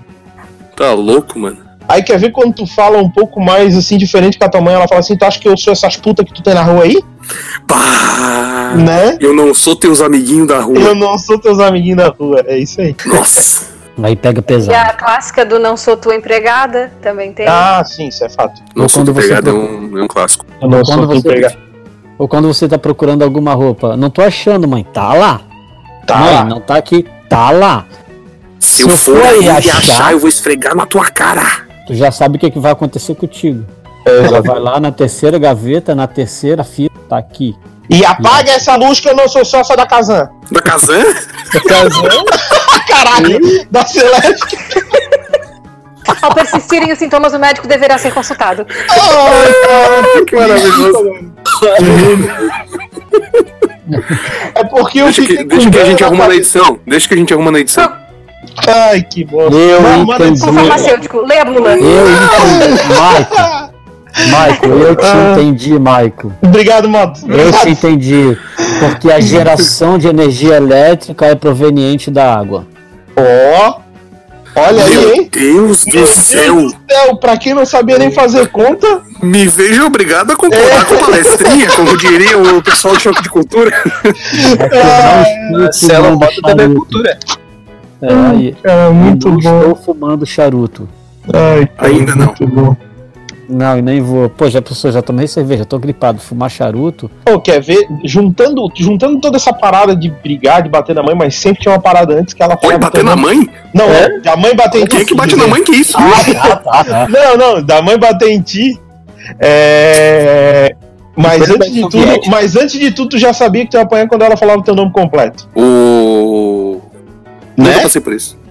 Tá 0.75 0.93
louco, 0.93 1.38
mano. 1.39 1.57
Aí 1.88 2.01
quer 2.01 2.17
ver 2.17 2.31
quando 2.31 2.53
tu 2.55 2.65
fala 2.65 2.97
um 2.97 3.09
pouco 3.09 3.41
mais 3.41 3.75
assim, 3.77 3.97
diferente 3.97 4.39
com 4.39 4.45
a 4.45 4.49
tua 4.49 4.62
mãe, 4.62 4.73
ela 4.73 4.88
fala 4.88 4.99
assim, 5.01 5.17
tu 5.17 5.23
acha 5.25 5.38
que 5.39 5.47
eu 5.49 5.57
sou 5.57 5.73
essas 5.73 5.97
putas 5.97 6.25
que 6.25 6.33
tu 6.33 6.41
tem 6.41 6.53
na 6.53 6.63
rua 6.63 6.83
aí? 6.83 7.03
Pá! 7.67 8.73
Né? 8.77 9.17
Eu 9.19 9.33
não 9.33 9.53
sou 9.53 9.75
teus 9.75 10.01
amiguinhos 10.01 10.47
da 10.47 10.62
rua. 10.62 10.77
Eu 10.79 10.95
não 10.95 11.17
sou 11.17 11.38
teus 11.38 11.59
amiguinhos 11.59 11.97
da 11.97 12.07
rua, 12.09 12.41
é 12.47 12.57
isso 12.57 12.79
aí. 12.81 12.95
Nossa! 13.05 13.73
Aí 14.01 14.15
pega 14.15 14.39
E 14.39 14.41
pesado. 14.41 14.89
a 14.89 14.93
clássica 14.93 15.45
do 15.45 15.59
não 15.59 15.77
sou 15.77 15.95
tua 15.95 16.15
empregada 16.15 16.91
também 16.99 17.31
tem. 17.31 17.45
Ah, 17.47 17.83
sim, 17.86 18.07
isso 18.07 18.25
é 18.25 18.29
fato. 18.29 18.59
Não 18.75 18.83
Ou 18.86 18.89
sou 18.89 19.05
você 19.05 19.21
pegado, 19.21 19.51
é 19.51 19.53
um, 19.53 19.97
é 19.99 20.03
um 20.03 20.07
clássico. 20.07 20.47
Eu 20.59 20.67
não 20.67 20.79
Ou 20.79 20.86
sou 20.86 21.05
você- 21.05 21.19
empregado. 21.19 21.57
Ou 22.17 22.27
quando 22.27 22.47
você 22.51 22.67
tá 22.67 22.79
procurando 22.79 23.21
alguma 23.21 23.53
roupa. 23.53 23.95
Não 23.95 24.09
tô 24.09 24.23
achando, 24.23 24.67
mãe. 24.67 24.83
Tá 24.91 25.13
lá. 25.13 25.41
Tá 26.07 26.17
mãe, 26.17 26.33
lá. 26.33 26.43
não 26.43 26.59
tá 26.59 26.75
aqui. 26.77 27.05
Tá 27.29 27.51
lá. 27.51 27.86
Se, 28.73 28.83
Se 28.83 28.89
eu 28.89 28.97
for 28.97 29.17
for 29.17 29.25
aí 29.27 29.49
achar, 29.49 29.77
achar- 29.77 30.12
eu 30.13 30.19
vou 30.19 30.27
esfregar 30.29 30.75
na 30.75 30.86
tua 30.86 31.05
cara. 31.12 31.43
Tu 31.86 31.93
já 31.93 32.12
sabe 32.12 32.38
o 32.38 32.39
que, 32.39 32.49
que 32.49 32.59
vai 32.59 32.71
acontecer 32.71 33.13
contigo. 33.15 33.63
É, 34.05 34.25
Ela 34.25 34.41
vai 34.41 34.59
lá 34.59 34.79
na 34.79 34.91
terceira 34.91 35.38
gaveta, 35.38 35.93
na 35.93 36.07
terceira 36.07 36.63
fila, 36.63 36.89
tá 37.07 37.17
aqui. 37.17 37.55
E 37.89 38.03
apaga 38.05 38.51
essa 38.51 38.75
luz 38.75 38.99
que 38.99 39.07
eu 39.09 39.15
não 39.15 39.27
sou 39.27 39.45
sócia 39.45 39.75
da 39.75 39.86
Kazan. 39.86 40.29
Da 40.51 40.62
Kazan? 40.62 41.03
Kazan? 41.67 42.23
Caralho, 42.88 43.39
da 43.69 43.86
Celeste. 43.86 44.57
Ao 46.21 46.33
persistirem 46.33 46.91
os 46.91 46.97
sintomas, 46.99 47.33
o 47.33 47.39
médico 47.39 47.67
deverá 47.67 47.97
ser 47.97 48.13
consultado. 48.13 48.65
que 50.25 50.36
maravilhoso. 50.36 51.33
É 54.55 54.63
porque 54.63 54.99
eu 54.99 55.05
Deixa 55.05 55.21
fiquei 55.21 55.38
que, 55.38 55.43
com 55.43 55.49
deixa 55.49 55.69
que 55.69 55.77
a 55.79 55.86
gente 55.86 56.03
arruma 56.03 56.27
na 56.27 56.36
edição. 56.36 56.79
Deixa 56.88 57.07
que 57.07 57.13
a 57.13 57.17
gente 57.17 57.33
arruma 57.33 57.51
na 57.51 57.59
edição. 57.59 58.02
Ai, 58.67 59.01
que 59.03 59.23
bosta. 59.25 59.55
Eu 59.55 59.81
Mas- 59.81 60.05
mas- 60.05 60.19
entendi. 60.21 60.43
O 60.49 60.53
farmacêutico, 60.53 61.21
lê 61.25 61.39
a 61.39 61.45
bula. 61.45 61.71
Eu 61.77 62.05
entendi. 62.11 62.83
Maico. 62.99 63.73
Maico, 64.29 64.65
eu 64.67 64.95
te 64.95 65.05
Ah. 65.05 65.31
entendi, 65.33 65.79
Maico. 65.79 66.33
Obrigado, 66.41 66.87
Mato. 66.87 67.21
Eu 67.31 67.51
te 67.51 67.69
entendi. 67.69 68.37
Porque 68.79 69.11
a 69.11 69.19
geração 69.19 69.97
de 69.97 70.07
energia 70.07 70.55
elétrica 70.57 71.25
é 71.25 71.35
proveniente 71.35 72.11
da 72.11 72.31
água. 72.35 72.65
Ó, 73.17 73.79
olha 74.55 74.83
aí, 74.85 74.95
Meu 74.97 75.13
hein? 75.15 75.29
Deus 75.31 75.83
do 75.85 76.05
céu. 76.05 76.55
Meu 76.55 76.67
Deus, 76.87 77.19
pra 77.19 77.37
quem 77.37 77.53
não 77.55 77.65
sabia 77.65 77.97
nem 77.97 78.11
fazer 78.11 78.47
conta, 78.49 79.01
Me 79.21 79.47
vejo 79.47 79.85
obrigado 79.85 80.31
a 80.31 80.35
concordar 80.35 80.85
com 80.85 80.95
a 80.95 80.97
palestrinha, 80.99 81.69
como 81.71 81.97
diria 81.97 82.37
o 82.37 82.61
pessoal 82.61 82.93
do 82.93 82.99
Choque 82.99 83.23
de 83.23 83.29
Cultura. 83.29 83.71
É 84.71 85.49
Marcelo 85.51 86.03
fumando 86.03 86.19
Mota 86.19 86.41
também 86.43 86.65
é 86.65 86.69
charuto. 86.69 86.79
cultura. 86.85 87.17
É, 88.03 88.13
aí. 88.31 88.55
cara, 88.61 88.91
muito 88.91 89.29
não 89.29 89.37
bom. 89.39 89.59
estou 89.59 89.75
fumando 89.75 90.25
charuto. 90.25 90.87
Ai, 91.33 91.65
cara, 91.67 91.87
Ainda 91.91 92.15
não. 92.15 92.25
muito 92.27 92.47
bom. 92.47 92.75
Não, 93.49 93.77
e 93.77 93.81
nem 93.81 94.01
vou. 94.01 94.29
Pô, 94.29 94.49
já 94.49 94.61
pessoa, 94.61 94.91
já 94.91 95.01
tomei 95.01 95.27
cerveja, 95.27 95.65
tô 95.65 95.77
gripado. 95.77 96.17
Fumar 96.19 96.49
charuto. 96.49 97.11
Pô, 97.25 97.39
quer 97.39 97.61
ver? 97.61 97.85
Juntando, 98.03 98.67
juntando 98.75 99.19
toda 99.19 99.35
essa 99.37 99.51
parada 99.53 99.93
de 99.95 100.09
brigar, 100.09 100.63
de 100.63 100.69
bater 100.69 100.95
na 100.95 101.03
mãe, 101.03 101.13
mas 101.13 101.35
sempre 101.35 101.61
tinha 101.61 101.73
uma 101.73 101.79
parada 101.79 102.15
antes 102.17 102.33
que 102.33 102.41
ela 102.41 102.53
Oi, 102.55 102.59
falava 102.61 102.79
bater 102.79 103.03
na 103.03 103.15
mãe? 103.17 103.47
Não, 103.73 103.85
É? 103.85 104.19
da 104.21 104.35
mãe 104.37 104.55
bater 104.55 104.81
em 104.81 104.85
ti. 104.85 104.89
Quem 104.91 105.01
é 105.01 105.05
que 105.05 105.13
bate 105.15 105.35
na 105.35 105.45
mãe 105.47 105.61
que 105.63 105.71
isso? 105.73 105.97
Não, 107.09 107.37
não, 107.37 107.61
da 107.63 107.81
mãe 107.81 107.97
bater 107.99 108.29
em 108.29 108.41
ti. 108.41 108.79
É. 109.39 110.75
Mas 111.15 111.37
Coisa 111.39 111.53
antes 111.55 111.73
de 111.73 111.81
tudo, 111.81 112.21
mas 112.29 112.55
antes 112.55 112.79
de 112.79 112.91
tudo, 112.91 113.09
tu 113.09 113.17
já 113.19 113.33
sabia 113.33 113.63
que 113.65 113.71
tu 113.71 113.77
ia 113.77 113.83
apanhar 113.83 114.07
quando 114.07 114.23
ela 114.23 114.35
falava 114.35 114.59
o 114.59 114.63
teu 114.63 114.73
nome 114.73 114.91
completo. 114.91 115.47
O. 115.55 116.62
Nunca 117.57 117.71
Né? 117.71 117.81
passei 117.81 118.01
por 118.01 118.13
isso. 118.13 118.41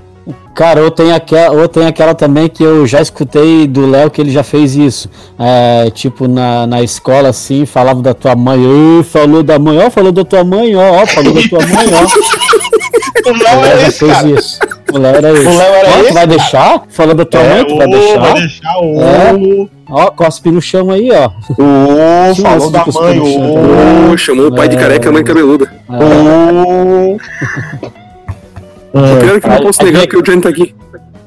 Cara, 0.54 0.82
ou 0.84 0.90
tem, 0.90 1.12
aquela, 1.12 1.50
ou 1.50 1.66
tem 1.66 1.84
aquela 1.86 2.14
também 2.14 2.48
que 2.48 2.62
eu 2.62 2.86
já 2.86 3.00
escutei 3.00 3.66
do 3.66 3.86
Léo 3.90 4.08
que 4.10 4.20
ele 4.20 4.30
já 4.30 4.44
fez 4.44 4.76
isso. 4.76 5.10
É, 5.36 5.90
tipo, 5.90 6.28
na, 6.28 6.64
na 6.66 6.80
escola, 6.82 7.30
assim, 7.30 7.66
falava 7.66 8.00
da 8.00 8.14
tua 8.14 8.36
mãe. 8.36 8.60
Falou 9.10 9.42
da 9.42 9.58
mãe, 9.58 9.78
ó, 9.84 9.90
falou 9.90 10.12
da 10.12 10.24
tua 10.24 10.44
mãe, 10.44 10.76
ó, 10.76 11.02
ó, 11.02 11.06
falou 11.06 11.32
da 11.34 11.40
tua 11.48 11.58
mãe, 11.66 11.86
ó. 11.92 12.06
O 13.24 13.30
Léo 13.30 13.64
era 13.64 13.80
já 13.82 13.86
esse, 13.88 13.98
fez 14.00 14.12
cara. 14.12 14.28
isso. 14.30 14.58
O 14.92 14.98
Léo 14.98 15.14
era 15.16 15.30
esse. 15.32 15.46
O 15.46 15.56
Léo 15.56 15.74
era 15.74 15.88
ó, 15.88 15.98
esse, 16.00 16.08
tu 16.08 16.14
vai 16.14 16.26
deixar? 16.26 16.82
Falou 16.88 17.14
da 17.14 17.24
tua 17.24 17.40
É, 17.40 17.48
mãe, 17.54 17.64
tu 17.66 17.76
vai 17.76 17.86
deixar? 17.88 18.18
Vai 18.20 18.34
deixar 18.34 18.78
o. 18.78 19.00
É. 19.00 19.68
Ó, 19.90 20.10
cospe 20.10 20.50
no 20.50 20.60
chão 20.60 20.90
aí, 20.90 21.08
ó. 21.12 21.30
Ô, 21.50 22.34
falou 22.34 22.70
da 22.70 22.84
mãe, 22.84 23.20
ô. 24.12 24.16
Chamou 24.16 24.48
o 24.48 24.54
pai 24.54 24.68
de 24.68 24.76
É. 24.76 24.80
careca 24.80 25.06
e 25.06 25.08
a 25.08 25.12
mãe 25.12 25.22
cabeluda. 25.24 25.72
Ô. 25.88 27.16
Pior 28.92 29.36
é 29.36 29.40
que 29.40 29.46
eu 29.46 29.50
não 29.50 29.56
Aí- 29.58 29.62
posso 29.62 29.82
negar 29.84 30.06
que 30.06 30.16
o 30.16 30.22
Johnny 30.22 30.40
tá 30.40 30.48
aqui. 30.50 30.74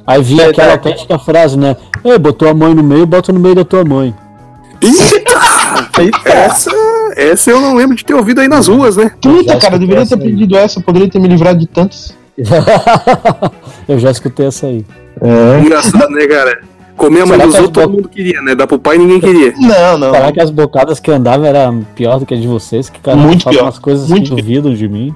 Aí 0.07 0.21
vinha 0.21 0.45
Verdade. 0.45 0.61
aquela 0.61 0.73
autêntica 0.73 1.19
frase, 1.19 1.57
né? 1.57 1.75
Ei, 2.03 2.17
botou 2.19 2.47
a 2.47 2.53
mãe 2.53 2.75
no 2.75 2.83
meio, 2.83 3.07
bota 3.07 3.33
no 3.33 3.39
meio 3.39 3.55
da 3.55 3.65
tua 3.65 3.83
mãe. 3.83 4.13
Eita! 4.81 6.15
essa, 6.25 6.69
essa 7.15 7.49
eu 7.49 7.59
não 7.59 7.75
lembro 7.75 7.95
de 7.95 8.05
ter 8.05 8.13
ouvido 8.13 8.41
aí 8.41 8.47
nas 8.47 8.67
ruas, 8.67 8.97
né? 8.97 9.11
Puta, 9.21 9.57
cara, 9.57 9.75
eu 9.75 9.79
deveria 9.79 10.05
ter 10.05 10.13
essa 10.13 10.17
pedido 10.17 10.55
essa, 10.57 10.79
poderia 10.79 11.09
ter 11.09 11.19
me 11.19 11.27
livrado 11.27 11.57
de 11.57 11.65
tantos. 11.65 12.15
eu 13.87 13.97
já 13.97 14.11
escutei 14.11 14.45
essa 14.45 14.67
aí. 14.67 14.85
É. 15.21 15.59
Engraçado, 15.59 16.09
né, 16.09 16.27
cara? 16.27 16.61
Comer 16.97 17.21
a 17.21 17.25
mãe 17.25 17.37
Será 17.37 17.45
dos 17.45 17.55
que 17.55 17.61
outros 17.61 17.83
todo 17.83 17.93
mundo 17.93 18.09
queria, 18.09 18.41
né? 18.41 18.55
Dar 18.55 18.67
pro 18.67 18.77
pai 18.77 18.97
ninguém 18.97 19.19
queria. 19.19 19.53
Não, 19.57 19.97
não. 19.97 20.13
Falar 20.13 20.31
que 20.31 20.41
as 20.41 20.51
bocadas 20.51 20.99
que 20.99 21.11
andava 21.11 21.47
era 21.47 21.73
pior 21.95 22.19
do 22.19 22.25
que 22.25 22.33
a 22.33 22.37
de 22.37 22.47
vocês, 22.47 22.89
que 22.89 22.99
cara 22.99 23.17
Muito 23.17 23.43
falam 23.43 23.57
pior, 23.57 23.65
umas 23.65 23.79
coisas 23.79 24.09
muito 24.09 24.35
que 24.35 24.41
duvidam 24.41 24.73
de 24.73 24.87
mim. 24.87 25.13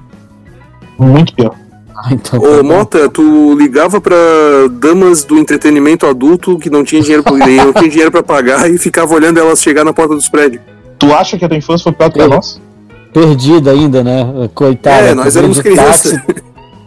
Muito 0.98 1.34
pior. 1.34 1.54
Ah, 2.02 2.08
então. 2.12 2.38
Ô, 2.40 2.42
tá 2.56 2.62
bom. 2.62 2.68
Mota, 2.68 3.08
tu 3.10 3.54
ligava 3.58 4.00
pra 4.00 4.16
damas 4.72 5.24
do 5.24 5.38
entretenimento 5.38 6.06
adulto 6.06 6.58
que 6.58 6.70
não 6.70 6.82
tinha 6.84 7.02
dinheiro 7.02 7.22
pra, 7.22 7.32
não 7.32 7.72
tinha 7.72 7.88
dinheiro 7.90 8.10
pra 8.10 8.22
pagar 8.22 8.70
e 8.70 8.78
ficava 8.78 9.14
olhando 9.14 9.38
elas 9.38 9.60
chegar 9.62 9.84
na 9.84 9.92
porta 9.92 10.14
dos 10.14 10.28
prédios. 10.28 10.62
Tu 10.98 11.12
acha 11.12 11.36
que 11.38 11.44
a 11.44 11.48
tua 11.48 11.58
infância 11.58 11.84
foi 11.84 11.92
pior 11.92 12.10
que 12.10 12.20
a 12.20 12.28
nossa? 12.28 12.58
Perdida 13.12 13.72
ainda, 13.72 14.02
né? 14.04 14.48
Coitada. 14.54 15.08
É, 15.08 15.14
nós 15.14 15.26
teve 15.26 15.38
éramos 15.38 15.60
crianças. 15.60 16.12
táxi, 16.12 16.22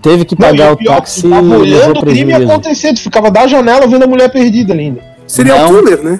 Teve 0.02 0.26
que 0.26 0.36
Não, 0.40 0.48
pagar 0.50 0.70
e 0.70 0.74
o 0.74 0.78
pior, 0.78 0.96
táxi 0.98 1.22
tu 1.22 1.30
tava 1.30 1.42
levou 1.42 1.60
olhando 1.62 1.98
o 1.98 2.02
crime 2.02 2.34
acontecer, 2.34 2.94
tu 2.94 3.00
ficava 3.02 3.30
da 3.32 3.48
janela 3.48 3.88
vendo 3.88 4.04
a 4.04 4.08
mulher 4.08 4.30
perdida 4.32 4.74
ainda. 4.74 5.02
Seria 5.28 5.56
Não. 5.58 5.66
o 5.72 5.78
Tuller, 5.82 6.02
né? 6.04 6.20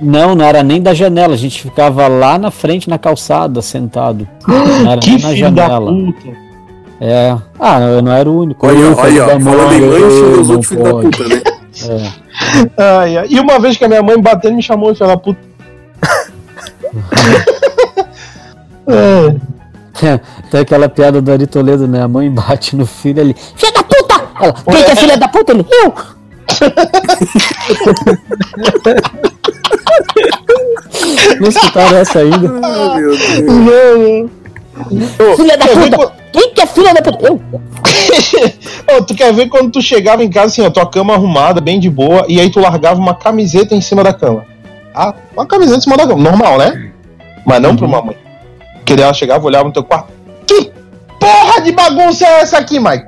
Não, 0.00 0.34
não 0.34 0.44
era 0.44 0.62
nem 0.62 0.80
da 0.80 0.94
janela, 0.94 1.34
a 1.34 1.36
gente 1.36 1.60
ficava 1.62 2.06
lá 2.08 2.38
na 2.38 2.50
frente 2.50 2.88
na 2.88 2.96
calçada, 2.98 3.60
sentado. 3.60 4.26
Não 4.48 4.92
era 4.92 5.00
Que 5.00 5.10
nem 5.10 5.18
na 5.20 5.28
filho 5.28 5.50
da 5.50 5.62
janela. 5.62 5.92
puta. 5.92 6.43
É. 7.00 7.36
Ah, 7.58 7.80
eu 7.80 8.02
não 8.02 8.12
era 8.12 8.30
o 8.30 8.38
único. 8.40 8.66
Olha, 8.66 8.78
Eu, 8.78 8.96
olha, 8.96 9.24
ó, 9.24 9.28
falando 9.40 9.72
em 9.72 9.80
mãe, 9.80 10.00
eu, 10.00 10.10
xinga 10.10 10.40
os 10.40 10.48
não 10.48 10.54
outros 10.56 10.68
filhos 10.68 10.84
da 10.84 10.92
puta, 10.92 11.28
né? 11.28 11.42
É. 11.88 12.12
Ai, 12.78 13.16
ai. 13.16 13.26
E 13.28 13.40
uma 13.40 13.58
vez 13.58 13.76
que 13.76 13.84
a 13.84 13.88
minha 13.88 14.02
mãe 14.02 14.20
batendo 14.20 14.54
me 14.54 14.62
chamou 14.62 14.92
de 14.92 14.98
filho 14.98 15.10
da 15.10 15.16
puta. 15.16 15.40
É. 18.86 19.34
Tem, 19.98 20.20
tem 20.50 20.60
aquela 20.60 20.90
piada 20.90 21.22
do 21.22 21.32
Ari 21.32 21.46
Toledo, 21.46 21.88
né? 21.88 22.02
A 22.02 22.08
mãe 22.08 22.30
bate 22.30 22.76
no 22.76 22.84
filho 22.84 23.22
ali. 23.22 23.34
Filha 23.56 23.72
da 23.72 23.82
puta! 23.82 24.22
Ela, 24.38 24.52
quem 24.52 24.84
que 24.84 24.90
é 24.90 24.96
filha 24.96 25.16
da 25.16 25.26
puta? 25.28 25.52
Ele, 25.52 25.66
eu! 25.70 25.94
Não 31.40 31.48
escutaram 31.48 31.96
essa 31.96 32.18
ainda. 32.18 32.52
Ai, 32.62 33.00
meu 33.00 33.16
Deus. 33.16 33.40
Não, 33.42 33.98
não. 33.98 34.30
Ô, 35.32 35.36
Filha 35.36 35.56
da 35.56 35.66
puta! 35.66 36.12
Que 36.66 36.74
filha 36.74 36.94
da 36.94 37.02
puta? 37.02 37.26
Eu! 37.26 37.40
Ô, 38.96 39.04
tu 39.04 39.14
quer 39.14 39.32
ver 39.32 39.48
quando 39.48 39.70
tu 39.70 39.82
chegava 39.82 40.22
em 40.22 40.30
casa 40.30 40.46
assim, 40.46 40.64
a 40.64 40.70
tua 40.70 40.86
cama 40.86 41.14
arrumada, 41.14 41.60
bem 41.60 41.80
de 41.80 41.90
boa, 41.90 42.24
e 42.28 42.40
aí 42.40 42.50
tu 42.50 42.60
largava 42.60 43.00
uma 43.00 43.14
camiseta 43.14 43.74
em 43.74 43.80
cima 43.80 44.02
da 44.02 44.12
cama. 44.12 44.44
Ah, 44.94 45.14
uma 45.32 45.46
camiseta 45.46 45.78
em 45.78 45.82
cima 45.82 45.96
da 45.96 46.06
cama, 46.06 46.22
normal, 46.22 46.58
né? 46.58 46.92
Mas 47.46 47.60
não 47.60 47.76
pra 47.76 47.86
uma 47.86 48.02
mãe. 48.02 48.16
Porque 48.76 48.94
daí 48.94 49.04
ela 49.04 49.14
chegava, 49.14 49.44
olhava 49.44 49.64
no 49.64 49.72
teu 49.72 49.84
quarto. 49.84 50.12
Que 50.46 50.70
porra 51.18 51.60
de 51.62 51.72
bagunça 51.72 52.26
é 52.26 52.40
essa 52.40 52.58
aqui, 52.58 52.78
Mike? 52.78 53.06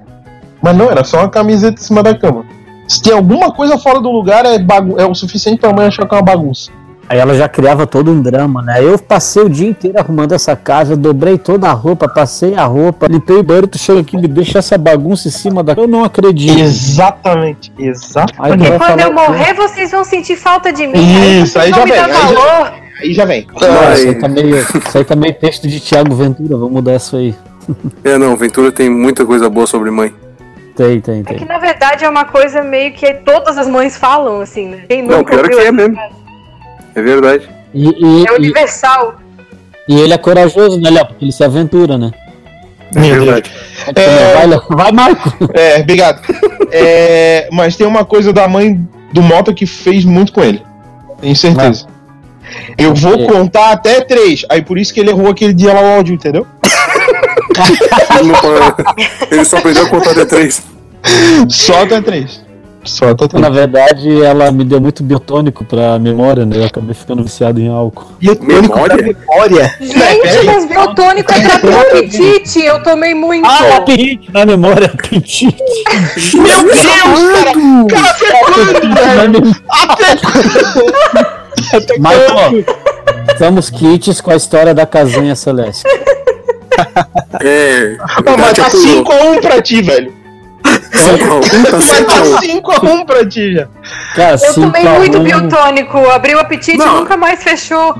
Mas 0.62 0.76
não, 0.76 0.90
era 0.90 1.04
só 1.04 1.18
uma 1.18 1.28
camiseta 1.28 1.80
em 1.80 1.84
cima 1.84 2.02
da 2.02 2.14
cama. 2.14 2.44
Se 2.88 3.02
tem 3.02 3.12
alguma 3.12 3.52
coisa 3.52 3.76
fora 3.78 4.00
do 4.00 4.10
lugar, 4.10 4.44
é, 4.46 4.58
bagu 4.58 4.98
é 4.98 5.04
o 5.04 5.14
suficiente 5.14 5.58
pra 5.58 5.72
mãe 5.72 5.86
achar 5.86 6.06
que 6.06 6.14
é 6.14 6.18
uma 6.18 6.22
bagunça. 6.22 6.70
Aí 7.08 7.18
ela 7.18 7.34
já 7.34 7.48
criava 7.48 7.86
todo 7.86 8.10
um 8.10 8.20
drama, 8.20 8.62
né? 8.62 8.82
Eu 8.82 8.98
passei 8.98 9.42
o 9.44 9.48
dia 9.48 9.68
inteiro 9.68 9.96
arrumando 9.98 10.32
essa 10.32 10.56
casa, 10.56 10.96
dobrei 10.96 11.38
toda 11.38 11.68
a 11.68 11.72
roupa, 11.72 12.08
passei 12.08 12.54
a 12.56 12.64
roupa, 12.64 13.06
limpei 13.08 13.36
o 13.36 13.42
banheiro, 13.44 13.68
tu 13.68 13.78
chega 13.78 14.00
aqui 14.00 14.16
e 14.16 14.20
me 14.20 14.26
deixa 14.26 14.58
essa 14.58 14.76
bagunça 14.76 15.28
em 15.28 15.30
cima 15.30 15.62
da. 15.62 15.74
Eu 15.74 15.86
não 15.86 16.02
acredito. 16.02 16.58
Exatamente, 16.58 17.72
Aí 17.78 17.86
exatamente. 17.88 18.58
vai 18.68 18.78
Quando 18.78 18.80
falar 18.88 19.02
eu 19.02 19.08
que- 19.08 19.14
morrer, 19.14 19.54
vocês 19.54 19.90
vão 19.92 20.02
sentir 20.02 20.36
falta 20.36 20.72
de 20.72 20.86
mim. 20.86 20.98
Isso, 21.42 21.58
aí 21.58 21.70
vão 21.70 21.80
já 21.80 21.84
me 21.86 21.92
vem, 21.92 22.00
aí 22.00 22.12
já- 22.12 22.18
valor. 22.34 22.72
Aí 23.00 23.12
já 23.14 23.24
vem. 23.24 23.46
Ah, 23.60 23.66
Ai. 23.88 23.94
isso, 23.94 24.08
aí 24.08 24.14
tá 24.16 24.28
meio, 24.28 24.56
isso 24.56 24.98
aí 24.98 25.04
tá 25.04 25.14
meio 25.16 25.34
texto 25.34 25.68
de 25.68 25.78
Thiago 25.80 26.14
Ventura, 26.14 26.56
vamos 26.56 26.72
mudar 26.72 26.96
isso 26.96 27.16
aí. 27.16 27.34
É, 28.02 28.16
não, 28.18 28.36
Ventura 28.36 28.72
tem 28.72 28.88
muita 28.90 29.24
coisa 29.24 29.48
boa 29.48 29.66
sobre 29.66 29.90
mãe. 29.90 30.12
Tem, 30.74 31.00
tem, 31.00 31.20
É 31.20 31.22
tem. 31.22 31.38
que 31.38 31.44
na 31.44 31.58
verdade 31.58 32.04
é 32.04 32.08
uma 32.08 32.24
coisa 32.24 32.62
meio 32.62 32.92
que 32.92 33.14
todas 33.14 33.56
as 33.56 33.66
mães 33.68 33.96
falam, 33.96 34.40
assim, 34.40 34.68
né? 34.68 34.78
Quem 34.88 35.02
Não, 35.02 35.18
nunca 35.18 35.30
pior 35.30 35.40
é 35.40 35.42
ouviu 35.44 35.58
que 35.58 35.64
é 35.66 35.72
mesmo. 35.72 35.94
frase? 35.94 36.15
É 36.96 37.02
verdade. 37.02 37.48
E, 37.72 37.88
e- 37.88 38.24
É 38.26 38.32
universal. 38.32 39.16
e- 39.88 39.94
e 39.94 40.00
ele 40.00 40.12
é 40.14 40.18
corajoso, 40.18 40.80
né, 40.80 40.90
Léo? 40.90 41.06
Porque 41.06 41.24
ele 41.24 41.32
se 41.32 41.44
aventura, 41.44 41.96
né? 41.96 42.10
É 42.94 43.00
verdade. 43.00 43.52
É. 43.94 44.34
Vai, 44.34 44.46
Léo. 44.46 44.62
Vai, 44.70 44.92
Marco! 44.92 45.50
É, 45.54 45.80
obrigado. 45.80 46.20
É, 46.72 47.48
mas 47.52 47.76
tem 47.76 47.86
uma 47.86 48.04
coisa 48.04 48.32
da 48.32 48.48
mãe 48.48 48.80
do 49.12 49.22
Mota 49.22 49.52
que 49.52 49.66
fez 49.66 50.04
muito 50.04 50.32
com 50.32 50.42
ele. 50.42 50.62
Tenho 51.20 51.36
certeza. 51.36 51.86
Eu 52.78 52.94
vou 52.94 53.14
É. 53.14 53.26
contar 53.26 53.72
até 53.72 54.00
três. 54.00 54.44
Aí 54.48 54.62
por 54.62 54.78
isso 54.78 54.94
que 54.94 55.00
ele 55.00 55.10
errou 55.10 55.28
aquele 55.28 55.52
dia 55.52 55.72
lá 55.74 55.80
o 55.80 55.86
áudio, 55.96 56.14
entendeu? 56.14 56.46
Ele 59.30 59.44
só 59.44 59.58
aprendeu 59.58 59.84
a 59.84 59.88
contar 59.88 60.10
até 60.12 60.24
três. 60.24 60.62
Só 61.48 61.82
até 61.82 62.00
três. 62.00 62.44
Só 62.86 63.10
até 63.10 63.26
três. 63.28 63.42
Na 63.42 63.50
verdade, 63.50 64.22
ela 64.22 64.50
me 64.50 64.64
deu 64.64 64.80
muito 64.80 65.02
biotônico 65.02 65.64
pra 65.64 65.98
memória, 65.98 66.46
né? 66.46 66.56
Eu 66.58 66.64
acabei 66.66 66.94
ficando 66.94 67.22
viciado 67.22 67.60
em 67.60 67.68
álcool. 67.68 68.06
E 68.20 68.30
o 68.30 68.36
tônico 68.36 68.62
Memória? 68.76 68.96
memória. 68.96 69.74
Gente, 69.80 70.44
mas 70.46 70.66
biotônico 70.66 71.32
é 71.32 71.40
pra 71.40 71.58
ter 71.58 71.74
apetite. 71.74 72.60
Eu 72.60 72.82
tomei 72.82 73.14
muito. 73.14 73.46
Ah, 73.46 73.76
apetite 73.76 74.32
na 74.32 74.46
memória, 74.46 74.86
apetite. 74.86 75.56
Meu 76.34 76.62
Deus, 76.62 76.80
cara! 77.32 77.52
Cara, 77.88 78.10
até 78.10 78.30
quando, 78.40 78.94
velho? 78.94 79.56
Até 79.68 80.16
quando? 80.16 82.00
Mas, 82.00 82.18
ó, 82.30 83.32
estamos 83.32 83.70
kits 83.70 84.20
com 84.20 84.30
a 84.30 84.36
história 84.36 84.72
da 84.74 84.86
casinha 84.86 85.34
celeste. 85.34 85.82
É. 87.42 87.96
Não, 88.24 88.36
mas 88.38 88.52
tá 88.52 88.66
apurou. 88.66 89.04
5x1 89.04 89.40
pra 89.40 89.60
ti, 89.62 89.82
velho. 89.82 90.12
Cinco 90.96 91.32
a 91.32 91.36
um, 91.36 91.40
tá 91.40 91.72
Mas 91.72 91.84
sete 91.84 92.02
a 92.02 92.06
tá 92.06 92.22
um. 92.22 92.36
5x1 93.00 93.06
pra 93.06 93.28
ti 93.28 93.54
já. 93.54 93.68
Cara, 94.14 94.36
Eu 94.42 94.54
tomei 94.54 94.84
muito 94.88 95.18
um- 95.18 95.22
biotônico. 95.22 95.98
Abriu 96.10 96.38
o 96.38 96.40
apetite 96.40 96.78
Não. 96.78 96.96
e 96.96 97.00
nunca 97.00 97.16
mais 97.16 97.42
fechou. 97.42 97.94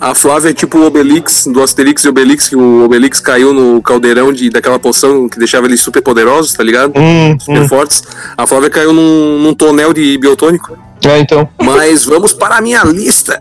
A 0.00 0.14
Flávia 0.14 0.50
é 0.50 0.54
tipo 0.54 0.78
o 0.78 0.86
Obelix, 0.86 1.46
do 1.46 1.60
Asterix 1.62 2.04
e 2.04 2.08
Obelix, 2.08 2.48
que 2.48 2.54
o 2.56 2.84
Obelix 2.84 3.18
caiu 3.20 3.52
no 3.52 3.82
caldeirão 3.82 4.32
de, 4.32 4.48
daquela 4.48 4.78
poção 4.78 5.28
que 5.28 5.38
deixava 5.38 5.66
eles 5.66 5.80
super 5.80 6.00
poderosos, 6.00 6.52
tá 6.52 6.62
ligado? 6.62 6.92
Hum, 6.96 7.36
Super 7.40 7.62
hum. 7.62 7.68
fortes. 7.68 8.02
A 8.36 8.46
Flávia 8.46 8.70
caiu 8.70 8.92
num, 8.92 9.40
num 9.40 9.52
tonel 9.54 9.92
de 9.92 10.16
biotônico. 10.18 10.78
É, 11.04 11.18
então. 11.18 11.48
Mas 11.60 12.04
vamos 12.04 12.32
para 12.32 12.56
a 12.56 12.60
minha 12.60 12.82
lista. 12.84 13.40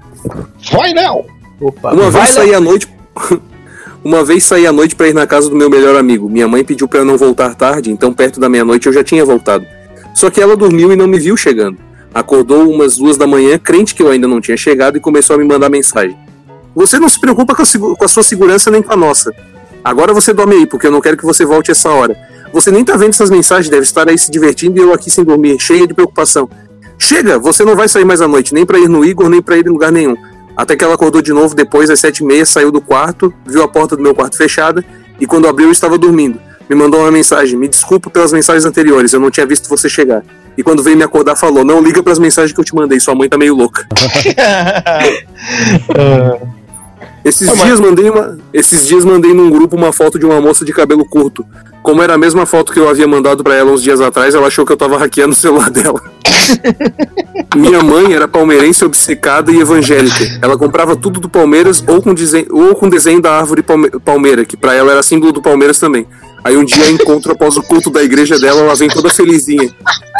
Vai, 0.71 0.91
Léo. 0.93 1.25
Opa, 1.61 1.93
Uma 1.93 2.09
vai 2.09 2.23
vez 2.23 2.33
saí 2.33 2.53
à 2.55 2.59
noite. 2.59 2.87
Uma 4.03 4.23
vez 4.23 4.43
saí 4.43 4.67
à 4.67 4.71
noite 4.73 4.95
pra 4.95 5.07
ir 5.07 5.13
na 5.13 5.25
casa 5.25 5.49
do 5.49 5.55
meu 5.55 5.69
melhor 5.69 5.95
amigo. 5.95 6.29
Minha 6.29 6.47
mãe 6.47 6.61
pediu 6.63 6.89
pra 6.89 6.99
eu 6.99 7.05
não 7.05 7.17
voltar 7.17 7.55
tarde, 7.55 7.89
então 7.89 8.11
perto 8.13 8.37
da 8.37 8.49
meia-noite 8.49 8.87
eu 8.87 8.93
já 8.93 9.01
tinha 9.01 9.23
voltado. 9.23 9.65
Só 10.13 10.29
que 10.29 10.41
ela 10.41 10.57
dormiu 10.57 10.91
e 10.91 10.95
não 10.95 11.07
me 11.07 11.17
viu 11.17 11.37
chegando. 11.37 11.77
Acordou 12.13 12.69
umas 12.69 12.97
duas 12.97 13.15
da 13.15 13.25
manhã, 13.25 13.57
crente 13.57 13.95
que 13.95 14.03
eu 14.03 14.09
ainda 14.09 14.27
não 14.27 14.41
tinha 14.41 14.57
chegado, 14.57 14.97
e 14.97 14.99
começou 14.99 15.37
a 15.37 15.39
me 15.39 15.45
mandar 15.45 15.69
mensagem. 15.69 16.17
Você 16.75 16.99
não 16.99 17.07
se 17.07 17.19
preocupa 17.19 17.55
com 17.55 17.61
a, 17.61 17.95
com 17.95 18.03
a 18.03 18.07
sua 18.07 18.23
segurança 18.23 18.69
nem 18.69 18.81
com 18.81 18.91
a 18.91 18.97
nossa. 18.97 19.33
Agora 19.81 20.13
você 20.13 20.33
dorme 20.33 20.55
aí, 20.55 20.65
porque 20.65 20.87
eu 20.87 20.91
não 20.91 20.99
quero 20.99 21.15
que 21.15 21.25
você 21.25 21.45
volte 21.45 21.71
essa 21.71 21.89
hora. 21.89 22.15
Você 22.51 22.71
nem 22.71 22.83
tá 22.83 22.97
vendo 22.97 23.11
essas 23.11 23.29
mensagens, 23.29 23.69
deve 23.69 23.83
estar 23.83 24.07
aí 24.09 24.17
se 24.17 24.29
divertindo 24.29 24.79
e 24.79 24.83
eu 24.83 24.93
aqui 24.93 25.09
sem 25.09 25.23
dormir, 25.23 25.59
cheia 25.59 25.87
de 25.87 25.93
preocupação. 25.93 26.49
Chega, 26.99 27.39
você 27.39 27.63
não 27.63 27.75
vai 27.75 27.87
sair 27.87 28.05
mais 28.05 28.21
à 28.21 28.27
noite, 28.27 28.53
nem 28.53 28.65
pra 28.65 28.77
ir 28.77 28.87
no 28.89 29.03
Igor, 29.03 29.29
nem 29.29 29.41
pra 29.41 29.57
ir 29.57 29.65
em 29.65 29.69
lugar 29.69 29.91
nenhum. 29.91 30.15
Até 30.55 30.75
que 30.75 30.83
ela 30.83 30.93
acordou 30.93 31.21
de 31.21 31.33
novo 31.33 31.55
depois, 31.55 31.89
às 31.89 31.99
sete 31.99 32.19
e 32.19 32.25
meia, 32.25 32.45
saiu 32.45 32.71
do 32.71 32.81
quarto, 32.81 33.33
viu 33.45 33.63
a 33.63 33.67
porta 33.67 33.95
do 33.95 34.03
meu 34.03 34.13
quarto 34.13 34.37
fechada, 34.37 34.83
e 35.19 35.25
quando 35.25 35.47
abriu 35.47 35.67
eu 35.67 35.71
estava 35.71 35.97
dormindo. 35.97 36.39
Me 36.69 36.75
mandou 36.75 37.01
uma 37.01 37.11
mensagem, 37.11 37.57
me 37.57 37.67
desculpa 37.67 38.09
pelas 38.09 38.31
mensagens 38.31 38.65
anteriores, 38.65 39.13
eu 39.13 39.19
não 39.19 39.29
tinha 39.29 39.45
visto 39.45 39.67
você 39.67 39.89
chegar. 39.89 40.23
E 40.57 40.63
quando 40.63 40.83
veio 40.83 40.95
me 40.95 41.03
acordar, 41.03 41.35
falou, 41.35 41.65
não 41.65 41.81
liga 41.81 42.03
pras 42.03 42.19
mensagens 42.19 42.53
que 42.53 42.59
eu 42.59 42.63
te 42.63 42.75
mandei, 42.75 42.99
sua 42.99 43.15
mãe 43.15 43.27
tá 43.27 43.37
meio 43.37 43.55
louca. 43.55 43.87
Esses 47.25 47.47
Ah, 47.47 47.53
mas- 47.55 47.65
dias 47.65 47.79
mandei 47.79 48.09
uma, 48.09 48.37
esses 48.53 48.85
dias 48.85 49.05
mandei 49.05 49.33
num 49.33 49.49
grupo 49.49 49.75
uma 49.77 49.93
foto 49.93 50.19
de 50.19 50.25
uma 50.25 50.41
moça 50.41 50.65
de 50.65 50.73
cabelo 50.73 51.05
curto. 51.05 51.45
Como 51.81 52.01
era 52.01 52.13
a 52.13 52.17
mesma 52.17 52.45
foto 52.45 52.71
que 52.73 52.79
eu 52.79 52.89
havia 52.89 53.07
mandado 53.07 53.43
pra 53.43 53.55
ela 53.55 53.71
uns 53.71 53.81
dias 53.83 53.99
atrás, 54.01 54.33
ela 54.35 54.47
achou 54.47 54.65
que 54.65 54.71
eu 54.71 54.77
tava 54.77 54.97
hackeando 54.97 55.31
o 55.33 55.35
celular 55.35 55.69
dela. 55.69 56.01
Minha 57.55 57.81
mãe 57.83 58.13
era 58.13 58.27
palmeirense 58.27 58.83
obcecada 58.83 59.51
e 59.51 59.59
evangélica. 59.59 60.39
Ela 60.41 60.57
comprava 60.57 60.95
tudo 60.95 61.19
do 61.19 61.29
Palmeiras 61.29 61.83
ou 61.87 62.01
com 62.01 62.13
desenho, 62.13 62.47
ou 62.51 62.75
com 62.75 62.89
desenho 62.89 63.21
da 63.21 63.31
árvore 63.37 63.61
palme- 63.61 63.91
palmeira, 64.03 64.43
que 64.45 64.57
pra 64.57 64.73
ela 64.73 64.91
era 64.91 65.03
símbolo 65.03 65.31
do 65.31 65.41
Palmeiras 65.41 65.79
também. 65.79 66.05
Aí 66.43 66.57
um 66.57 66.65
dia 66.65 66.89
encontro 66.91 67.31
após 67.31 67.55
o 67.55 67.63
culto 67.63 67.89
da 67.89 68.03
igreja 68.03 68.37
dela, 68.37 68.61
ela 68.61 68.75
vem 68.75 68.89
toda 68.89 69.09
felizinha. 69.09 69.69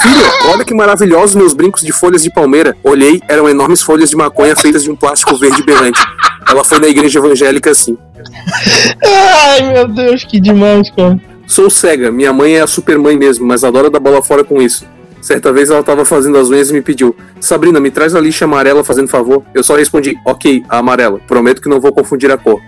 Filha, 0.02 0.32
olha 0.54 0.64
que 0.64 0.74
maravilhosos 0.74 1.36
meus 1.36 1.54
brincos 1.54 1.82
de 1.82 1.92
folhas 1.92 2.24
de 2.24 2.34
palmeira. 2.34 2.78
Olhei, 2.84 3.22
eram 3.28 3.50
enormes 3.50 3.82
folhas 3.82 4.10
de 4.10 4.16
maconha 4.16 4.56
feitas 4.56 4.84
de 4.84 4.92
um 4.92 4.96
plástico 4.96 5.36
verde 5.38 5.62
berrante. 5.64 6.00
Ela 6.48 6.64
foi 6.64 6.80
na 6.80 6.88
igreja 6.88 7.20
evangélica 7.20 7.72
assim. 7.72 7.98
Ai, 9.04 9.74
meu 9.74 9.88
Deus, 9.88 10.24
que 10.24 10.40
demais, 10.40 10.90
cara. 10.92 11.20
Sou 11.46 11.70
cega, 11.70 12.12
minha 12.12 12.32
mãe 12.32 12.56
é 12.56 12.62
a 12.62 12.68
super 12.68 12.98
mãe 12.98 13.18
mesmo, 13.18 13.46
mas 13.46 13.64
adora 13.64 13.90
dar 13.90 14.00
bola 14.00 14.22
fora 14.22 14.44
com 14.44 14.62
isso. 14.62 14.86
Certa 15.22 15.54
vez 15.54 15.70
ela 15.70 15.82
tava 15.82 16.04
fazendo 16.04 16.38
as 16.38 16.50
unhas 16.50 16.70
e 16.70 16.74
me 16.74 16.82
pediu: 16.82 17.16
Sabrina, 17.40 17.80
me 17.80 17.90
traz 17.90 18.14
a 18.14 18.20
lixa 18.20 18.44
amarela 18.44 18.84
fazendo 18.84 19.08
favor. 19.08 19.42
Eu 19.54 19.64
só 19.64 19.76
respondi: 19.76 20.18
Ok, 20.26 20.64
a 20.68 20.80
amarela. 20.80 21.20
Prometo 21.26 21.62
que 21.62 21.70
não 21.70 21.80
vou 21.80 21.94
confundir 21.94 22.30
a 22.30 22.38
cor. 22.38 22.60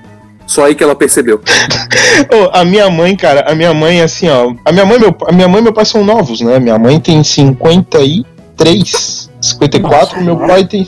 Só 0.47 0.65
aí 0.65 0.75
que 0.75 0.83
ela 0.83 0.95
percebeu. 0.95 1.41
Ô, 2.31 2.49
a 2.53 2.63
minha 2.63 2.89
mãe, 2.89 3.13
cara, 3.15 3.43
a 3.49 3.55
minha 3.55 3.73
mãe, 3.73 4.01
assim, 4.01 4.29
ó. 4.29 4.53
A 4.63 4.71
minha 4.71 4.85
mãe, 4.85 4.99
meu, 4.99 5.13
a 5.27 5.33
minha 5.33 5.49
mãe 5.49 5.59
e 5.59 5.63
meu 5.63 5.73
pai 5.73 5.85
são 5.85 6.05
novos, 6.05 6.39
né? 6.39 6.59
Minha 6.59 6.79
mãe 6.79 6.99
tem 6.99 7.23
53, 7.23 9.29
54, 9.41 10.21
meu 10.21 10.37
pai 10.37 10.65
tem. 10.65 10.87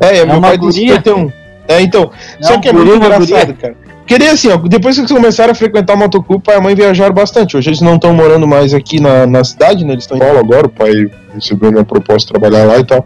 É, 0.00 0.24
meu 0.24 0.36
uma 0.36 0.48
pai 0.48 0.58
tem 0.58 0.68
guria? 0.68 0.96
51. 0.96 1.45
É, 1.68 1.80
então. 1.80 2.10
É 2.40 2.42
só 2.44 2.58
que 2.58 2.68
é 2.68 2.72
muito 2.72 2.94
engraçado, 2.94 3.26
guria? 3.26 3.54
cara. 3.54 3.76
Queria 4.06 4.32
assim, 4.32 4.48
ó, 4.52 4.56
depois 4.56 4.94
que 4.94 5.00
eles 5.00 5.10
começaram 5.10 5.50
a 5.50 5.54
frequentar 5.54 5.94
o 5.94 5.98
motoclube, 5.98 6.42
pai 6.44 6.54
e 6.54 6.58
a 6.58 6.60
mãe 6.60 6.74
viajaram 6.76 7.12
bastante. 7.12 7.56
Hoje 7.56 7.70
eles 7.70 7.80
não 7.80 7.96
estão 7.96 8.14
morando 8.14 8.46
mais 8.46 8.72
aqui 8.72 9.00
na, 9.00 9.26
na 9.26 9.42
cidade, 9.42 9.84
né? 9.84 9.94
Eles 9.94 10.04
estão 10.04 10.16
em 10.16 10.20
Paulo 10.20 10.38
agora, 10.38 10.66
o 10.66 10.70
pai 10.70 10.92
recebeu 11.34 11.72
minha 11.72 11.84
proposta 11.84 12.32
de 12.32 12.38
trabalhar 12.40 12.64
lá 12.66 12.78
e 12.78 12.84
tal. 12.84 13.04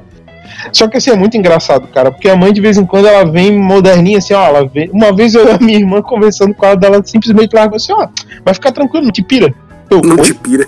Só 0.75 0.87
que 0.89 0.99
assim, 0.99 1.11
é 1.11 1.17
muito 1.17 1.39
engraçado, 1.39 1.89
cara, 1.89 2.11
porque 2.11 2.29
a 2.29 2.37
mãe 2.37 2.53
de 2.53 2.61
vez 2.61 2.77
em 2.77 2.85
quando 2.85 3.07
ela 3.09 3.25
vem 3.25 3.59
moderninha, 3.59 4.19
assim, 4.19 4.35
ó, 4.35 4.45
ela 4.45 4.67
vem. 4.69 4.91
Uma 4.93 5.11
vez 5.11 5.35
eu 5.35 5.47
e 5.49 5.51
a 5.53 5.59
minha 5.59 5.79
irmã 5.79 6.03
conversando 6.03 6.53
com 6.53 6.67
ela, 6.67 6.77
dela 6.77 7.01
simplesmente 7.03 7.55
largou 7.55 7.77
assim, 7.77 7.95
ó, 7.95 8.07
vai 8.45 8.53
ficar 8.53 8.71
tranquilo, 8.71 9.05
não 9.07 9.13
te 9.13 9.23
pira. 9.23 9.55
Eu, 9.89 10.03
Não 10.03 10.17
oi? 10.17 10.23
te 10.23 10.35
pira. 10.35 10.67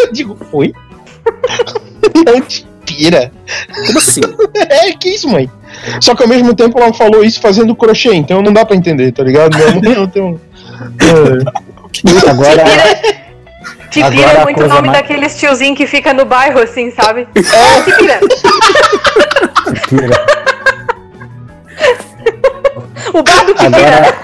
Eu 0.00 0.12
digo, 0.12 0.36
oi? 0.52 0.74
não 2.26 2.40
te 2.42 2.66
pira. 2.84 3.32
Como 3.86 3.98
assim? 3.98 4.20
É, 4.68 4.92
que 4.92 5.08
isso, 5.08 5.28
mãe? 5.30 5.50
Só 6.00 6.14
que 6.14 6.22
ao 6.22 6.28
mesmo 6.28 6.54
tempo 6.54 6.78
ela 6.78 6.92
falou 6.92 7.22
isso 7.24 7.40
fazendo 7.40 7.74
crochê, 7.74 8.14
então 8.14 8.42
não 8.42 8.52
dá 8.52 8.64
pra 8.64 8.76
entender, 8.76 9.12
tá 9.12 9.22
ligado? 9.22 9.56
Minha 9.56 9.74
mãe 9.80 9.94
não 9.94 10.06
tem 10.08 10.22
um. 10.22 10.38
É. 11.00 12.30
Agora, 12.30 12.64
Tipira 13.90 14.06
Agora 14.06 14.38
é 14.40 14.44
muito 14.44 14.56
coisa 14.58 14.74
nome 14.74 14.88
mais- 14.88 15.00
daqueles 15.00 15.36
tiozinho 15.38 15.74
que 15.74 15.86
fica 15.86 16.12
no 16.12 16.24
bairro, 16.24 16.60
assim, 16.60 16.90
sabe? 16.90 17.26
É, 17.34 17.82
Tipira. 17.82 18.20
Pira. 19.88 20.26
O 23.14 23.22
bar 23.22 23.44
do 23.46 23.54
Tipira. 23.54 24.14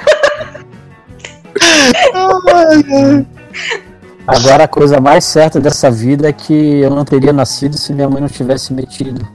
agora, 2.14 3.26
agora 4.26 4.64
a 4.64 4.68
coisa 4.68 5.00
mais 5.00 5.24
certa 5.24 5.58
dessa 5.60 5.90
vida 5.90 6.28
é 6.28 6.32
que 6.32 6.80
eu 6.80 6.90
não 6.90 7.04
teria 7.04 7.32
nascido 7.32 7.76
se 7.78 7.92
minha 7.92 8.08
mãe 8.08 8.20
não 8.20 8.28
tivesse 8.28 8.72
metido. 8.72 9.26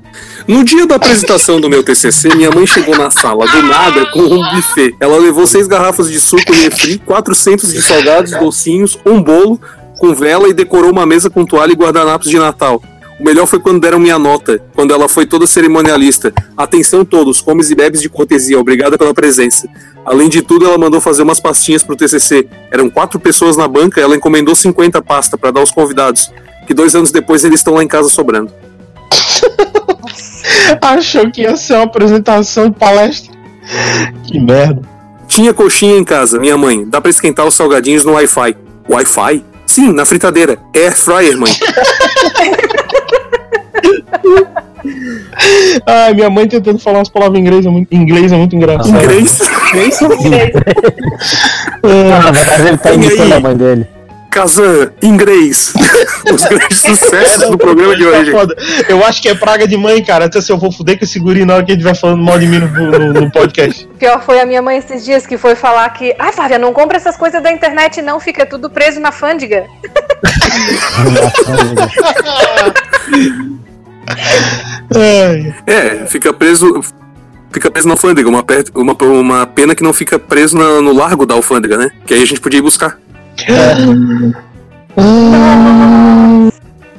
No 0.47 0.63
dia 0.63 0.87
da 0.87 0.95
apresentação 0.95 1.61
do 1.61 1.69
meu 1.69 1.83
TCC, 1.83 2.35
minha 2.35 2.49
mãe 2.51 2.65
chegou 2.65 2.97
na 2.97 3.11
sala 3.11 3.45
do 3.45 3.61
nada 3.63 4.05
com 4.07 4.21
um 4.21 4.55
buffet. 4.55 4.95
Ela 4.99 5.17
levou 5.17 5.45
seis 5.45 5.67
garrafas 5.67 6.09
de 6.09 6.19
suco 6.19 6.51
refri, 6.51 6.97
400 6.97 7.71
de 7.71 7.81
salgados, 7.81 8.31
docinhos, 8.31 8.97
um 9.05 9.21
bolo 9.21 9.59
com 9.99 10.15
vela 10.15 10.47
e 10.47 10.53
decorou 10.53 10.91
uma 10.91 11.05
mesa 11.05 11.29
com 11.29 11.45
toalha 11.45 11.73
e 11.73 11.75
guardanapos 11.75 12.29
de 12.29 12.39
Natal. 12.39 12.81
O 13.19 13.23
melhor 13.23 13.45
foi 13.45 13.59
quando 13.59 13.81
deram 13.81 13.99
minha 13.99 14.17
nota, 14.17 14.63
quando 14.73 14.93
ela 14.93 15.09
foi 15.09 15.25
toda 15.25 15.45
cerimonialista. 15.45 16.33
Atenção 16.55 17.03
todos, 17.03 17.41
comes 17.41 17.69
e 17.69 17.75
bebes 17.75 18.01
de 18.01 18.07
cortesia, 18.07 18.57
obrigada 18.57 18.97
pela 18.97 19.13
presença. 19.13 19.67
Além 20.05 20.29
de 20.29 20.41
tudo, 20.41 20.65
ela 20.65 20.77
mandou 20.77 21.01
fazer 21.01 21.21
umas 21.21 21.39
pastinhas 21.39 21.83
pro 21.83 21.97
TCC. 21.97 22.47
Eram 22.71 22.89
quatro 22.89 23.19
pessoas 23.19 23.57
na 23.57 23.67
banca, 23.67 23.99
ela 23.99 24.15
encomendou 24.15 24.55
50 24.55 25.01
pasta 25.01 25.37
para 25.37 25.51
dar 25.51 25.59
aos 25.59 25.71
convidados, 25.71 26.31
que 26.65 26.73
dois 26.73 26.95
anos 26.95 27.11
depois 27.11 27.43
eles 27.43 27.59
estão 27.59 27.73
lá 27.73 27.83
em 27.83 27.87
casa 27.89 28.07
sobrando. 28.07 28.53
Achou 30.81 31.29
que 31.31 31.41
ia 31.41 31.55
ser 31.55 31.75
uma 31.75 31.83
apresentação 31.83 32.69
de 32.69 32.77
palestra. 32.77 33.33
Que 34.23 34.39
merda. 34.39 34.81
Tinha 35.27 35.53
coxinha 35.53 35.97
em 35.97 36.03
casa, 36.03 36.39
minha 36.39 36.57
mãe. 36.57 36.85
Dá 36.87 36.99
pra 36.99 37.09
esquentar 37.09 37.45
os 37.45 37.53
salgadinhos 37.53 38.03
no 38.03 38.13
Wi-Fi. 38.13 38.55
Wi-Fi? 38.89 39.45
Sim, 39.65 39.93
na 39.93 40.05
fritadeira. 40.05 40.57
Air 40.75 40.97
fryer, 40.97 41.37
mãe. 41.37 41.51
Ai, 45.85 46.13
minha 46.13 46.29
mãe 46.29 46.47
tentando 46.47 46.79
falar 46.79 46.99
umas 46.99 47.09
palavras 47.09 47.37
em 47.37 47.41
inglês 47.41 47.65
é 47.65 47.69
muito, 47.69 47.93
inglês 47.93 48.31
é 48.31 48.37
muito 48.37 48.55
engraçado. 48.55 48.89
Inglês. 48.89 49.39
Na 51.83 52.31
verdade, 52.31 52.67
ele 52.67 52.77
tá 52.77 52.93
imitando 52.93 53.33
a 53.33 53.39
mãe 53.39 53.55
dele. 53.55 53.87
Kazan, 54.29 54.91
inglês. 55.01 55.73
Os 56.31 56.43
grandes 56.43 56.77
sucessos 56.81 57.49
do 57.49 57.57
programa 57.57 57.95
de 57.95 58.05
hoje. 58.05 58.31
Eu 58.87 59.03
acho 59.05 59.21
que 59.21 59.27
é 59.29 59.33
praga 59.35 59.67
de 59.67 59.75
mãe, 59.75 60.03
cara. 60.03 60.25
Até 60.25 60.39
se 60.39 60.51
eu 60.51 60.57
vou 60.57 60.71
fuder 60.71 60.97
com 60.99 61.03
esse 61.03 61.19
guri 61.19 61.45
na 61.45 61.55
hora 61.55 61.63
que 61.65 61.71
ele 61.71 61.79
estiver 61.79 61.95
falando 61.99 62.23
mal 62.23 62.37
de 62.37 62.45
mim 62.47 62.59
no, 62.59 62.67
no- 62.67 63.13
no 63.21 63.31
podcast. 63.31 63.87
Pior 63.97 64.23
foi 64.23 64.39
a 64.39 64.45
minha 64.45 64.61
mãe 64.61 64.77
esses 64.77 65.03
dias 65.03 65.25
que 65.25 65.37
foi 65.37 65.55
falar 65.55 65.89
que, 65.89 66.15
ah, 66.19 66.31
Flávia, 66.31 66.59
não 66.59 66.71
compra 66.73 66.97
essas 66.97 67.17
coisas 67.17 67.41
da 67.41 67.51
internet, 67.51 68.01
não, 68.01 68.19
fica 68.19 68.45
tudo 68.45 68.69
preso 68.69 68.99
na 68.99 69.11
fândiga. 69.11 69.65
Ai, 74.95 75.53
É, 75.67 76.05
fica 76.07 76.33
preso. 76.33 76.81
Fica 77.51 77.71
preso 77.71 77.87
na 77.87 77.95
alfândega, 77.95 78.29
uma, 78.29 78.45
uma, 78.75 78.93
uma 79.03 79.47
pena 79.47 79.73
que 79.73 79.81
não 79.81 79.91
fica 79.91 80.19
preso 80.19 80.55
na- 80.55 80.81
no 80.81 80.93
largo 80.93 81.25
da 81.25 81.33
alfândega, 81.33 81.77
né? 81.77 81.89
Que 82.05 82.13
aí 82.13 82.21
a 82.21 82.25
gente 82.25 82.39
podia 82.39 82.59
ir 82.59 82.61
buscar. 82.61 82.99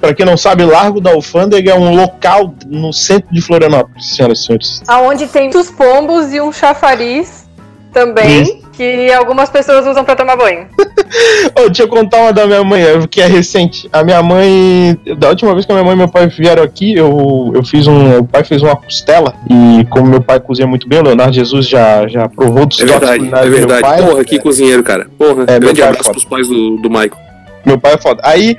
Pra 0.00 0.14
quem 0.14 0.24
não 0.24 0.36
sabe, 0.36 0.64
Largo 0.64 1.00
da 1.00 1.10
Alfândega 1.10 1.72
é 1.72 1.74
um 1.74 1.94
local 1.94 2.54
no 2.66 2.90
centro 2.92 3.32
de 3.32 3.42
Florianópolis, 3.42 4.16
senhoras 4.16 4.38
e 4.38 4.42
senhores. 4.44 4.82
Aonde 4.88 5.26
tem 5.26 5.42
muitos 5.42 5.70
pombos 5.70 6.32
e 6.32 6.40
um 6.40 6.50
chafariz 6.50 7.46
também, 7.92 8.42
Isso. 8.42 8.69
Que 8.80 9.12
algumas 9.12 9.50
pessoas 9.50 9.86
usam 9.86 10.02
pra 10.02 10.16
tomar 10.16 10.36
banho. 10.36 10.66
Ô, 11.54 11.66
deixa 11.66 11.82
eu 11.82 11.88
contar 11.88 12.16
uma 12.22 12.32
da 12.32 12.46
minha 12.46 12.64
mãe, 12.64 12.82
que 13.10 13.20
é 13.20 13.26
recente. 13.26 13.86
A 13.92 14.02
minha 14.02 14.22
mãe, 14.22 14.98
da 15.18 15.28
última 15.28 15.52
vez 15.52 15.66
que 15.66 15.72
a 15.72 15.74
minha 15.74 15.84
mãe 15.84 15.92
e 15.92 15.98
meu 15.98 16.08
pai 16.08 16.28
vieram 16.28 16.62
aqui, 16.62 16.94
eu, 16.96 17.52
eu 17.54 17.62
fiz 17.62 17.86
um. 17.86 18.20
O 18.20 18.24
pai 18.24 18.42
fez 18.42 18.62
uma 18.62 18.74
costela. 18.74 19.34
E 19.50 19.84
como 19.90 20.06
meu 20.06 20.22
pai 20.22 20.40
cozinha 20.40 20.66
muito 20.66 20.88
bem, 20.88 20.98
o 20.98 21.02
Leonardo 21.02 21.34
Jesus 21.34 21.68
já, 21.68 22.08
já 22.08 22.26
provou 22.26 22.64
dos 22.64 22.80
É 22.80 22.86
verdade, 22.86 23.26
é 23.26 23.40
do 23.42 23.50
meu 23.50 23.50
verdade. 23.58 23.80
pai. 23.82 24.02
Porra, 24.02 24.24
que 24.24 24.38
cozinheiro, 24.38 24.82
cara. 24.82 25.08
Porra, 25.18 25.44
É, 25.46 25.58
grande 25.58 25.82
é 25.82 25.84
abraço 25.86 26.10
pros 26.10 26.24
pais 26.24 26.48
do, 26.48 26.76
do 26.78 26.88
Michael. 26.88 27.29
Meu 27.64 27.78
pai 27.78 27.94
é 27.94 27.98
foda. 27.98 28.20
Aí, 28.24 28.56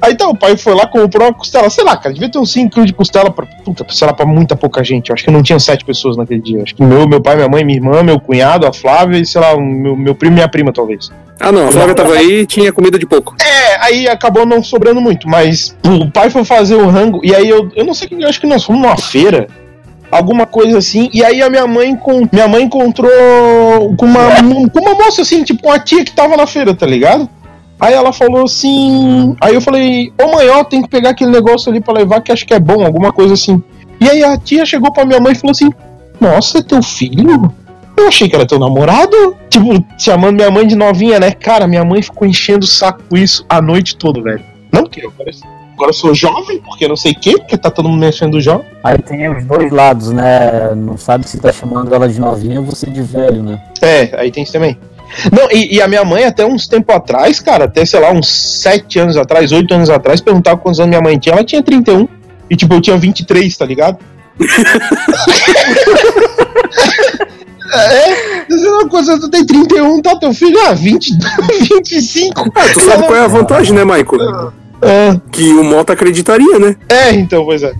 aí 0.00 0.12
então, 0.12 0.30
o 0.30 0.36
pai 0.36 0.56
foi 0.56 0.74
lá, 0.74 0.86
comprou 0.86 1.28
uma 1.28 1.34
costela. 1.34 1.68
Sei 1.68 1.84
lá, 1.84 1.96
cara, 1.96 2.12
devia 2.12 2.30
ter 2.30 2.38
uns 2.38 2.52
5 2.52 2.70
quilos 2.70 2.86
de 2.86 2.94
costela 2.94 3.30
pra. 3.30 3.46
Puta, 3.46 3.84
sei 3.90 4.06
lá, 4.06 4.12
pra 4.12 4.26
muita 4.26 4.56
pouca 4.56 4.82
gente. 4.82 5.10
Eu 5.10 5.14
acho 5.14 5.24
que 5.24 5.30
não 5.30 5.42
tinha 5.42 5.58
sete 5.58 5.84
pessoas 5.84 6.16
naquele 6.16 6.40
dia. 6.40 6.62
Acho 6.62 6.74
que 6.74 6.82
meu, 6.82 7.06
meu 7.06 7.20
pai, 7.20 7.36
minha 7.36 7.48
mãe, 7.48 7.64
minha 7.64 7.78
irmã, 7.78 8.02
meu 8.02 8.18
cunhado, 8.18 8.66
a 8.66 8.72
Flávia 8.72 9.18
e, 9.18 9.26
sei 9.26 9.40
lá, 9.40 9.56
meu, 9.56 9.96
meu 9.96 10.14
primo 10.14 10.34
e 10.34 10.36
minha 10.36 10.48
prima, 10.48 10.72
talvez. 10.72 11.10
Ah, 11.40 11.50
não, 11.50 11.68
a 11.68 11.72
Flávia 11.72 11.94
tava 11.94 12.14
aí 12.14 12.40
e 12.40 12.46
tinha 12.46 12.70
comida 12.70 12.98
de 12.98 13.06
pouco. 13.06 13.34
É, 13.40 13.76
aí 13.86 14.06
acabou 14.06 14.44
não 14.44 14.62
sobrando 14.62 15.00
muito, 15.00 15.26
mas 15.26 15.74
o 15.84 16.10
pai 16.10 16.28
foi 16.28 16.44
fazer 16.44 16.74
o 16.74 16.86
rango, 16.88 17.20
e 17.24 17.34
aí 17.34 17.48
eu, 17.48 17.70
eu 17.74 17.84
não 17.84 17.94
sei, 17.94 18.08
eu 18.10 18.28
acho 18.28 18.38
que 18.38 18.46
nós 18.46 18.62
fomos 18.62 18.82
numa 18.82 18.98
feira, 18.98 19.48
alguma 20.10 20.44
coisa 20.44 20.76
assim, 20.76 21.08
e 21.14 21.24
aí 21.24 21.40
a 21.40 21.48
minha 21.48 21.66
mãe, 21.66 21.96
com, 21.96 22.28
minha 22.30 22.46
mãe 22.46 22.64
encontrou 22.64 23.10
com 23.96 24.04
uma, 24.04 24.28
com 24.70 24.80
uma 24.80 24.94
moça 24.94 25.22
assim, 25.22 25.42
tipo 25.42 25.66
uma 25.66 25.78
tia 25.78 26.04
que 26.04 26.12
tava 26.12 26.36
na 26.36 26.46
feira, 26.46 26.74
tá 26.74 26.84
ligado? 26.86 27.28
Aí 27.80 27.94
ela 27.94 28.12
falou 28.12 28.44
assim. 28.44 29.34
Aí 29.40 29.54
eu 29.54 29.60
falei, 29.60 30.12
ô 30.20 30.36
mãe, 30.36 30.48
ó, 30.50 30.62
tem 30.62 30.82
que 30.82 30.88
pegar 30.88 31.10
aquele 31.10 31.30
negócio 31.30 31.70
ali 31.70 31.80
pra 31.80 31.94
levar 31.94 32.20
que 32.20 32.30
acho 32.30 32.46
que 32.46 32.54
é 32.54 32.60
bom, 32.60 32.84
alguma 32.84 33.12
coisa 33.12 33.34
assim. 33.34 33.62
E 34.00 34.08
aí 34.08 34.24
a 34.24 34.36
tia 34.38 34.64
chegou 34.64 34.92
pra 34.92 35.04
minha 35.04 35.20
mãe 35.20 35.32
e 35.32 35.36
falou 35.36 35.52
assim: 35.52 35.70
Nossa, 36.18 36.58
é 36.58 36.62
teu 36.62 36.82
filho? 36.82 37.52
Eu 37.96 38.08
achei 38.08 38.28
que 38.28 38.34
era 38.34 38.46
teu 38.46 38.58
namorado. 38.58 39.36
Tipo, 39.50 39.84
chamando 39.98 40.36
minha 40.36 40.50
mãe 40.50 40.66
de 40.66 40.74
novinha, 40.74 41.20
né? 41.20 41.32
Cara, 41.32 41.66
minha 41.66 41.84
mãe 41.84 42.00
ficou 42.00 42.26
enchendo 42.26 42.64
o 42.64 42.68
saco 42.68 43.02
com 43.08 43.16
isso 43.16 43.44
a 43.48 43.60
noite 43.60 43.96
toda, 43.96 44.22
velho. 44.22 44.42
Não 44.72 44.86
que 44.86 45.04
eu 45.04 45.10
agora, 45.10 45.30
agora 45.74 45.90
eu 45.90 45.94
sou 45.94 46.14
jovem, 46.14 46.62
porque 46.62 46.88
não 46.88 46.96
sei 46.96 47.12
o 47.12 47.20
quê, 47.20 47.32
porque 47.36 47.58
tá 47.58 47.70
todo 47.70 47.88
mundo 47.90 48.00
mexendo 48.00 48.40
jovem. 48.40 48.66
Aí 48.82 48.96
tem 48.96 49.28
os 49.28 49.44
dois 49.44 49.70
lados, 49.70 50.10
né? 50.10 50.74
Não 50.74 50.96
sabe 50.96 51.28
se 51.28 51.38
tá 51.38 51.52
chamando 51.52 51.94
ela 51.94 52.08
de 52.08 52.18
novinha 52.18 52.60
ou 52.60 52.64
você 52.64 52.88
de 52.88 53.02
velho, 53.02 53.42
né? 53.42 53.60
É, 53.82 54.18
aí 54.18 54.30
tem 54.30 54.44
isso 54.44 54.52
também. 54.52 54.78
Não, 55.32 55.50
e, 55.50 55.76
e 55.76 55.82
a 55.82 55.88
minha 55.88 56.04
mãe, 56.04 56.24
até 56.24 56.44
uns 56.44 56.66
tempo 56.68 56.92
atrás, 56.92 57.40
cara, 57.40 57.64
até, 57.64 57.84
sei 57.84 58.00
lá, 58.00 58.10
uns 58.12 58.28
7 58.62 58.98
anos 58.98 59.16
atrás, 59.16 59.50
8 59.52 59.74
anos 59.74 59.90
atrás, 59.90 60.20
perguntava 60.20 60.56
quantos 60.58 60.80
anos 60.80 60.90
minha 60.90 61.02
mãe 61.02 61.18
tinha. 61.18 61.34
Ela 61.34 61.44
tinha 61.44 61.62
31. 61.62 62.06
E, 62.48 62.56
tipo, 62.56 62.74
eu 62.74 62.80
tinha 62.80 62.96
23, 62.96 63.56
tá 63.56 63.64
ligado? 63.64 63.98
é, 67.72 68.44
dizer 68.48 68.68
uma 68.68 68.88
coisa, 68.88 69.18
tu 69.18 69.28
tem 69.28 69.44
31, 69.44 70.00
tá? 70.02 70.16
Teu 70.16 70.32
filho, 70.32 70.58
ah, 70.66 70.74
20, 70.74 71.12
25. 71.82 72.50
Ah, 72.54 72.68
tu 72.72 72.80
sabe 72.80 73.04
qual 73.04 73.16
é 73.16 73.20
a 73.20 73.28
vantagem, 73.28 73.74
né, 73.74 73.84
Michael? 73.84 74.52
É, 74.82 75.20
Que 75.30 75.52
o 75.52 75.62
Mota 75.62 75.92
acreditaria, 75.92 76.58
né? 76.58 76.74
é, 76.88 77.12
então, 77.12 77.44
pois 77.44 77.62
é. 77.62 77.72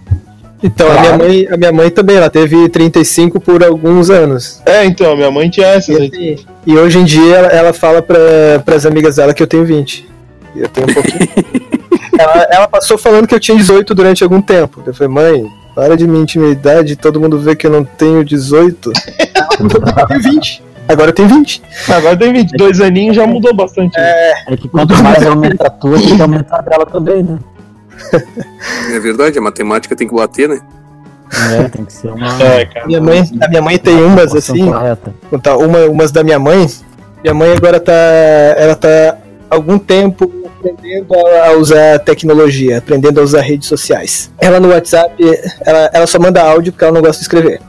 Então, 0.62 0.86
a, 0.86 0.90
Claro. 0.94 1.16
minha 1.16 1.18
mãe, 1.18 1.48
a 1.50 1.56
minha 1.56 1.72
mãe 1.72 1.90
também, 1.90 2.16
ela 2.16 2.28
teve 2.30 2.68
35 2.68 3.40
por 3.40 3.64
alguns 3.64 4.10
anos. 4.10 4.60
É, 4.66 4.84
então, 4.84 5.16
minha 5.16 5.30
mãe 5.30 5.48
tinha 5.48 5.66
essas 5.68 5.96
aí. 5.96 6.10
E, 6.12 6.72
e 6.72 6.76
hoje 6.78 6.98
em 6.98 7.04
dia 7.04 7.36
ela, 7.36 7.48
ela 7.48 7.72
fala 7.72 8.02
para 8.02 8.74
as 8.76 8.84
amigas 8.84 9.16
dela 9.16 9.32
que 9.32 9.42
eu 9.42 9.46
tenho 9.46 9.64
20. 9.64 10.06
E 10.54 10.60
Eu 10.60 10.68
tenho 10.68 10.88
um 10.90 10.92
pouquinho. 10.94 11.18
ela, 12.18 12.46
ela 12.50 12.68
passou 12.68 12.98
falando 12.98 13.26
que 13.26 13.34
eu 13.34 13.40
tinha 13.40 13.56
18 13.56 13.94
durante 13.94 14.22
algum 14.22 14.42
tempo. 14.42 14.82
Eu 14.86 14.92
falei, 14.92 15.12
mãe, 15.12 15.46
para 15.74 15.96
de 15.96 16.06
minha 16.06 16.22
intimidade, 16.22 16.94
todo 16.96 17.20
mundo 17.20 17.38
vê 17.38 17.56
que 17.56 17.66
eu 17.66 17.70
não 17.70 17.82
tenho 17.84 18.22
18. 18.24 18.92
eu 19.60 20.06
tenho 20.08 20.22
20. 20.34 20.62
Agora 20.88 21.10
eu 21.10 21.14
tenho 21.14 21.28
20. 21.28 21.62
Agora 21.88 22.16
tem 22.16 22.32
22 22.32 22.80
aninhos, 22.80 23.16
já 23.16 23.26
mudou 23.26 23.54
bastante. 23.54 23.96
É 23.98 24.56
que 24.56 24.68
quanto 24.68 24.94
mais 25.02 25.24
aumenta 25.24 25.68
a 25.68 25.70
tua, 25.70 25.98
tem 25.98 26.16
que 26.16 26.22
aumentar 26.22 26.58
a 26.58 26.62
dela 26.62 26.84
também, 26.84 27.22
né? 27.22 27.38
É 28.92 28.98
verdade, 28.98 29.38
a 29.38 29.42
matemática 29.42 29.94
tem 29.94 30.08
que 30.08 30.14
bater, 30.14 30.48
né? 30.48 30.60
É, 31.52 31.68
tem 31.68 31.84
que 31.84 31.92
ser 31.92 32.08
uma. 32.08 32.26
É, 32.42 32.64
cara. 32.64 32.86
Minha 32.86 33.00
mãe, 33.00 33.22
a 33.40 33.48
minha 33.48 33.62
mãe 33.62 33.78
tem 33.78 34.02
umas 34.02 34.34
assim, 34.34 34.66
correta. 34.66 35.14
contar 35.30 35.56
uma, 35.56 35.86
umas 35.86 36.10
da 36.10 36.24
minha 36.24 36.38
mãe. 36.38 36.66
Minha 37.22 37.34
mãe 37.34 37.52
agora 37.52 37.78
tá. 37.78 37.92
Ela 37.92 38.74
tá 38.74 39.16
há 39.50 39.54
algum 39.54 39.78
tempo 39.78 40.30
aprendendo 40.58 41.14
a 41.14 41.48
a 41.48 41.52
usar 41.52 41.98
tecnologia, 42.00 42.78
aprendendo 42.78 43.20
a 43.20 43.22
usar 43.22 43.40
redes 43.40 43.68
sociais. 43.68 44.30
Ela 44.38 44.60
no 44.60 44.68
WhatsApp, 44.68 45.14
ela, 45.64 45.90
ela 45.92 46.06
só 46.06 46.18
manda 46.18 46.42
áudio 46.42 46.72
porque 46.72 46.84
ela 46.84 46.94
não 46.94 47.00
gosta 47.00 47.18
de 47.18 47.22
escrever. 47.22 47.60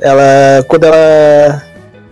Ela. 0.00 0.64
Quando 0.66 0.84
ela 0.84 1.62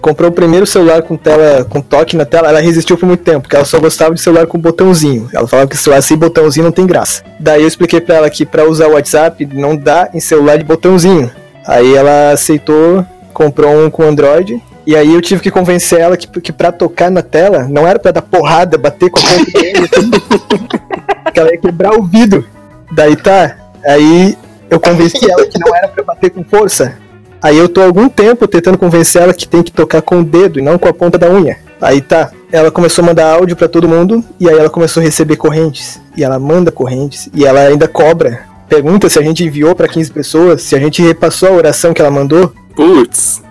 comprou 0.03 0.31
o 0.31 0.33
primeiro 0.33 0.67
celular 0.67 1.03
com 1.03 1.17
tela, 1.17 1.65
com 1.65 1.81
toque 1.81 2.17
na 2.17 2.25
tela, 2.25 2.49
ela 2.49 2.61
resistiu 2.61 2.99
por 2.99 3.07
muito 3.07 3.23
tempo, 3.23 3.43
porque 3.43 3.55
ela 3.55 3.65
só 3.65 3.79
gostava 3.79 4.15
de 4.15 4.21
celular 4.21 4.47
com 4.47 4.59
botãozinho. 4.59 5.31
Ela 5.33 5.47
falava 5.47 5.69
que 5.69 5.77
celular 5.77 6.03
sem 6.03 6.17
botãozinho 6.17 6.65
não 6.65 6.73
tem 6.73 6.87
graça. 6.87 7.23
Daí 7.39 7.63
eu 7.63 7.69
expliquei 7.69 8.01
pra 8.01 8.17
ela 8.17 8.29
que 8.29 8.45
pra 8.45 8.69
usar 8.69 8.89
o 8.89 8.95
WhatsApp 8.95 9.49
não 9.55 9.77
dá 9.77 10.11
em 10.13 10.21
celular 10.21 10.59
de 10.59 10.65
botãozinho. 10.65 11.31
Aí 11.65 11.95
ela 11.95 12.33
aceitou, 12.33 13.07
comprou 13.33 13.73
um 13.73 13.89
com 13.89 14.03
Android. 14.03 14.61
E 14.85 14.97
aí 14.97 15.15
eu 15.15 15.21
tive 15.21 15.41
que 15.41 15.51
convencer 15.51 16.01
ela 16.01 16.17
que, 16.17 16.27
que 16.41 16.53
pra 16.53 16.73
tocar 16.73 17.09
na 17.09 17.23
tela 17.23 17.69
não 17.71 17.87
era 17.87 18.01
pra 18.01 18.11
dar 18.11 18.23
porrada, 18.23 18.77
bater 18.77 19.09
com 19.09 19.21
a 19.21 19.23
ponta 19.23 19.47
que 21.33 21.39
ela 21.39 21.53
ia 21.53 21.59
quebrar 21.59 21.95
o 21.95 22.03
vidro. 22.03 22.45
Daí 22.91 23.15
tá. 23.15 23.57
Aí 23.85 24.37
eu 24.69 24.81
convenci 24.81 25.31
ela 25.31 25.47
que 25.47 25.61
não 25.61 25.75
era 25.77 25.87
pra 25.87 26.03
bater 26.03 26.31
com 26.31 26.43
força. 26.43 26.97
Aí 27.43 27.59
eu 27.59 27.69
tô 27.69 27.81
há 27.81 27.85
algum 27.85 28.09
tempo 28.09 28.47
tentando 28.47 28.79
convencer 28.79 29.21
ela 29.21 29.35
que 29.35 29.49
tem 29.49 29.63
que 29.63 29.73
tocar 29.73 30.01
com 30.01 30.21
o 30.21 30.25
dedo 30.25 30.61
e 30.61 30.63
não 30.63 30.79
com 30.79 30.89
a 30.89 30.95
ponta 30.95 31.19
da 31.19 31.29
unha. 31.29 31.59
Aí 31.81 32.01
tá. 32.01 32.31
Ela 32.53 32.71
começou 32.71 33.03
a 33.03 33.07
mandar 33.07 33.33
áudio 33.33 33.57
pra 33.57 33.67
todo 33.67 33.89
mundo 33.89 34.25
e 34.39 34.49
aí 34.49 34.57
ela 34.57 34.71
começou 34.71 35.01
a 35.01 35.05
receber 35.05 35.37
correntes. 35.37 36.01
E 36.17 36.23
ela 36.23 36.39
manda 36.39 36.71
correntes 36.71 37.29
e 37.35 37.45
ela 37.45 37.61
ainda 37.61 37.89
cobra. 37.89 38.45
Pergunta 38.69 39.09
se 39.09 39.19
a 39.19 39.23
gente 39.23 39.45
enviou 39.45 39.75
pra 39.75 39.89
15 39.89 40.13
pessoas, 40.13 40.63
se 40.63 40.77
a 40.77 40.79
gente 40.79 41.03
repassou 41.03 41.49
a 41.49 41.53
oração 41.53 41.93
que 41.93 42.01
ela 42.01 42.11
mandou. 42.11 42.53
Putz. 42.77 43.43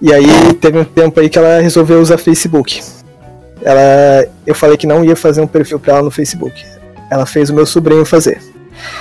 E 0.00 0.12
aí 0.12 0.52
teve 0.54 0.78
um 0.78 0.84
tempo 0.84 1.20
aí 1.20 1.28
que 1.28 1.38
ela 1.38 1.60
resolveu 1.60 2.00
usar 2.00 2.18
Facebook. 2.18 2.82
Ela, 3.62 4.26
eu 4.44 4.54
falei 4.54 4.76
que 4.76 4.86
não 4.86 5.04
ia 5.04 5.14
fazer 5.14 5.40
um 5.40 5.46
perfil 5.46 5.78
pra 5.78 5.94
ela 5.94 6.02
no 6.02 6.10
Facebook. 6.10 6.64
Ela 7.08 7.24
fez 7.24 7.50
o 7.50 7.54
meu 7.54 7.64
sobrinho 7.64 8.04
fazer. 8.04 8.40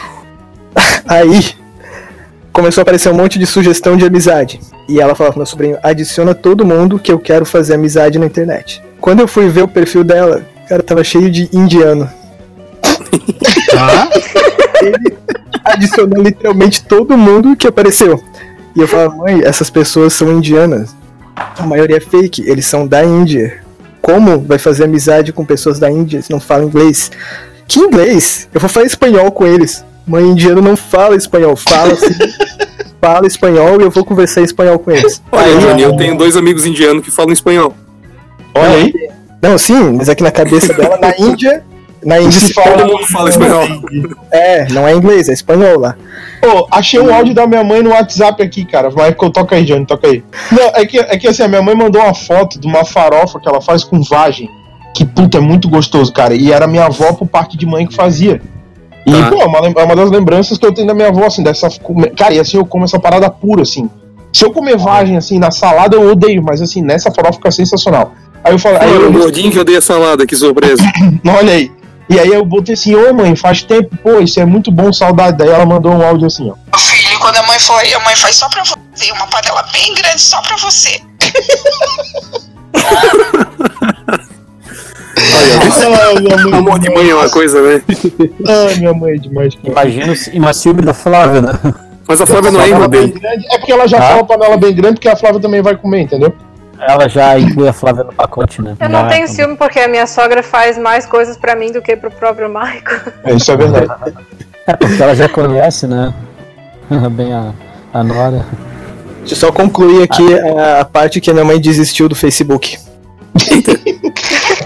Aí 1.08 1.56
começou 2.52 2.82
a 2.82 2.84
aparecer 2.84 3.12
um 3.12 3.16
monte 3.16 3.40
de 3.40 3.46
sugestão 3.46 3.96
de 3.96 4.06
amizade. 4.06 4.60
E 4.88 5.00
ela 5.00 5.16
falava 5.16 5.34
pro 5.34 5.40
meu 5.40 5.46
sobrinho: 5.46 5.78
adiciona 5.82 6.34
todo 6.34 6.66
mundo 6.66 7.00
que 7.00 7.12
eu 7.12 7.20
quero 7.20 7.46
fazer 7.46 7.76
amizade 7.76 8.20
na 8.20 8.26
internet. 8.26 8.82
Quando 9.00 9.22
eu 9.22 9.28
fui 9.28 9.50
ver 9.50 9.64
o 9.64 9.68
perfil 9.68 10.04
dela, 10.04 10.44
cara, 10.68 10.84
tava 10.84 11.04
cheio 11.04 11.30
de 11.30 11.50
indiano. 11.54 12.10
Ele 14.82 15.18
adicionou 15.64 16.22
literalmente 16.22 16.84
todo 16.84 17.18
mundo 17.18 17.56
que 17.56 17.68
apareceu. 17.68 18.22
E 18.76 18.80
eu 18.80 18.88
falava, 18.88 19.16
mãe, 19.16 19.42
essas 19.44 19.70
pessoas 19.70 20.14
são 20.14 20.32
indianas. 20.32 20.96
A 21.58 21.66
maioria 21.66 21.98
é 21.98 22.00
fake, 22.00 22.50
eles 22.50 22.66
são 22.66 22.88
da 22.88 23.04
Índia. 23.04 23.62
Como 24.02 24.40
vai 24.40 24.58
fazer 24.58 24.86
amizade 24.86 25.32
com 25.32 25.46
pessoas 25.46 25.78
da 25.78 25.90
Índia 25.90 26.22
se 26.22 26.32
não 26.32 26.40
falam 26.40 26.68
inglês? 26.68 27.12
Que 27.68 27.80
inglês? 27.80 28.48
Eu 28.54 28.60
vou 28.60 28.70
falar 28.70 28.86
espanhol 28.86 29.32
com 29.32 29.46
eles. 29.46 29.84
Mãe, 30.06 30.24
indiano 30.24 30.62
não 30.62 30.76
fala 30.76 31.16
espanhol, 31.16 31.56
fala 31.56 31.94
assim, 31.94 32.14
fala 33.00 33.28
espanhol 33.28 33.80
e 33.80 33.84
eu 33.84 33.92
vou 33.92 34.04
conversar 34.04 34.42
em 34.42 34.46
espanhol 34.46 34.80
com 34.80 34.92
eles. 34.92 35.22
Olha, 35.32 35.46
Aí, 35.46 35.58
Johnny, 35.60 35.82
eu 35.84 35.96
tenho 35.96 36.18
dois 36.18 36.36
amigos 36.36 36.66
indianos 36.66 37.04
que 37.04 37.12
falam 37.12 37.32
espanhol. 37.32 37.74
Olha 38.56 38.76
aí. 38.76 38.94
Não, 39.42 39.58
sim, 39.58 39.94
mas 39.98 40.10
aqui 40.10 40.22
na 40.24 40.32
cabeça 40.32 40.74
dela, 40.74 40.98
na 40.98 41.14
Índia, 41.18 41.64
Na 42.04 42.18
Se 42.18 42.24
índice 42.24 42.54
fala- 42.54 42.78
Todo 42.78 42.92
mundo 42.94 43.06
fala 43.08 43.30
espanhol. 43.30 43.64
É, 44.32 44.68
não 44.72 44.88
é 44.88 44.94
inglês, 44.96 45.30
é 45.30 45.34
espanhol 45.34 45.80
lá. 45.80 45.96
Pô, 46.42 46.68
achei 46.72 47.00
um 47.00 47.14
áudio 47.14 47.34
da 47.36 47.46
minha 47.46 47.64
mãe 47.64 47.84
no 47.84 47.92
WhatsApp 47.92 48.42
aqui, 48.42 48.66
cara. 48.66 48.90
Vai, 48.90 49.14
toca 49.14 49.56
aí, 49.56 49.64
Johnny, 49.64 49.86
toca 49.86 50.08
aí. 50.08 50.24
Não, 50.52 50.68
é 50.74 50.84
que, 50.86 50.98
é 51.00 51.18
que 51.18 51.28
assim, 51.28 51.44
a 51.44 51.48
minha 51.48 51.62
mãe 51.62 51.76
mandou 51.76 52.02
uma 52.02 52.16
foto 52.16 52.60
de 52.60 52.66
uma 52.68 52.84
farofa 52.84 53.40
que 53.40 53.48
ela 53.48 53.62
faz 53.62 53.84
com 53.84 54.02
vagem. 54.02 54.50
Que, 54.96 55.06
puta, 55.06 55.38
é 55.38 55.42
muito 55.42 55.70
gostoso, 55.70 56.12
cara. 56.12 56.34
E 56.34 56.52
era 56.52 56.66
minha 56.66 56.86
avó 56.86 57.14
por 57.14 57.28
parte 57.28 57.56
de 57.56 57.66
mãe 57.68 57.86
que 57.86 57.94
fazia. 57.96 58.42
E, 59.12 59.22
Tá. 59.22 59.30
pô, 59.30 59.42
é 59.42 59.46
uma, 59.46 59.60
é 59.68 59.84
uma 59.84 59.96
das 59.96 60.10
lembranças 60.10 60.58
que 60.58 60.66
eu 60.66 60.74
tenho 60.74 60.88
da 60.88 60.94
minha 60.94 61.10
avó, 61.10 61.26
assim, 61.26 61.44
dessa. 61.44 61.68
Cara, 62.18 62.34
e 62.34 62.40
assim 62.40 62.58
eu 62.58 62.66
como 62.66 62.86
essa 62.86 62.98
parada 63.00 63.30
pura, 63.30 63.62
assim. 63.64 63.90
Se 64.32 64.46
eu 64.46 64.52
comer 64.52 64.78
vagem, 64.78 65.18
assim, 65.18 65.38
na 65.38 65.52
salada 65.52 65.98
eu 65.98 66.10
odeio, 66.10 66.42
mas 66.42 66.62
assim, 66.62 66.82
nessa 66.82 67.12
farofa 67.12 67.34
fica 67.34 67.52
sensacional. 67.52 68.14
Aí 68.44 68.54
eu 68.54 68.60
falei, 68.60 68.80
aí 68.80 68.90
Olha, 68.90 69.02
eu, 69.04 69.10
o 69.10 69.14
gordinho 69.14 69.52
que 69.52 69.60
odeia 69.60 69.82
salada, 69.82 70.26
que 70.26 70.36
surpresa. 70.36 70.82
olha 71.28 71.54
aí. 71.54 71.72
E 72.10 72.20
aí 72.20 72.30
eu 72.30 72.44
botei 72.46 72.74
assim, 72.74 72.96
ô 72.96 73.14
mãe, 73.14 73.36
faz 73.36 73.62
tempo, 73.64 73.96
pô, 74.02 74.20
isso 74.20 74.40
é 74.40 74.46
muito 74.46 74.72
bom, 74.72 74.92
saudade. 74.94 75.38
Daí 75.38 75.50
ela 75.50 75.66
mandou 75.66 75.92
um 75.92 76.02
áudio 76.06 76.28
assim, 76.28 76.50
ó. 76.50 76.56
Filho, 76.78 77.20
quando 77.20 77.38
a 77.38 77.44
mãe 77.44 77.60
foi, 77.60 77.94
a 77.94 78.00
mãe 78.00 78.16
faz 78.16 78.36
só 78.38 78.48
pra 78.50 78.64
você, 78.64 79.12
uma 79.12 79.28
panela 79.28 79.64
bem 79.72 79.94
grande 79.94 80.22
só 80.22 80.42
pra 80.42 80.56
você. 80.58 81.00
Ah, 85.44 86.20
minha 86.20 86.38
mãe, 86.38 86.54
Amor 86.60 86.80
de 86.80 86.90
mãe 86.90 87.10
é 87.10 87.16
uma 87.16 87.30
coisa, 87.30 87.62
né? 87.62 87.82
ah, 88.48 88.78
minha 88.78 88.94
mãe 88.94 89.14
é 89.14 89.18
demais. 89.18 89.56
cara. 89.56 89.68
Imagina 89.70 90.14
o- 90.14 90.36
ima- 90.36 90.54
ciúme 90.54 90.82
da 90.82 90.94
Flávia, 90.94 91.42
né? 91.42 91.54
Mas 92.08 92.20
a 92.22 92.26
Flávia 92.26 92.52
não 92.52 92.62
é 92.62 92.70
irmã 92.70 92.88
bem 92.88 93.08
dele. 93.08 93.20
grande, 93.20 93.46
É 93.52 93.58
porque 93.58 93.72
ela 93.72 93.88
já 93.88 93.98
Ah. 93.98 94.02
fala 94.02 94.24
panela 94.26 94.58
bem 94.58 94.74
grande, 94.76 94.96
porque 94.96 95.10
a 95.10 95.16
Flávia 95.16 95.40
também 95.40 95.62
vai 95.62 95.76
comer, 95.76 96.02
entendeu? 96.02 96.34
Ela 96.80 97.08
já 97.08 97.38
inclui 97.38 97.68
a 97.68 97.74
Flávia 97.74 98.04
no 98.04 98.12
pacote, 98.14 98.62
né? 98.62 98.76
Eu 98.80 98.90
não 98.90 99.02
Já- 99.02 99.08
tenho 99.10 99.28
ciúme 99.28 99.56
porque 99.56 99.80
a 99.80 99.88
minha 99.88 100.08
sogra 100.08 100.42
faz 100.42 100.78
mais 100.78 101.06
coisas 101.06 101.38
pra 101.38 101.56
mim 101.56 101.72
do 101.72 101.82
que 101.82 101.96
pro 101.96 102.10
próprio 102.12 102.50
Michael. 102.50 103.02
É, 103.24 103.34
isso 103.34 103.52
é 103.52 103.56
verdade. 103.58 104.14
É 104.68 104.76
porque 104.76 105.02
ela 105.02 105.16
já 105.16 105.30
conhece, 105.30 105.86
né? 105.88 106.14
Bem 107.12 107.34
a, 107.34 107.54
a 107.94 108.04
Nora. 108.04 108.46
Deixa 109.20 109.36
eu 109.36 109.38
só 109.38 109.52
concluir 109.52 110.04
aqui 110.04 110.26
a, 110.58 110.82
a 110.82 110.86
parte 110.86 111.22
que 111.22 111.30
a 111.30 111.34
minha 111.34 111.46
mãe 111.46 111.60
desistiu 111.62 112.10
do 112.10 112.16
Facebook. 112.16 112.78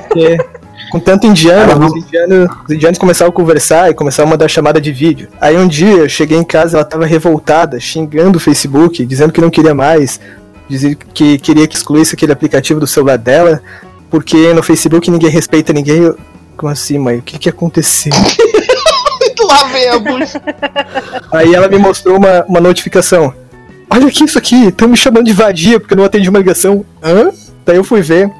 Porque, 0.07 0.38
com 0.95 0.99
tanto 1.01 1.27
indiano, 1.27 1.87
os 1.87 1.93
indianos, 1.93 2.49
os 2.63 2.73
indianos 2.73 2.97
começaram 2.97 3.29
a 3.29 3.33
conversar 3.33 3.91
e 3.91 3.93
começaram 3.93 4.29
a 4.29 4.31
mandar 4.31 4.47
chamada 4.47 4.79
de 4.79 4.93
vídeo. 4.93 5.27
Aí 5.41 5.57
um 5.57 5.67
dia 5.67 5.91
eu 5.91 6.07
cheguei 6.07 6.37
em 6.37 6.43
casa, 6.43 6.77
ela 6.77 6.85
tava 6.85 7.05
revoltada, 7.05 7.77
xingando 7.81 8.37
o 8.37 8.39
Facebook, 8.39 9.05
dizendo 9.05 9.33
que 9.33 9.41
não 9.41 9.49
queria 9.49 9.75
mais, 9.75 10.21
dizendo 10.69 10.95
que 11.13 11.37
queria 11.37 11.67
que 11.67 11.75
excluísse 11.75 12.15
aquele 12.15 12.31
aplicativo 12.31 12.79
do 12.79 12.87
celular 12.87 13.17
dela, 13.17 13.61
porque 14.09 14.53
no 14.53 14.63
Facebook 14.63 15.11
ninguém 15.11 15.29
respeita 15.29 15.73
ninguém. 15.73 15.97
Eu, 15.97 16.17
Como 16.55 16.71
assim, 16.71 16.97
mãe? 16.97 17.17
O 17.17 17.21
que 17.21 17.37
que 17.37 17.49
aconteceu? 17.49 18.13
Lá 19.45 19.65
vem 19.65 19.89
a 19.89 19.99
bucha. 19.99 20.41
Aí 21.29 21.53
ela 21.53 21.67
me 21.67 21.77
mostrou 21.77 22.15
uma, 22.15 22.45
uma 22.47 22.61
notificação. 22.61 23.33
Olha 23.89 24.07
aqui 24.07 24.23
isso 24.23 24.37
aqui, 24.37 24.67
estão 24.67 24.87
me 24.87 24.95
chamando 24.95 25.25
de 25.25 25.33
vadia 25.33 25.77
porque 25.77 25.93
eu 25.93 25.97
não 25.97 26.05
atendi 26.05 26.29
uma 26.29 26.39
ligação. 26.39 26.85
Hã? 27.03 27.31
Daí 27.65 27.75
eu 27.75 27.83
fui 27.83 28.01
ver. 28.01 28.31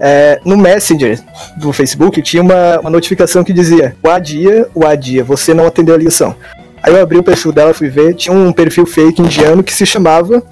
É, 0.00 0.40
no 0.44 0.56
Messenger 0.56 1.20
do 1.56 1.72
Facebook 1.72 2.20
tinha 2.22 2.42
uma, 2.42 2.80
uma 2.80 2.90
notificação 2.90 3.42
que 3.44 3.52
dizia: 3.52 3.94
Wadia, 4.04 4.68
Wadia, 4.74 5.22
você 5.24 5.52
não 5.54 5.66
atendeu 5.66 5.94
a 5.94 5.98
ligação. 5.98 6.34
Aí 6.82 6.92
eu 6.92 7.00
abri 7.02 7.16
o 7.18 7.22
perfil 7.22 7.52
dela, 7.52 7.72
fui 7.72 7.88
ver, 7.88 8.14
tinha 8.14 8.34
um 8.36 8.52
perfil 8.52 8.84
fake 8.86 9.22
indiano 9.22 9.62
que 9.62 9.72
se 9.72 9.86
chamava 9.86 10.42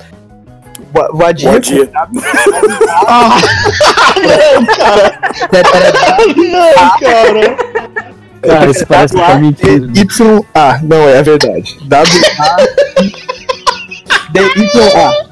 Wa- 0.95 1.11
Wadia. 1.13 1.51
Bom 1.53 1.59
dia. 1.59 1.91
Ah, 1.95 3.37
não, 4.17 4.65
cara. 4.67 5.21
Não, 6.37 6.99
cara. 7.01 7.57
Cara, 8.43 8.71
isso 8.71 8.87
parece 8.87 9.15
que 9.15 9.21
é 9.21 9.35
mentira. 9.37 9.79
né? 9.81 9.93
YA, 9.95 10.81
não 10.83 10.97
é, 11.09 11.19
é 11.19 11.23
verdade. 11.23 11.79
W-A-D-Y-A. 14.33 15.32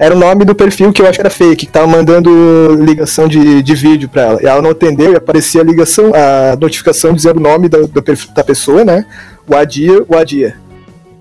Era 0.00 0.16
o 0.16 0.18
nome 0.18 0.46
do 0.46 0.54
perfil 0.54 0.94
que 0.94 1.02
eu 1.02 1.06
acho 1.06 1.18
que 1.18 1.20
era 1.20 1.28
fake, 1.28 1.66
que 1.66 1.72
tava 1.72 1.86
mandando 1.86 2.74
ligação 2.82 3.28
de, 3.28 3.62
de 3.62 3.74
vídeo 3.74 4.08
pra 4.08 4.22
ela. 4.22 4.42
E 4.42 4.46
ela 4.46 4.62
não 4.62 4.70
atendeu 4.70 5.12
e 5.12 5.16
aparecia 5.16 5.60
a 5.60 5.64
ligação, 5.64 6.12
a 6.14 6.56
notificação 6.56 7.12
dizendo 7.12 7.36
o 7.36 7.42
nome 7.42 7.68
da, 7.68 7.80
do 7.82 8.02
perfil 8.02 8.30
da 8.32 8.42
pessoa, 8.42 8.82
né? 8.82 9.04
O 9.46 9.54
Adia, 9.54 10.02
o 10.08 10.16
Adia. 10.16 10.56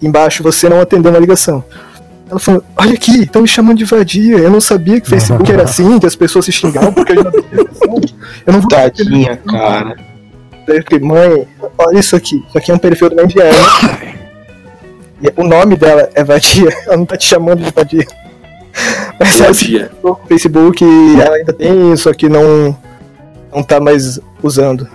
Embaixo 0.01 0.41
você 0.41 0.69
não 0.69 0.79
atendeu 0.79 1.11
na 1.11 1.19
ligação. 1.19 1.61
Ela 2.29 2.39
falou, 2.39 2.63
olha 2.77 2.93
aqui, 2.93 3.23
estão 3.23 3.41
me 3.41 3.49
chamando 3.49 3.79
de 3.79 3.83
vadia. 3.83 4.37
Eu 4.37 4.49
não 4.49 4.61
sabia 4.61 5.01
que 5.01 5.09
Facebook 5.09 5.51
era 5.51 5.63
assim, 5.63 5.99
que 5.99 6.05
as 6.05 6.15
pessoas 6.15 6.45
se 6.45 6.51
xingavam 6.53 6.93
porque 6.93 7.11
eu 7.11 7.23
não. 7.23 7.31
Eu 8.47 8.53
não 8.53 8.61
vou 8.61 8.69
Tadinha, 8.69 9.35
cara. 9.45 9.97
Daí 10.65 10.77
eu 10.77 10.83
fiquei, 10.83 10.99
mãe, 10.99 11.45
olha 11.77 11.99
isso 11.99 12.15
aqui. 12.15 12.41
Isso 12.47 12.57
aqui 12.57 12.71
é 12.71 12.75
um 12.75 12.77
perfil 12.77 13.09
da 13.09 13.23
Indiana. 13.23 13.57
E 15.21 15.33
o 15.35 15.43
nome 15.43 15.75
dela 15.75 16.09
é 16.13 16.23
Vadia. 16.23 16.69
Ela 16.87 16.95
não 16.95 17.05
tá 17.05 17.17
te 17.17 17.27
chamando 17.27 17.61
de 17.61 17.71
Vadia. 17.71 18.05
Mas 19.19 19.39
no 20.03 20.15
Facebook 20.27 20.83
ela 21.19 21.35
ainda 21.35 21.53
tem 21.53 21.93
isso 21.93 22.09
aqui, 22.09 22.29
não, 22.29 22.77
não 23.53 23.63
tá 23.63 23.79
mais 23.79 24.19
usando. 24.41 24.87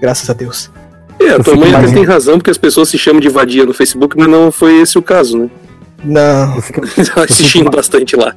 Graças 0.00 0.28
a 0.28 0.32
Deus. 0.32 0.70
É, 1.20 1.30
a 1.34 1.38
tua 1.38 1.56
mãe 1.56 1.72
até 1.74 1.92
tem 1.92 2.04
razão, 2.04 2.38
porque 2.38 2.50
as 2.50 2.58
pessoas 2.58 2.88
se 2.88 2.98
chamam 2.98 3.20
de 3.20 3.28
vadia 3.28 3.64
no 3.64 3.72
Facebook, 3.72 4.16
mas 4.18 4.28
não 4.28 4.50
foi 4.50 4.80
esse 4.80 4.98
o 4.98 5.02
caso, 5.02 5.38
né? 5.38 5.50
Não. 6.04 6.56
Eu 6.56 6.62
fico, 6.62 6.80
Ela 7.16 7.28
se 7.28 7.44
xinga 7.44 7.70
bastante 7.70 8.16
lá. 8.16 8.34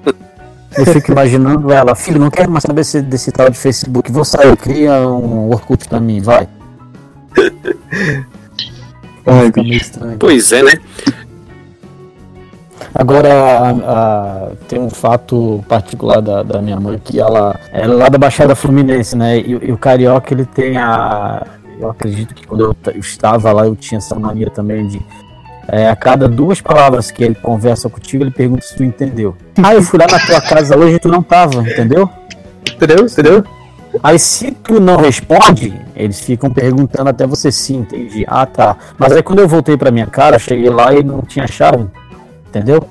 eu 0.78 0.86
fico 0.86 1.12
imaginando 1.12 1.72
ela, 1.72 1.95
filho, 1.95 2.20
não 2.20 2.30
quero 2.30 2.51
mais 2.51 2.62
saber 2.62 2.76
desse, 2.76 3.01
desse 3.01 3.32
tal 3.32 3.49
de 3.49 3.58
Facebook. 3.58 4.12
Vou 4.12 4.24
sair, 4.24 4.56
cria 4.58 5.08
um 5.08 5.49
Orkut 5.49 5.88
pra 5.88 5.99
mim, 5.99 6.22
vai. 6.22 6.47
Ai. 9.28 9.51
Pois 10.20 10.51
é, 10.51 10.62
né? 10.62 10.74
Agora, 12.98 13.28
a- 13.30 13.70
a- 13.72 14.52
tem 14.70 14.80
um 14.80 14.89
fato 14.89 15.64
particular 15.68 16.22
da, 16.22 16.43
da 16.43 16.62
minha 16.62 16.80
mãe, 16.80 16.98
que 17.04 17.20
ela, 17.20 17.60
ela 17.74 17.93
é 17.93 17.98
lá 17.98 18.08
da 18.10 18.18
Baixada 18.18 18.56
Fluminense, 18.56 19.18
né? 19.18 19.38
E, 19.38 19.52
e 19.52 19.72
o 19.72 19.78
Carioca, 19.78 20.34
ele 20.34 20.46
tem 20.46 20.78
a... 20.78 21.46
Eu 21.78 21.89
acredito 21.89 22.34
que 22.34 22.48
quando 22.48 22.62
eu, 22.64 22.76
eu 22.93 23.00
estava 23.02 23.52
lá, 23.52 23.66
eu 23.66 23.76
tinha 23.76 23.98
essa 23.98 24.18
mania 24.18 24.50
também 24.50 24.88
de... 24.88 25.02
é, 25.68 25.89
a 25.89 25.96
cada 25.96 26.26
duas 26.30 26.62
palavras 26.62 27.12
que 27.12 27.22
ele 27.22 27.36
conversa 27.36 27.89
contigo, 27.89 28.24
ele 28.24 28.32
pergunta 28.32 28.62
se 28.62 28.74
tu 28.78 28.84
entendeu. 28.84 29.36
Ah, 29.62 29.76
eu 29.76 29.84
fui 29.84 30.00
lá 30.00 30.06
na 30.10 30.18
tua 30.26 30.39
casa 30.39 30.78
hoje 30.78 30.96
e 30.96 31.00
tu 31.00 31.10
não 31.10 31.22
tava, 31.22 31.62
entendeu? 31.70 32.10
Entendeu? 32.74 33.06
Entendeu? 33.06 33.43
Aí 34.02 34.18
se 34.18 34.52
tu 34.52 34.80
não 34.80 34.96
responde, 34.98 35.74
eles 35.96 36.20
ficam 36.22 36.50
perguntando 36.50 37.10
até 37.10 37.28
você 37.28 37.52
sim, 37.52 37.80
entendi. 37.80 38.24
Ah, 38.28 38.46
tá. 38.46 38.78
Mas 38.98 39.12
aí 39.12 39.22
quando 39.22 39.39
eu 39.39 39.48
voltei 39.50 39.76
pra 39.78 39.91
minha 39.91 40.08
cara, 40.08 40.39
cheguei 40.39 40.70
lá 40.70 40.93
e 40.93 41.04
não 41.04 41.22
tinha 41.22 41.46
chave. 41.48 41.86
Entendeu? 42.56 42.88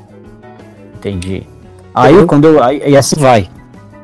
Entendi. 0.97 1.47
Aí 1.95 2.11
Entendeu? 2.11 2.27
quando 2.27 2.45
eu. 2.49 2.63
Aí, 2.63 2.83
e 2.87 2.97
assim 2.97 3.17
vai. 3.17 3.49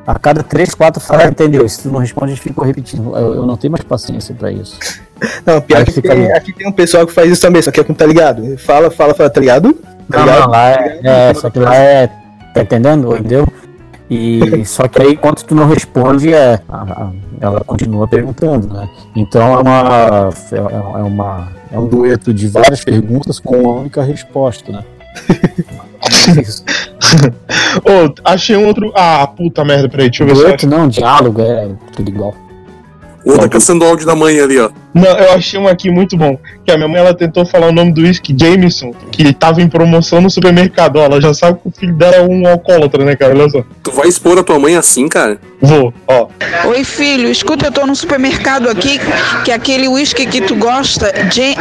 A 0.07 0.17
cada 0.17 0.41
três, 0.41 0.73
quatro 0.73 0.99
fala, 0.99 1.25
entendeu? 1.25 1.67
Se 1.69 1.83
tu 1.83 1.89
não 1.91 1.99
responde, 1.99 2.31
eles 2.31 2.41
ficam 2.41 2.63
repetindo. 2.65 3.15
Eu, 3.15 3.35
eu 3.35 3.45
não 3.45 3.55
tenho 3.55 3.71
mais 3.71 3.83
paciência 3.83 4.33
pra 4.33 4.51
isso. 4.51 4.77
Não, 5.45 5.61
pior 5.61 5.85
que 5.85 5.91
fica 5.91 6.09
tem, 6.15 6.23
ali. 6.25 6.31
aqui 6.33 6.51
tem 6.51 6.67
um 6.67 6.71
pessoal 6.71 7.05
que 7.05 7.13
faz 7.13 7.29
isso 7.31 7.39
também, 7.43 7.61
só 7.61 7.69
que 7.69 7.79
é 7.79 7.83
com 7.83 7.93
tá 7.93 8.07
ligado. 8.07 8.57
Fala, 8.57 8.89
fala, 8.89 9.13
fala, 9.13 9.29
tá 9.29 9.39
ligado? 9.39 9.71
Tá 10.09 10.17
Não, 10.17 10.25
ligado? 10.25 10.39
não, 10.41 10.49
lá 10.49 10.69
é, 10.71 10.99
é. 11.03 11.33
Só 11.35 11.47
que 11.51 11.59
lá 11.59 11.75
é. 11.75 12.07
Tá 12.55 12.61
entendendo? 12.63 13.15
Entendeu? 13.15 13.47
E 14.09 14.65
só 14.65 14.87
que 14.87 14.99
aí, 14.99 15.11
enquanto 15.13 15.45
tu 15.45 15.53
não 15.53 15.67
responde, 15.67 16.33
é, 16.33 16.59
a- 16.67 16.81
a- 16.81 17.11
ela 17.39 17.59
continua 17.63 18.07
perguntando, 18.07 18.73
né? 18.73 18.89
Então 19.15 19.53
é 19.53 19.57
uma, 19.61 20.29
é, 20.51 20.57
é 20.99 21.03
uma. 21.03 21.47
É 21.71 21.77
um 21.77 21.85
dueto 21.87 22.33
de 22.33 22.47
várias 22.47 22.83
perguntas 22.83 23.39
com 23.39 23.57
uma 23.61 23.73
única 23.81 24.01
resposta, 24.01 24.71
né? 24.71 24.83
Isso. 26.41 26.63
Ô, 27.83 28.13
achei 28.23 28.55
um 28.55 28.65
outro. 28.67 28.91
Ah, 28.95 29.27
puta 29.27 29.63
merda, 29.63 29.89
peraí, 29.89 30.09
deixa 30.09 30.23
eu 30.23 30.27
ver 30.27 30.35
se 30.35 30.41
Dueto 30.43 30.67
não, 30.67 30.87
diálogo, 30.87 31.41
é 31.41 31.69
tudo 31.95 32.09
igual. 32.09 32.35
O 33.25 33.37
tá 33.37 33.47
caçando 33.47 33.85
o 33.85 33.87
áudio 33.87 34.05
da 34.05 34.15
mãe 34.15 34.39
ali, 34.39 34.59
ó. 34.59 34.69
Não, 34.93 35.09
eu 35.09 35.33
achei 35.33 35.59
um 35.59 35.67
aqui 35.67 35.89
muito 35.89 36.17
bom. 36.17 36.37
Que 36.65 36.71
a 36.71 36.77
minha 36.77 36.87
mãe 36.87 36.99
ela 36.99 37.13
tentou 37.13 37.45
falar 37.45 37.67
o 37.67 37.71
nome 37.71 37.93
do 37.93 38.01
whisky 38.01 38.35
Jameson, 38.37 38.93
que 39.11 39.33
tava 39.33 39.61
em 39.61 39.69
promoção 39.69 40.21
no 40.21 40.29
supermercado. 40.29 40.99
Ela 40.99 41.21
já 41.21 41.33
sabe 41.33 41.59
que 41.59 41.67
o 41.67 41.71
filho 41.71 41.93
dela 41.93 42.15
é 42.17 42.21
um 42.21 42.47
alcoólatra, 42.47 43.05
né, 43.05 43.15
cara? 43.15 43.33
Olha 43.33 43.49
só. 43.49 43.63
Tu 43.83 43.91
vai 43.91 44.07
expor 44.07 44.37
a 44.37 44.43
tua 44.43 44.59
mãe 44.59 44.75
assim, 44.75 45.07
cara? 45.07 45.39
Vou, 45.61 45.93
ó. 46.07 46.27
Oi, 46.65 46.83
filho, 46.83 47.29
escuta, 47.29 47.67
eu 47.67 47.71
tô 47.71 47.85
no 47.85 47.95
supermercado 47.95 48.67
aqui, 48.67 48.99
que 49.45 49.51
aquele 49.51 49.87
uísque 49.87 50.25
que 50.25 50.41
tu 50.41 50.55
gosta, 50.55 51.13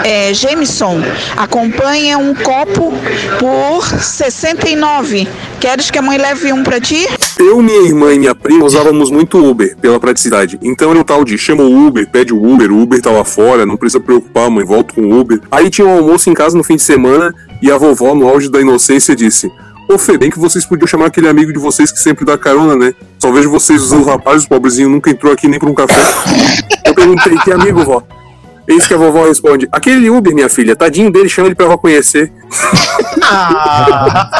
é, 0.05 0.33
Jameson, 0.33 1.01
acompanha 1.37 2.17
um 2.17 2.35
copo 2.35 2.93
por 3.39 3.87
69. 3.87 5.29
Queres 5.61 5.91
que 5.91 5.99
a 5.99 6.03
mãe 6.03 6.17
leve 6.17 6.51
um 6.53 6.63
pra 6.63 6.81
ti? 6.81 7.07
Eu, 7.39 7.63
minha 7.63 7.83
irmã 7.83 8.15
e 8.15 8.19
minha 8.19 8.35
prima 8.35 8.65
usávamos 8.65 9.11
muito 9.11 9.39
Uber 9.39 9.77
pela 9.77 10.01
praticidade. 10.01 10.59
Então 10.63 10.91
era 10.91 11.01
o 11.01 11.05
tal 11.05 11.25
de 11.25 11.37
chama 11.37 11.63
o 11.63 11.87
Uber, 11.87 12.09
pede 12.09 12.33
o 12.33 12.43
Uber, 12.43 12.73
o 12.73 12.81
Uber 12.81 13.01
tá 13.03 13.11
lá 13.21 13.25
fora, 13.25 13.65
não 13.67 13.77
precisa 13.77 14.01
preocupar, 14.01 14.51
mãe, 14.51 14.65
volta 14.65 14.95
com 14.95 15.03
o 15.03 15.21
Uber. 15.21 15.41
Aí 15.51 15.71
tinha 15.71 15.87
um 15.87 15.99
almoço 15.99 16.29
em 16.29 16.35
casa 16.35 16.57
no 16.57 16.65
fim 16.65 16.77
de 16.77 16.83
semana 16.83 17.35
e 17.63 17.71
a 17.71 17.77
vovó, 17.77 18.15
no 18.15 18.29
auge 18.29 18.51
da 18.51 18.61
inocência, 18.61 19.15
disse: 19.15 19.51
Ô 19.89 19.99
Fê, 19.99 20.17
bem 20.17 20.31
que 20.31 20.39
vocês 20.39 20.65
podiam 20.65 20.87
chamar 20.87 21.07
aquele 21.07 21.29
amigo 21.29 21.53
de 21.53 21.59
vocês 21.59 21.93
que 21.93 21.99
sempre 21.99 22.25
dá 22.25 22.37
carona, 22.37 22.75
né? 22.75 22.95
Só 23.19 23.31
vejo 23.31 23.51
vocês 23.51 23.83
usando 23.83 24.05
rapazes, 24.05 24.45
o 24.45 24.49
pobrezinho 24.49 24.89
nunca 24.89 25.11
entrou 25.11 25.33
aqui 25.33 25.47
nem 25.47 25.59
por 25.59 25.69
um 25.69 25.75
café. 25.75 25.95
Eu 26.85 26.95
perguntei: 26.95 27.37
Que 27.39 27.53
amigo, 27.53 27.85
vó? 27.85 28.03
Eis 28.67 28.87
que 28.87 28.95
a 28.95 28.97
vovó 28.97 29.27
responde: 29.27 29.69
Aquele 29.71 30.09
Uber, 30.09 30.35
minha 30.35 30.49
filha, 30.49 30.75
tadinho 30.75 31.11
dele, 31.11 31.29
chama 31.29 31.49
ele 31.49 31.55
pra 31.55 31.67
eu 31.67 31.79
conhecer. 31.79 32.33
Ah, 33.23 34.31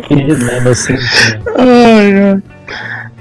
Querido, 0.08 0.44
né? 0.44 0.60
Você, 0.60 0.96
ai, 1.56 2.12
ai. 2.14 2.42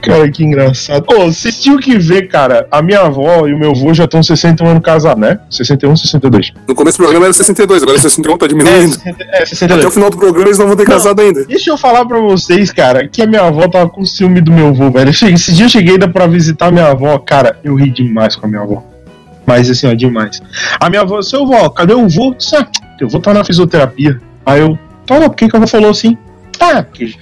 Cara, 0.02 0.30
que 0.32 0.44
engraçado. 0.44 1.06
Ô, 1.14 1.26
vocês 1.32 1.60
tinham 1.62 1.78
que 1.78 1.98
ver, 1.98 2.28
cara. 2.30 2.66
A 2.72 2.82
minha 2.82 3.02
avó 3.02 3.46
e 3.48 3.54
o 3.54 3.58
meu 3.60 3.72
avô 3.72 3.94
já 3.94 4.06
estão 4.06 4.24
61 4.24 4.68
anos 4.68 4.82
casados, 4.84 5.20
né? 5.22 5.40
61, 5.50 5.96
62. 5.96 6.54
No 6.68 6.74
começo 6.74 6.98
do 6.98 7.02
programa 7.02 7.26
era 7.26 7.34
62, 7.34 7.84
agora 7.84 7.98
é 7.98 8.02
61, 8.02 8.38
tá 8.38 8.46
É, 8.46 8.50
diminuindo. 8.50 8.94
60 8.94 9.24
é, 9.24 9.28
Até 9.28 9.46
62. 9.46 9.86
o 9.86 9.92
final 9.92 10.10
do 10.10 10.18
programa 10.18 10.48
eles 10.48 10.58
não 10.58 10.68
vão 10.68 10.76
ter 10.78 10.84
Não. 10.88 10.92
casado 10.94 11.20
ainda. 11.22 11.44
Deixa 11.46 11.70
eu 11.70 11.78
falar 11.78 12.06
pra 12.06 12.20
vocês, 12.20 12.72
cara, 12.72 13.08
que 13.08 13.22
a 13.22 13.28
minha 13.28 13.42
avó 13.42 13.68
tava 13.68 13.90
com 13.90 14.06
ciúme 14.06 14.40
do 14.42 14.52
meu 14.52 14.68
avô, 14.70 14.90
velho. 14.90 15.10
Esse 15.10 15.52
dia 15.54 15.66
eu 15.66 15.70
cheguei 15.70 15.94
ainda 15.94 16.08
pra 16.08 16.28
visitar 16.28 16.72
minha 16.72 16.88
avó, 16.88 17.18
cara, 17.20 17.58
eu 17.64 17.76
ri 17.76 17.90
demais 17.90 18.36
com 18.36 18.46
a 18.46 18.50
minha 18.50 18.62
avó. 18.62 18.84
Mas 19.46 19.70
assim, 19.70 19.88
ó, 19.88 19.94
demais. 19.94 20.42
A 20.80 20.90
minha 20.90 21.02
avó, 21.02 21.22
seu 21.22 21.42
avó, 21.44 21.70
cadê 21.70 21.94
o 21.94 22.08
vô? 22.08 22.36
Ah, 22.56 22.66
eu 23.02 23.10
vou 23.10 23.20
estar 23.20 23.34
na 23.34 23.44
fisioterapia. 23.44 24.20
Aí 24.46 24.62
eu, 24.62 24.78
tá, 25.06 25.20
por 25.22 25.36
que 25.36 25.50
que 25.50 25.56
a 25.56 25.60
avó 25.60 25.68
falou 25.68 25.90
assim? 25.90 26.18
Ah, 26.60 26.84
porque 26.84 27.14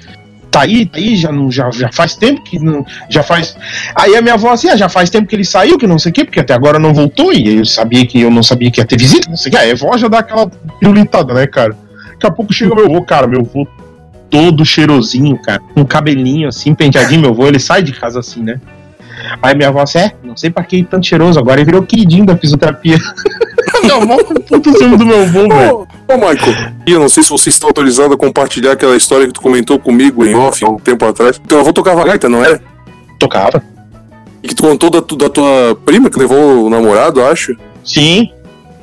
tá 0.51 0.61
aí, 0.61 0.85
tá 0.85 0.97
aí, 0.97 1.15
já, 1.15 1.31
não, 1.31 1.51
já, 1.51 1.69
já 1.71 1.89
faz 1.91 2.15
tempo 2.15 2.41
que 2.43 2.59
não. 2.59 2.85
Já 3.09 3.23
faz. 3.23 3.55
Aí 3.95 4.15
a 4.15 4.21
minha 4.21 4.33
avó 4.33 4.51
assim, 4.51 4.69
ah, 4.69 4.75
já 4.75 4.89
faz 4.89 5.09
tempo 5.09 5.27
que 5.27 5.35
ele 5.35 5.45
saiu, 5.45 5.77
que 5.77 5.87
não 5.87 5.99
sei 5.99 6.11
o 6.11 6.13
quê, 6.13 6.25
porque 6.25 6.39
até 6.39 6.53
agora 6.53 6.79
não 6.79 6.93
voltou, 6.93 7.33
e 7.33 7.57
eu 7.57 7.65
sabia 7.65 8.05
que 8.05 8.21
eu 8.21 8.31
não 8.31 8.43
sabia 8.43 8.71
que 8.71 8.79
ia 8.79 8.85
ter 8.85 8.97
visita, 8.97 9.29
não 9.29 9.37
sei 9.37 9.49
o 9.49 9.51
quê. 9.53 9.57
Aí 9.57 9.71
a 9.71 9.73
avó 9.73 9.97
já 9.97 10.07
dá 10.07 10.19
aquela 10.19 10.47
pirulitada, 10.79 11.33
né, 11.33 11.47
cara? 11.47 11.75
Daqui 12.13 12.27
a 12.27 12.31
pouco 12.31 12.53
chega 12.53 12.73
meu 12.73 12.85
avô, 12.85 13.01
cara, 13.03 13.27
meu 13.27 13.41
avô 13.41 13.67
todo 14.29 14.65
cheirosinho, 14.65 15.37
cara, 15.41 15.59
com 15.73 15.85
cabelinho 15.85 16.47
assim, 16.47 16.73
penteadinho, 16.75 17.21
meu 17.21 17.29
avô, 17.29 17.47
ele 17.47 17.59
sai 17.59 17.81
de 17.81 17.93
casa 17.93 18.19
assim, 18.19 18.43
né? 18.43 18.59
Aí 19.41 19.55
minha 19.55 19.69
avó 19.69 19.81
assim, 19.81 19.99
é, 19.99 20.13
não 20.23 20.35
sei 20.35 20.49
pra 20.49 20.63
que 20.63 20.83
tanto 20.83 21.05
cheiroso, 21.05 21.39
agora 21.39 21.59
ele 21.59 21.65
virou 21.65 21.83
queridinho 21.83 22.25
da 22.25 22.37
fisioterapia. 22.37 22.97
minha 23.81 23.95
avó 23.95 24.23
com 24.23 24.33
puto 24.35 24.71
do 24.71 25.05
meu 25.05 25.21
avô, 25.21 25.47
velho. 25.47 25.75
Ô, 25.75 26.13
ô, 26.13 26.17
Michael, 26.17 26.73
e 26.85 26.91
eu 26.91 26.99
não 26.99 27.09
sei 27.09 27.23
se 27.23 27.29
você 27.29 27.49
está 27.49 27.67
autorizado 27.67 28.13
a 28.13 28.17
compartilhar 28.17 28.73
aquela 28.73 28.95
história 28.95 29.27
que 29.27 29.33
tu 29.33 29.41
comentou 29.41 29.79
comigo 29.79 30.25
em 30.25 30.35
off 30.35 30.63
há 30.63 30.69
um 30.69 30.77
tempo 30.77 31.05
atrás. 31.05 31.39
Teu 31.47 31.59
avô 31.59 31.71
tocava 31.73 32.03
gaita, 32.03 32.27
não 32.27 32.43
era? 32.43 32.61
Tocava. 33.19 33.63
E 34.43 34.47
que 34.47 34.55
tu 34.55 34.63
contou 34.63 34.89
da, 34.89 34.99
da 34.99 35.29
tua 35.29 35.77
prima 35.85 36.09
que 36.09 36.19
levou 36.19 36.65
o 36.65 36.69
namorado, 36.69 37.23
acho. 37.23 37.55
Sim. 37.83 38.29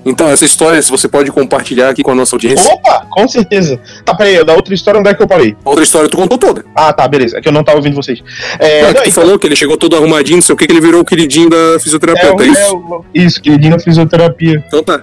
Então, 0.05 0.29
essa 0.29 0.45
história, 0.45 0.81
se 0.83 0.91
você 0.91 1.09
pode 1.09 1.31
compartilhar 1.33 1.89
aqui 1.89 2.03
com 2.03 2.11
a 2.11 2.15
nossa 2.15 2.35
audiência. 2.37 2.71
Opa, 2.73 3.07
com 3.11 3.27
certeza. 3.27 3.81
Tá, 4.05 4.15
peraí, 4.15 4.45
da 4.45 4.53
outra 4.55 4.75
história, 4.75 5.01
onde 5.01 5.09
é 5.09 5.15
que 5.15 5.23
eu 5.23 5.27
parei? 5.27 5.57
Outra 5.65 5.83
história 5.83 6.09
tu 6.09 6.17
contou 6.17 6.37
toda. 6.37 6.65
Ah, 6.75 6.93
tá, 6.93 7.09
beleza. 7.09 7.39
É 7.39 7.41
que 7.41 7.49
eu 7.49 7.53
não 7.53 7.65
tava 7.65 7.79
ouvindo 7.79 7.95
vocês. 7.97 8.23
É, 8.59 8.81
É, 8.81 8.83
não, 8.83 8.89
que 8.89 8.95
tu 9.03 9.09
então- 9.09 9.23
falou 9.23 9.39
que 9.39 9.47
ele 9.47 9.57
chegou 9.57 9.77
todo 9.79 9.97
arrumadinho, 9.97 10.37
não 10.37 10.43
sei 10.43 10.55
o 10.55 10.59
que, 10.59 10.67
que 10.67 10.73
ele 10.73 10.81
virou 10.81 11.01
o 11.01 11.05
queridinho 11.05 11.49
da 11.49 11.57
é, 11.77 11.79
fisioterapeuta, 11.79 12.43
é, 12.43 12.47
é, 12.47 12.51
isso? 12.51 12.77
o- 12.77 13.05
isso, 13.15 13.41
queridinho 13.41 13.77
da 13.77 13.83
fisioterapia. 13.83 14.63
Então 14.67 14.83
tá. 14.83 15.01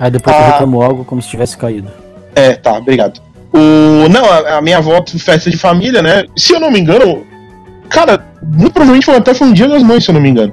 Aí 0.00 0.10
depois 0.10 0.34
Ah. 0.34 0.40
eu 0.40 0.46
reclamo 0.52 0.82
algo 0.82 1.04
como 1.04 1.20
se 1.20 1.28
tivesse 1.28 1.56
caído. 1.56 1.88
É, 2.34 2.54
tá, 2.54 2.72
obrigado. 2.72 3.20
O, 3.52 4.08
não, 4.08 4.24
a, 4.24 4.56
a 4.58 4.60
minha 4.62 4.78
avó, 4.78 5.04
festa 5.18 5.50
de 5.50 5.56
família, 5.56 6.02
né? 6.02 6.24
Se 6.36 6.52
eu 6.54 6.58
não 6.60 6.70
me 6.70 6.80
engano, 6.80 7.24
cara, 7.88 8.24
muito 8.42 8.72
provavelmente 8.72 9.06
foi 9.06 9.14
até 9.16 9.32
foi 9.34 9.46
um 9.46 9.52
dia 9.52 9.68
das 9.68 9.82
mães, 9.82 10.02
se 10.02 10.10
eu 10.10 10.14
não 10.14 10.20
me 10.20 10.28
engano. 10.30 10.52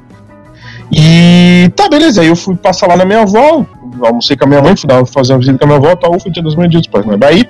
E 0.91 1.69
tá, 1.75 1.87
beleza. 1.89 2.21
Aí 2.21 2.27
eu 2.27 2.35
fui 2.35 2.55
passar 2.55 2.87
lá 2.87 2.95
na 2.97 3.05
minha 3.05 3.21
avó, 3.21 3.65
almocei 4.01 4.35
com 4.35 4.45
a 4.45 4.47
minha 4.47 4.61
mãe, 4.61 4.75
fui 4.75 4.87
dar, 4.87 5.05
fazer 5.05 5.33
uma 5.33 5.39
visita 5.39 5.57
com 5.57 5.63
a 5.65 5.67
minha 5.67 5.77
avó, 5.79 5.95
tal, 5.95 6.19
foi 6.19 6.31
dia 6.31 6.43
das 6.43 6.55
mães, 6.55 6.69
dia 6.69 6.79
dos 6.79 6.87
pais? 6.87 7.05
Daí, 7.17 7.47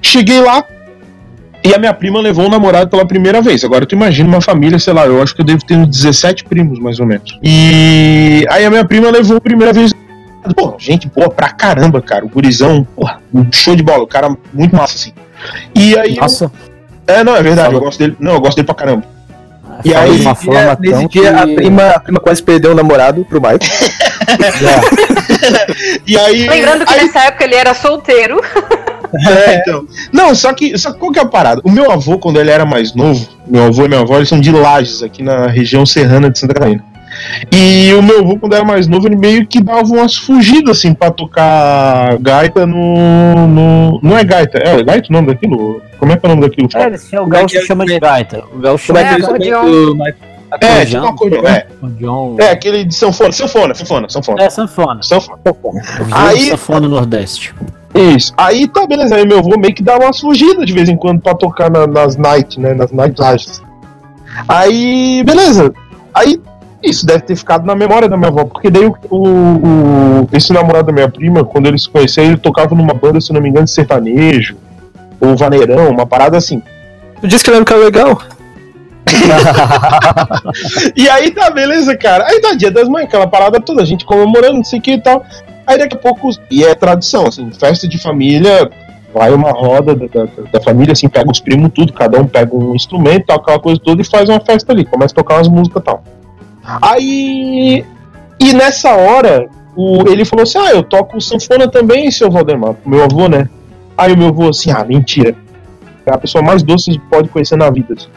cheguei 0.00 0.40
lá 0.40 0.64
e 1.64 1.72
a 1.74 1.78
minha 1.78 1.94
prima 1.94 2.20
levou 2.20 2.46
o 2.46 2.50
namorado 2.50 2.90
pela 2.90 3.06
primeira 3.06 3.40
vez. 3.40 3.64
Agora 3.64 3.86
tu 3.86 3.94
imagina 3.94 4.28
uma 4.28 4.40
família, 4.40 4.78
sei 4.78 4.92
lá, 4.92 5.06
eu 5.06 5.22
acho 5.22 5.34
que 5.34 5.40
eu 5.40 5.46
devo 5.46 5.64
ter 5.64 5.76
uns 5.76 5.88
17 5.88 6.44
primos, 6.44 6.78
mais 6.78 6.98
ou 7.00 7.06
menos. 7.06 7.38
E 7.42 8.44
aí 8.50 8.64
a 8.64 8.70
minha 8.70 8.84
prima 8.84 9.10
levou 9.10 9.36
a 9.36 9.40
primeira 9.40 9.72
vez 9.72 9.92
Pô, 10.56 10.74
gente 10.76 11.08
boa 11.08 11.30
pra 11.30 11.50
caramba, 11.50 12.02
cara. 12.02 12.24
O 12.24 12.28
gurizão, 12.28 12.84
porra, 12.96 13.20
um 13.32 13.46
show 13.52 13.76
de 13.76 13.82
bola. 13.84 14.02
O 14.02 14.08
cara 14.08 14.36
muito 14.52 14.74
massa, 14.74 14.96
assim. 14.96 15.12
E 15.72 15.96
aí. 15.96 16.16
eu- 16.16 16.20
Nossa, 16.22 16.50
É, 17.06 17.22
não, 17.22 17.36
é 17.36 17.42
verdade. 17.44 17.72
Eu 17.72 17.78
gosto 17.80 18.00
dele. 18.00 18.16
Não, 18.18 18.32
eu 18.32 18.40
gosto 18.40 18.56
dele 18.56 18.66
pra 18.66 18.74
caramba. 18.74 19.04
E 19.84 19.94
aí, 19.94 20.16
de 20.16 20.22
uma 20.22 20.34
forma 20.34 20.76
dia, 20.80 20.96
nesse 20.96 21.08
dia 21.08 21.36
a, 21.36 21.46
que- 21.46 21.54
prima, 21.54 21.88
a 21.90 22.00
prima 22.00 22.20
quase 22.20 22.42
perdeu 22.42 22.72
o 22.72 22.74
namorado 22.74 23.24
pro 23.24 23.40
Michael. 23.40 23.58
E 26.06 26.18
aí. 26.18 26.48
Lembrando 26.48 26.84
que 26.86 26.92
aí, 26.94 27.06
nessa 27.06 27.20
época 27.20 27.44
ele 27.44 27.54
era 27.54 27.74
solteiro. 27.74 28.40
é, 29.46 29.56
então. 29.56 29.86
Não, 30.12 30.34
só 30.34 30.52
que. 30.52 30.76
Só 30.78 30.92
que 30.92 30.98
qual 30.98 31.12
que 31.12 31.18
é 31.18 31.22
a 31.22 31.26
parada? 31.26 31.60
O 31.64 31.70
meu 31.70 31.90
avô, 31.90 32.18
quando 32.18 32.40
ele 32.40 32.50
era 32.50 32.64
mais 32.64 32.94
novo, 32.94 33.28
meu 33.46 33.64
avô 33.64 33.84
e 33.84 33.88
minha 33.88 34.00
avó, 34.00 34.16
eles 34.16 34.28
são 34.28 34.40
de 34.40 34.50
Lages, 34.50 35.02
aqui 35.02 35.22
na 35.22 35.46
região 35.46 35.84
serrana 35.84 36.30
de 36.30 36.38
Santa 36.38 36.54
Catarina. 36.54 36.84
E 37.52 37.92
o 37.94 38.02
meu 38.02 38.20
avô, 38.20 38.38
quando 38.38 38.54
era 38.54 38.64
mais 38.64 38.86
novo, 38.88 39.06
ele 39.06 39.16
meio 39.16 39.46
que 39.46 39.60
dava 39.60 39.82
umas 39.84 40.16
fugidas, 40.16 40.78
assim, 40.78 40.94
pra 40.94 41.10
tocar 41.10 42.16
gaita 42.18 42.66
no. 42.66 43.46
no 43.48 44.00
não 44.02 44.16
é 44.18 44.24
gaita, 44.24 44.58
é 44.58 44.82
gaita 44.82 45.08
o 45.08 45.12
nome 45.12 45.28
daquilo? 45.28 45.82
Como 45.98 46.12
é 46.12 46.16
que 46.16 46.26
é 46.26 46.28
o 46.28 46.34
nome 46.34 46.48
daquilo? 46.48 46.68
É, 46.74 46.98
chamam- 46.98 47.24
o 47.24 47.24
Como 47.24 47.34
é 47.34 47.38
gaúcho 47.38 47.54
que 47.54 47.58
é? 47.62 47.66
chama 47.66 47.86
de 47.86 48.00
gaita. 48.00 48.44
O 48.52 48.58
gaúcho 48.58 48.86
Como 48.86 48.98
chama 48.98 49.10
é 49.10 49.14
É, 49.14 49.16
de 49.38 49.54
o 49.54 49.94
Michael? 49.94 50.14
É, 50.60 50.84
tipo 50.84 51.06
acordeon, 51.06 51.44
é. 51.46 51.66
acordeon. 51.78 52.36
É, 52.38 52.50
aquele 52.50 52.84
de 52.84 52.94
sanfona, 52.94 53.32
sanfona, 53.32 53.74
sanfona, 53.74 54.08
sanfona. 54.10 54.42
É, 54.42 54.50
sanfona. 54.50 55.02
Sanfona. 55.02 55.38
Aí... 56.10 56.36
Aí- 56.40 56.48
sanfona 56.50 56.80
no 56.80 56.88
Nordeste. 56.90 57.54
Isso. 57.94 58.32
Aí 58.36 58.66
tá, 58.68 58.86
beleza. 58.86 59.16
Aí 59.16 59.26
meu 59.26 59.38
avô 59.38 59.56
meio 59.58 59.74
que 59.74 59.82
dá 59.82 59.96
umas 59.98 60.18
fugidas 60.20 60.66
de 60.66 60.72
vez 60.72 60.88
em 60.90 60.96
quando 60.96 61.20
pra 61.20 61.34
tocar 61.34 61.70
na- 61.70 61.86
nas 61.86 62.16
night, 62.16 62.58
né? 62.60 62.74
Nas 62.74 62.90
night 62.92 63.14
lives. 63.20 63.62
Aí, 64.48 65.22
beleza. 65.24 65.72
Aí, 66.14 66.40
isso 66.82 67.06
deve 67.06 67.20
ter 67.20 67.36
ficado 67.36 67.64
na 67.66 67.74
memória 67.74 68.08
da 68.08 68.16
minha 68.16 68.28
avó, 68.28 68.44
porque 68.44 68.70
daí 68.70 68.86
o, 68.86 68.94
o- 69.10 70.28
esse 70.32 70.52
namorado 70.52 70.86
da 70.86 70.92
minha 70.92 71.08
prima, 71.08 71.44
quando 71.44 71.66
eles 71.66 71.84
se 71.84 71.90
conheceram, 71.90 72.28
ele 72.28 72.36
tocava 72.38 72.74
numa 72.74 72.94
banda, 72.94 73.20
se 73.20 73.32
não 73.32 73.40
me 73.40 73.48
engano, 73.48 73.64
de 73.66 73.70
sertanejo, 73.72 74.56
ou 75.20 75.36
vaneirão, 75.36 75.90
uma 75.90 76.06
parada 76.06 76.36
assim. 76.36 76.62
Tu 77.20 77.28
disse 77.28 77.44
que 77.44 77.50
ele 77.50 77.56
era 77.56 77.62
um 77.62 77.64
cara 77.64 77.80
legal. 77.84 78.20
E 80.96 81.08
aí 81.08 81.30
tá, 81.30 81.50
beleza, 81.50 81.96
cara. 81.96 82.24
Aí 82.26 82.40
tá 82.40 82.54
dia 82.54 82.70
das 82.70 82.88
mães, 82.88 83.04
aquela 83.04 83.26
parada 83.26 83.60
toda, 83.60 83.82
a 83.82 83.84
gente 83.84 84.04
comemorando, 84.04 84.54
não 84.54 84.64
sei 84.64 84.78
o 84.78 84.82
que 84.82 84.92
e 84.92 85.00
tal. 85.00 85.24
Aí 85.66 85.78
daqui 85.78 85.94
a 85.96 85.98
pouco, 85.98 86.30
e 86.50 86.64
é 86.64 86.74
tradição, 86.74 87.26
assim, 87.26 87.50
festa 87.52 87.86
de 87.86 87.98
família, 87.98 88.70
vai 89.14 89.32
uma 89.32 89.50
roda 89.50 89.94
da, 89.94 90.06
da, 90.06 90.24
da 90.52 90.60
família, 90.60 90.92
assim, 90.92 91.08
pega 91.08 91.30
os 91.30 91.40
primos, 91.40 91.70
tudo, 91.74 91.92
cada 91.92 92.18
um 92.20 92.26
pega 92.26 92.54
um 92.54 92.74
instrumento, 92.74 93.26
tal, 93.26 93.36
aquela 93.36 93.58
coisa 93.60 93.80
toda, 93.82 94.02
e 94.02 94.04
faz 94.04 94.28
uma 94.28 94.40
festa 94.40 94.72
ali, 94.72 94.84
começa 94.84 95.12
a 95.14 95.16
tocar 95.16 95.36
umas 95.36 95.48
músicas 95.48 95.82
e 95.82 95.84
tal. 95.84 96.02
Aí. 96.64 97.84
E 98.40 98.52
nessa 98.52 98.94
hora, 98.94 99.48
o, 99.76 100.08
ele 100.08 100.24
falou 100.24 100.42
assim: 100.42 100.58
Ah, 100.58 100.70
eu 100.72 100.82
toco 100.82 101.20
sanfona 101.20 101.68
também, 101.68 102.10
seu 102.10 102.30
Valdemar, 102.30 102.74
meu 102.84 103.02
avô, 103.04 103.28
né? 103.28 103.48
Aí 103.96 104.12
o 104.12 104.16
meu 104.18 104.28
avô 104.28 104.48
assim, 104.48 104.70
ah, 104.70 104.84
mentira. 104.84 105.34
É 106.04 106.12
a 106.12 106.18
pessoa 106.18 106.42
mais 106.42 106.62
doce 106.62 106.90
que 106.90 106.98
pode 106.98 107.28
conhecer 107.28 107.56
na 107.56 107.70
vida. 107.70 107.94
assim. 107.94 108.08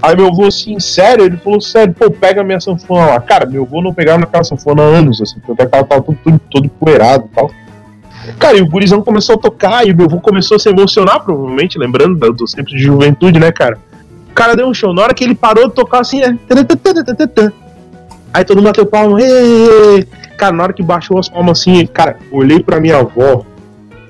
Aí 0.00 0.16
meu 0.16 0.28
avô 0.28 0.46
assim, 0.46 0.78
sério? 0.80 1.24
Ele 1.26 1.36
falou, 1.36 1.60
sério, 1.60 1.92
pô, 1.92 2.10
pega 2.10 2.42
minha 2.42 2.60
sanfona 2.60 3.06
lá. 3.06 3.20
Cara, 3.20 3.44
meu 3.44 3.64
avô 3.64 3.82
não 3.82 3.92
pegava 3.92 4.18
naquela 4.18 4.44
sanfona 4.44 4.82
há 4.82 4.86
anos, 4.86 5.20
assim, 5.20 5.36
tanto 5.46 5.60
é 5.60 5.68
ela 5.70 5.84
tava 5.84 6.00
tudo, 6.02 6.18
tudo, 6.24 6.40
todo 6.50 6.68
poeirado 6.70 7.28
e 7.30 7.34
tal. 7.34 7.50
Cara, 8.38 8.56
e 8.56 8.62
o 8.62 8.66
gurizão 8.70 9.02
começou 9.02 9.34
a 9.34 9.38
tocar, 9.38 9.86
e 9.86 9.92
o 9.92 9.96
meu 9.96 10.06
avô 10.06 10.18
começou 10.20 10.56
a 10.56 10.58
se 10.58 10.70
emocionar, 10.70 11.20
provavelmente, 11.22 11.78
lembrando 11.78 12.14
do- 12.18 12.32
dos 12.32 12.52
tempos 12.52 12.72
de 12.72 12.78
juventude, 12.78 13.38
né, 13.38 13.52
cara? 13.52 13.76
O 14.30 14.32
cara 14.32 14.56
deu 14.56 14.66
um 14.66 14.72
show, 14.72 14.94
na 14.94 15.02
hora 15.02 15.12
que 15.12 15.22
ele 15.22 15.34
parou 15.34 15.68
de 15.68 15.74
tocar 15.74 16.00
assim, 16.00 16.20
né? 16.20 16.38
Aí 18.34 18.44
todo 18.44 18.56
mundo 18.56 18.66
bateu 18.66 18.84
palma, 18.84 19.20
"Ê!" 19.22 20.04
Cara, 20.36 20.52
na 20.52 20.64
hora 20.64 20.72
que 20.72 20.82
baixou 20.82 21.18
as 21.18 21.28
palmas 21.28 21.60
assim, 21.60 21.86
cara, 21.86 22.16
olhei 22.32 22.60
pra 22.60 22.80
minha 22.80 22.98
avó, 22.98 23.46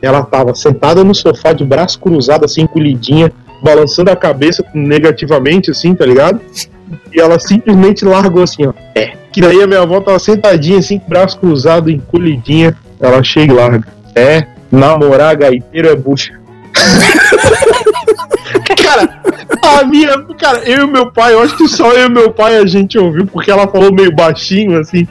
ela 0.01 0.23
tava 0.23 0.55
sentada 0.55 1.05
no 1.05 1.15
sofá 1.15 1.53
de 1.53 1.65
braço 1.65 2.01
cruzado, 2.01 2.47
assim, 2.47 2.63
encolhidinha, 2.63 3.31
balançando 3.63 4.11
a 4.11 4.17
cabeça 4.17 4.65
negativamente, 4.75 5.71
assim, 5.71 5.95
tá 5.95 6.07
ligado? 6.07 6.41
E 7.13 7.21
ela 7.21 7.39
simplesmente 7.39 8.05
largou 8.05 8.43
assim, 8.43 8.67
ó. 8.67 8.73
É. 8.95 9.13
Que 9.31 9.41
daí 9.41 9.63
a 9.63 9.67
minha 9.67 9.81
avó 9.81 10.01
tava 10.01 10.19
sentadinha, 10.19 10.79
assim, 10.79 11.01
braço 11.07 11.39
cruzado, 11.39 11.91
encolhidinha. 11.91 12.77
Ela 13.01 13.23
chega 13.23 13.53
e 13.53 13.57
larga. 13.57 13.87
É, 14.15 14.47
namorar 14.71 15.37
gaiteiro 15.37 15.89
é 15.89 15.97
bucha. 15.97 16.33
cara, 18.83 19.23
a 19.63 19.85
minha. 19.85 20.19
Cara, 20.39 20.59
eu 20.65 20.85
e 20.85 20.87
meu 20.87 21.11
pai, 21.11 21.33
eu 21.35 21.43
acho 21.43 21.57
que 21.57 21.69
só 21.69 21.93
eu 21.93 22.07
e 22.07 22.11
meu 22.11 22.31
pai 22.31 22.57
a 22.57 22.67
gente 22.67 22.99
ouviu, 22.99 23.27
porque 23.27 23.51
ela 23.51 23.69
falou 23.69 23.93
meio 23.93 24.15
baixinho, 24.15 24.79
assim. 24.79 25.07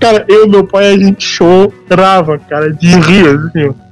Cara, 0.00 0.24
eu 0.28 0.46
e 0.46 0.48
meu 0.48 0.64
pai 0.64 0.94
a 0.94 0.98
gente 0.98 1.24
chorava, 1.24 2.38
cara, 2.38 2.72
de 2.72 2.88
rir, 2.88 3.26
assim, 3.28 3.68
ó. 3.68 3.86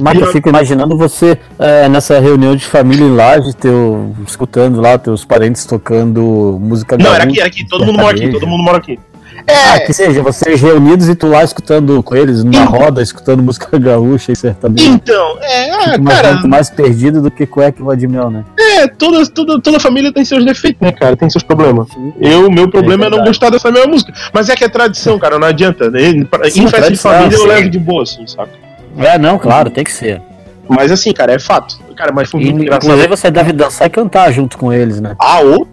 Mas 0.00 0.20
eu 0.20 0.26
fico 0.32 0.48
imaginando 0.48 0.98
você 0.98 1.38
é, 1.58 1.88
nessa 1.88 2.18
reunião 2.18 2.56
de 2.56 2.64
família 2.64 3.04
em 3.04 3.14
Laje, 3.14 3.54
teu, 3.54 4.14
escutando 4.26 4.80
lá 4.80 4.98
teus 4.98 5.24
parentes 5.24 5.64
tocando 5.64 6.58
música 6.60 6.98
Não, 6.98 7.14
era 7.14 7.22
aqui, 7.22 7.38
era 7.38 7.48
aqui, 7.48 7.64
todo 7.68 7.86
mundo 7.86 8.00
mora 8.00 8.16
aqui, 8.16 8.32
todo 8.32 8.46
mundo 8.46 8.64
mora 8.64 8.78
aqui. 8.78 8.98
Ah, 9.46 9.76
É, 9.76 9.80
que 9.80 9.92
seja, 9.92 10.22
vocês 10.22 10.60
reunidos 10.60 11.08
e 11.08 11.14
tu 11.14 11.26
lá 11.26 11.42
escutando 11.44 12.02
com 12.02 12.14
eles, 12.16 12.42
numa 12.44 12.64
roda, 12.64 13.02
escutando 13.02 13.42
música 13.42 13.76
gaúcha 13.78 14.32
e 14.32 14.36
sertanejo. 14.36 14.90
então, 14.90 15.38
é, 15.42 15.70
ah, 15.70 15.92
Fico 15.94 16.04
cara, 16.04 16.40
tu 16.40 16.48
mais 16.48 16.70
perdido 16.70 17.20
do 17.20 17.30
que 17.30 17.46
cueca 17.46 17.80
e 17.80 17.82
lua 17.82 17.96
de 17.96 18.06
mel, 18.06 18.30
né? 18.30 18.44
é, 18.58 18.86
toda, 18.88 19.26
toda, 19.28 19.60
toda 19.60 19.78
família 19.80 20.12
tem 20.12 20.24
seus 20.24 20.44
defeitos, 20.44 20.80
né, 20.80 20.92
cara? 20.92 21.16
Tem 21.16 21.28
seus 21.28 21.42
problemas. 21.42 21.88
Eu, 22.20 22.50
meu 22.50 22.68
problema 22.70 23.06
é, 23.06 23.10
não 23.10 23.24
gostar 23.24 23.50
dessa 23.50 23.70
mesma 23.70 23.88
música. 23.88 24.12
Mas 24.32 24.48
é 24.48 24.54
que 24.56 24.64
é 24.64 24.68
tradição, 24.68 25.18
cara, 25.18 25.38
não 25.38 25.48
adianta. 25.48 25.90
Né? 25.90 26.00
Em 26.10 26.28
Sim, 26.50 26.68
festa 26.68 26.90
de 26.90 26.96
família 26.98 27.34
eu 27.36 27.40
sim. 27.42 27.46
levo 27.48 27.68
de 27.70 27.78
boa, 27.78 28.02
assim, 28.02 28.26
sabe? 28.26 28.50
É, 28.96 29.18
não, 29.18 29.38
claro, 29.38 29.70
tem 29.70 29.84
que 29.84 29.92
ser. 29.92 30.22
Mas 30.68 30.90
assim, 30.90 31.12
cara, 31.12 31.32
é 31.32 31.38
fato. 31.38 31.78
Cara, 31.96 32.12
mas 32.12 32.30
foi 32.30 32.40
E, 32.40 32.44
muito 32.46 32.62
engraçado. 32.62 32.84
inclusive 32.84 33.08
você 33.08 33.30
deve 33.30 33.52
dançar 33.52 33.86
e 33.86 33.90
cantar 33.90 34.32
junto 34.32 34.56
com 34.56 34.72
eles, 34.72 35.00
né? 35.00 35.14
Ah, 35.18 35.40
ô? 35.42 35.66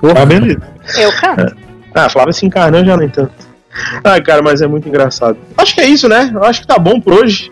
Porra. 0.00 0.22
Ah, 0.22 0.26
beleza. 0.26 0.60
Eu 0.98 1.10
canto. 1.20 1.56
Ah, 1.96 2.10
Flávia 2.10 2.32
se 2.34 2.44
encarnou 2.44 2.84
já 2.84 2.94
nem 2.94 3.08
tanto. 3.08 3.32
Ah, 4.04 4.20
cara, 4.20 4.42
mas 4.42 4.60
é 4.60 4.66
muito 4.66 4.86
engraçado. 4.86 5.38
Acho 5.56 5.74
que 5.74 5.80
é 5.80 5.86
isso, 5.86 6.08
né? 6.08 6.30
Acho 6.42 6.60
que 6.60 6.66
tá 6.66 6.78
bom 6.78 7.00
por 7.00 7.14
hoje. 7.14 7.50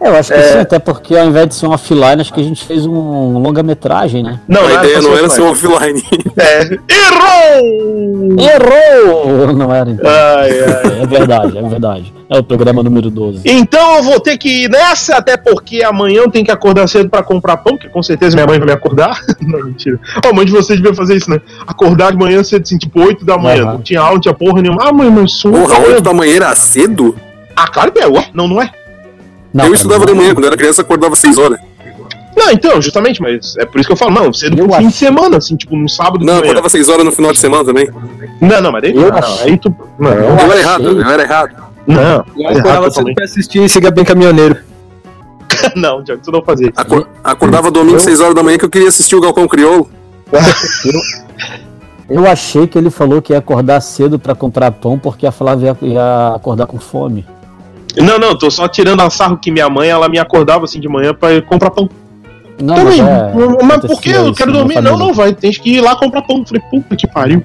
Eu 0.00 0.14
acho 0.14 0.32
que 0.32 0.42
sim, 0.42 0.58
até 0.58 0.78
porque 0.78 1.16
ao 1.16 1.26
invés 1.26 1.48
de 1.48 1.54
ser 1.56 1.66
um 1.66 1.72
offline, 1.72 2.20
acho 2.20 2.32
que 2.32 2.40
a 2.40 2.44
gente 2.44 2.64
fez 2.64 2.86
um 2.86 3.38
longa-metragem, 3.38 4.22
né? 4.22 4.38
Não, 4.46 4.64
a 4.64 4.74
ideia 4.74 5.02
não 5.02 5.16
era 5.16 5.28
ser 5.28 5.42
um 5.42 5.50
offline. 5.50 6.02
É. 6.40 6.62
Errou! 6.62 8.36
Errou! 8.38 9.52
Não 9.52 9.74
era 9.74 9.90
então. 9.90 10.08
Ai, 10.08 10.50
ai. 10.50 11.02
É 11.02 11.06
verdade, 11.06 11.58
é 11.58 11.62
verdade. 11.62 12.14
É 12.30 12.38
o 12.38 12.44
programa 12.44 12.80
número 12.80 13.10
12. 13.10 13.42
Então 13.44 13.96
eu 13.96 14.02
vou 14.04 14.20
ter 14.20 14.38
que 14.38 14.64
ir 14.64 14.70
nessa, 14.70 15.16
até 15.16 15.36
porque 15.36 15.82
amanhã 15.82 16.20
eu 16.20 16.30
tenho 16.30 16.44
que 16.44 16.50
acordar 16.52 16.86
cedo 16.86 17.08
pra 17.08 17.24
comprar 17.24 17.56
pão, 17.56 17.76
que 17.76 17.88
com 17.88 18.02
certeza 18.04 18.36
minha 18.36 18.46
mãe 18.46 18.58
vai 18.58 18.66
me 18.66 18.72
acordar. 18.72 19.20
não, 19.40 19.64
mentira. 19.64 19.98
A 20.24 20.32
mãe 20.32 20.46
de 20.46 20.52
vocês 20.52 20.78
devia 20.78 20.94
fazer 20.94 21.16
isso, 21.16 21.28
né? 21.28 21.40
Acordar 21.66 22.12
de 22.12 22.18
manhã 22.18 22.42
cedo, 22.44 22.62
assim, 22.62 22.78
tipo 22.78 23.00
8 23.00 23.24
da 23.24 23.36
manhã. 23.36 23.64
Aham. 23.64 23.72
Não 23.74 23.82
tinha 23.82 24.00
aula, 24.00 24.14
não 24.14 24.20
tinha 24.20 24.34
porra 24.34 24.62
nenhuma. 24.62 24.84
Ah, 24.88 24.92
mãe, 24.92 25.10
mas 25.10 25.32
sono. 25.32 25.58
Porra, 25.58 25.80
8 25.80 26.00
da 26.02 26.14
manhã 26.14 26.36
era 26.36 26.54
cedo? 26.54 27.16
Ah, 27.56 27.66
claro 27.66 27.90
que 27.90 27.98
é. 27.98 28.06
Ué, 28.06 28.26
Não, 28.32 28.46
não 28.46 28.62
é? 28.62 28.70
Não, 29.52 29.66
eu 29.66 29.74
estudava 29.74 30.04
não. 30.04 30.12
de 30.12 30.18
manhã, 30.18 30.34
quando 30.34 30.44
eu 30.44 30.48
era 30.48 30.56
criança, 30.56 30.82
acordava 30.82 31.16
6 31.16 31.38
horas. 31.38 31.58
Não, 32.36 32.50
então, 32.52 32.80
justamente, 32.80 33.20
mas 33.20 33.56
é 33.58 33.64
por 33.66 33.80
isso 33.80 33.88
que 33.88 33.92
eu 33.92 33.96
falo, 33.96 34.12
não, 34.12 34.32
cedo 34.32 34.56
Eu 34.58 34.68
pro 34.68 34.76
fim 34.76 34.86
de 34.88 34.94
semana, 34.94 35.38
assim, 35.38 35.56
tipo, 35.56 35.74
no 35.76 35.88
sábado 35.88 36.24
Não, 36.24 36.34
eu 36.34 36.40
acordava 36.40 36.68
6 36.68 36.88
horas 36.88 37.04
no 37.04 37.10
final 37.10 37.32
de 37.32 37.40
semana 37.40 37.64
também. 37.64 37.90
Não, 38.40 38.60
não, 38.60 38.70
mas 38.70 38.82
daí 38.82 38.94
Eu 38.94 39.10
não, 39.10 39.38
aí 39.42 39.58
tu. 39.58 39.74
Não, 39.98 40.10
Eu 40.12 40.24
Eu 40.24 40.38
era 40.38 40.58
errado, 40.58 40.84
eu 40.84 41.08
era 41.10 41.22
errado. 41.22 41.56
não. 41.86 42.24
Eu 42.36 42.48
acordava 42.48 42.90
cedo 42.90 43.12
pra 43.14 43.24
assistir 43.24 43.62
e 43.62 43.68
siga 43.68 43.90
bem 43.90 44.04
caminhoneiro. 44.04 44.56
Não, 45.74 46.04
Tiago, 46.04 46.20
tu 46.22 46.30
não 46.30 46.42
fazer. 46.44 46.70
Acor- 46.76 47.08
acordava 47.24 47.70
domingo 47.70 47.98
6 47.98 48.20
horas 48.20 48.34
da 48.34 48.42
manhã 48.42 48.58
que 48.58 48.64
eu 48.66 48.70
queria 48.70 48.88
assistir 48.88 49.16
o 49.16 49.20
Galcão 49.20 49.48
Crioulo. 49.48 49.90
Eu 52.08 52.26
achei 52.26 52.66
que 52.66 52.78
ele 52.78 52.90
falou 52.90 53.20
que 53.20 53.32
ia 53.32 53.38
acordar 53.38 53.80
cedo 53.80 54.18
pra 54.18 54.34
comprar 54.34 54.70
pão 54.72 54.98
porque 54.98 55.26
a 55.26 55.32
Flávia 55.32 55.76
ia, 55.82 55.88
ia 55.88 56.34
acordar 56.34 56.66
com 56.66 56.78
fome. 56.78 57.24
Não, 58.02 58.18
não, 58.18 58.36
tô 58.36 58.50
só 58.50 58.68
tirando 58.68 59.00
a 59.00 59.10
sarro 59.10 59.38
que 59.38 59.50
minha 59.50 59.68
mãe, 59.68 59.88
ela 59.88 60.08
me 60.08 60.18
acordava 60.18 60.64
assim 60.64 60.80
de 60.80 60.88
manhã 60.88 61.14
pra 61.14 61.32
ir 61.32 61.42
comprar 61.42 61.70
pão. 61.70 61.88
Não, 62.60 62.74
Também. 62.74 63.00
é, 63.00 63.64
mas 63.64 63.80
por 63.80 64.00
que 64.00 64.10
eu 64.10 64.34
quero 64.34 64.52
dormir? 64.52 64.80
Não, 64.80 64.98
não, 64.98 65.14
vai, 65.14 65.32
tem 65.32 65.52
que 65.52 65.76
ir 65.76 65.80
lá 65.80 65.94
comprar 65.94 66.22
pão. 66.22 66.44
Falei, 66.44 66.62
puta 66.70 66.96
que 66.96 67.06
pariu. 67.06 67.42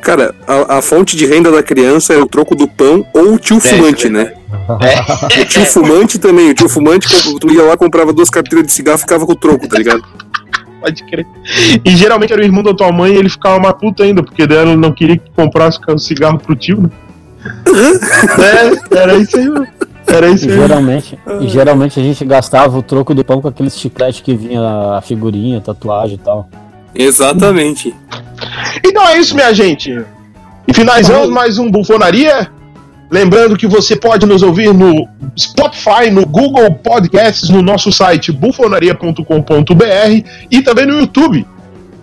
Cara, 0.00 0.34
a, 0.46 0.78
a 0.78 0.82
fonte 0.82 1.16
de 1.16 1.24
renda 1.24 1.50
da 1.50 1.62
criança 1.62 2.12
era 2.12 2.22
o 2.22 2.26
troco 2.26 2.54
do 2.54 2.68
pão 2.68 3.06
ou 3.14 3.34
o 3.34 3.38
tio 3.38 3.58
fumante, 3.60 4.08
né? 4.08 4.34
O 5.40 5.44
tio 5.46 5.64
fumante 5.64 6.18
também. 6.18 6.50
O 6.50 6.54
tio 6.54 6.68
fumante, 6.68 7.08
tu 7.38 7.50
ia 7.50 7.62
lá, 7.62 7.76
comprava 7.76 8.12
duas 8.12 8.28
carteiras 8.28 8.66
de 8.66 8.72
cigarro 8.72 8.98
e 8.98 9.00
ficava 9.00 9.24
com 9.24 9.32
o 9.32 9.36
troco, 9.36 9.68
tá 9.68 9.78
ligado? 9.78 10.02
Pode 10.80 11.02
crer. 11.04 11.26
E 11.82 11.96
geralmente 11.96 12.32
era 12.32 12.42
o 12.42 12.44
irmão 12.44 12.62
da 12.62 12.74
tua 12.74 12.92
mãe 12.92 13.14
e 13.14 13.16
ele 13.16 13.30
ficava 13.30 13.58
mais 13.58 13.74
puto 13.76 14.02
ainda, 14.02 14.22
porque 14.22 14.46
daí 14.46 14.58
ela 14.58 14.76
não 14.76 14.92
queria 14.92 15.16
que 15.16 15.30
comprasse 15.34 15.78
o 15.88 15.98
cigarro 15.98 16.38
pro 16.38 16.54
tio, 16.54 16.82
né? 16.82 16.90
É, 17.66 18.96
era 18.98 19.16
isso 19.16 19.36
aí, 19.36 19.48
mano. 19.48 19.66
Era 20.06 20.28
isso 20.28 20.46
E 20.46 20.52
aí. 20.52 20.58
geralmente, 20.58 21.18
e 21.40 21.48
geralmente 21.48 21.98
a 21.98 22.02
gente 22.02 22.24
gastava 22.24 22.78
o 22.78 22.82
troco 22.82 23.14
do 23.14 23.24
pão 23.24 23.40
com 23.40 23.48
aqueles 23.48 23.78
chiclete 23.78 24.22
que 24.22 24.34
vinha 24.34 24.60
a 24.96 25.00
figurinha, 25.00 25.60
tatuagem 25.60 26.16
e 26.16 26.18
tal. 26.18 26.48
Exatamente. 26.94 27.94
Então 28.84 29.06
é 29.08 29.18
isso, 29.18 29.34
minha 29.34 29.52
gente. 29.52 30.04
E 30.68 30.72
finalizamos 30.74 31.28
mais 31.30 31.58
um 31.58 31.70
Bufonaria. 31.70 32.48
Lembrando 33.10 33.56
que 33.56 33.66
você 33.66 33.94
pode 33.96 34.26
nos 34.26 34.42
ouvir 34.42 34.72
no 34.74 35.06
Spotify, 35.38 36.10
no 36.10 36.26
Google 36.26 36.72
Podcasts, 36.74 37.48
no 37.48 37.62
nosso 37.62 37.92
site 37.92 38.32
bufonaria.com.br 38.32 40.28
e 40.50 40.62
também 40.62 40.86
no 40.86 41.00
YouTube. 41.00 41.46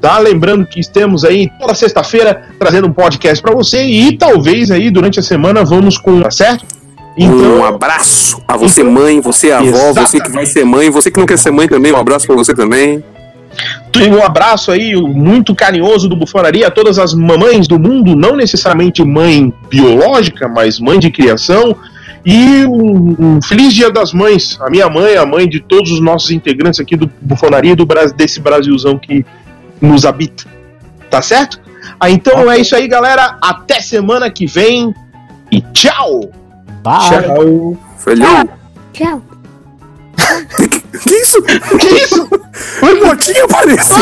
Tá? 0.01 0.17
Lembrando 0.17 0.65
que 0.65 0.79
estamos 0.79 1.23
aí 1.23 1.47
toda 1.59 1.75
sexta-feira 1.75 2.49
trazendo 2.57 2.87
um 2.87 2.93
podcast 2.93 3.41
para 3.41 3.53
você 3.53 3.83
e 3.85 4.17
talvez 4.17 4.71
aí 4.71 4.89
durante 4.89 5.19
a 5.19 5.23
semana 5.23 5.63
vamos 5.63 5.97
com, 5.97 6.19
tá 6.21 6.31
certo? 6.31 6.65
um 7.17 7.63
abraço 7.63 8.41
a 8.47 8.55
você, 8.57 8.83
mãe, 8.83 9.19
você 9.19 9.51
avó, 9.51 9.67
Exatamente. 9.67 10.07
você 10.07 10.21
que 10.21 10.31
vai 10.31 10.45
ser 10.45 10.65
mãe, 10.65 10.89
você 10.89 11.11
que 11.11 11.19
não 11.19 11.27
quer 11.27 11.37
ser 11.37 11.51
mãe 11.51 11.67
também, 11.67 11.91
um 11.91 11.97
abraço 11.97 12.25
pra 12.25 12.35
você 12.35 12.53
também. 12.53 13.03
Um 14.09 14.23
abraço 14.23 14.71
aí 14.71 14.95
muito 14.95 15.53
carinhoso 15.53 16.07
do 16.07 16.15
Bufonaria 16.15 16.67
a 16.67 16.71
todas 16.71 16.97
as 16.97 17.13
mamães 17.13 17.67
do 17.67 17.77
mundo, 17.77 18.15
não 18.15 18.35
necessariamente 18.35 19.03
mãe 19.03 19.53
biológica, 19.69 20.47
mas 20.47 20.79
mãe 20.79 20.97
de 20.97 21.11
criação. 21.11 21.75
E 22.25 22.65
um, 22.65 23.15
um 23.19 23.41
feliz 23.41 23.73
Dia 23.73 23.91
das 23.91 24.13
Mães. 24.13 24.57
A 24.61 24.69
minha 24.69 24.87
mãe, 24.89 25.17
a 25.17 25.25
mãe 25.25 25.49
de 25.49 25.59
todos 25.59 25.91
os 25.91 25.99
nossos 25.99 26.31
integrantes 26.31 26.79
aqui 26.79 26.95
do 26.95 27.11
Bufonaria, 27.19 27.75
do 27.75 27.85
Brasil, 27.85 28.15
desse 28.15 28.39
Brasilzão 28.39 28.97
que 28.97 29.25
nos 29.81 30.05
habita. 30.05 30.45
Tá 31.09 31.21
certo? 31.21 31.59
Ah, 31.99 32.09
então 32.09 32.49
é 32.49 32.59
isso 32.59 32.75
aí, 32.75 32.87
galera. 32.87 33.37
Até 33.41 33.81
semana 33.81 34.29
que 34.29 34.45
vem. 34.45 34.93
E 35.51 35.61
tchau! 35.73 36.31
Bye! 36.81 37.09
Tchau. 37.09 37.77
Falhou. 37.97 38.49
Tchau. 38.93 39.21
Que 41.03 41.15
isso? 41.15 41.41
Que 41.41 41.87
isso? 41.87 42.29
O 42.81 43.05
Motinha 43.05 43.45
apareceu. 43.45 43.97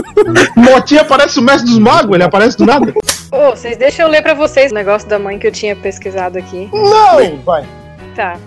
Motinha 0.56 1.04
parece 1.04 1.38
o 1.38 1.42
mestre 1.42 1.68
dos 1.68 1.78
magos, 1.78 2.14
ele 2.14 2.22
aparece 2.22 2.56
do 2.56 2.64
nada. 2.64 2.92
Ô, 3.30 3.50
vocês 3.50 3.76
deixam 3.76 4.06
eu 4.06 4.12
ler 4.12 4.22
pra 4.22 4.32
vocês 4.32 4.70
o 4.70 4.74
negócio 4.74 5.08
da 5.08 5.18
mãe 5.18 5.38
que 5.38 5.46
eu 5.46 5.52
tinha 5.52 5.74
pesquisado 5.74 6.38
aqui. 6.38 6.68
Não! 6.72 7.36
Vai. 7.44 7.66
Tá. 8.14 8.38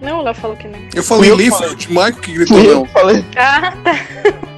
Não, 0.00 0.20
o 0.20 0.22
Léo 0.22 0.34
falou 0.34 0.56
que 0.56 0.68
não. 0.68 0.78
Eu 0.94 1.02
falei 1.02 1.30
Fui 1.30 1.32
eu 1.32 1.36
que 1.36 1.42
Leaflet, 1.42 1.86
o 1.86 1.90
Michael 1.90 2.14
que 2.14 2.32
gritou 2.32 2.58
eu 2.58 2.86
falei. 2.86 3.24
Ah, 3.36 3.72
tá. 3.82 4.49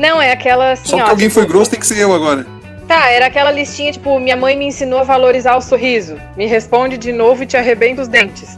Não, 0.00 0.20
é 0.20 0.32
aquela 0.32 0.72
assim, 0.72 0.88
Só 0.88 0.96
ó. 0.96 0.98
porque 1.00 1.10
alguém 1.10 1.28
tipo, 1.28 1.40
foi 1.40 1.46
grosso, 1.46 1.70
tem 1.70 1.78
que 1.78 1.86
ser 1.86 1.98
eu 1.98 2.10
agora. 2.10 2.46
Tá, 2.88 3.10
era 3.10 3.26
aquela 3.26 3.50
listinha, 3.50 3.92
tipo, 3.92 4.18
minha 4.18 4.34
mãe 4.34 4.56
me 4.56 4.64
ensinou 4.64 4.98
a 4.98 5.02
valorizar 5.02 5.56
o 5.56 5.60
sorriso. 5.60 6.16
Me 6.38 6.46
responde 6.46 6.96
de 6.96 7.12
novo 7.12 7.42
e 7.42 7.46
te 7.46 7.54
arrebenta 7.54 8.00
os 8.00 8.08
dentes. 8.08 8.56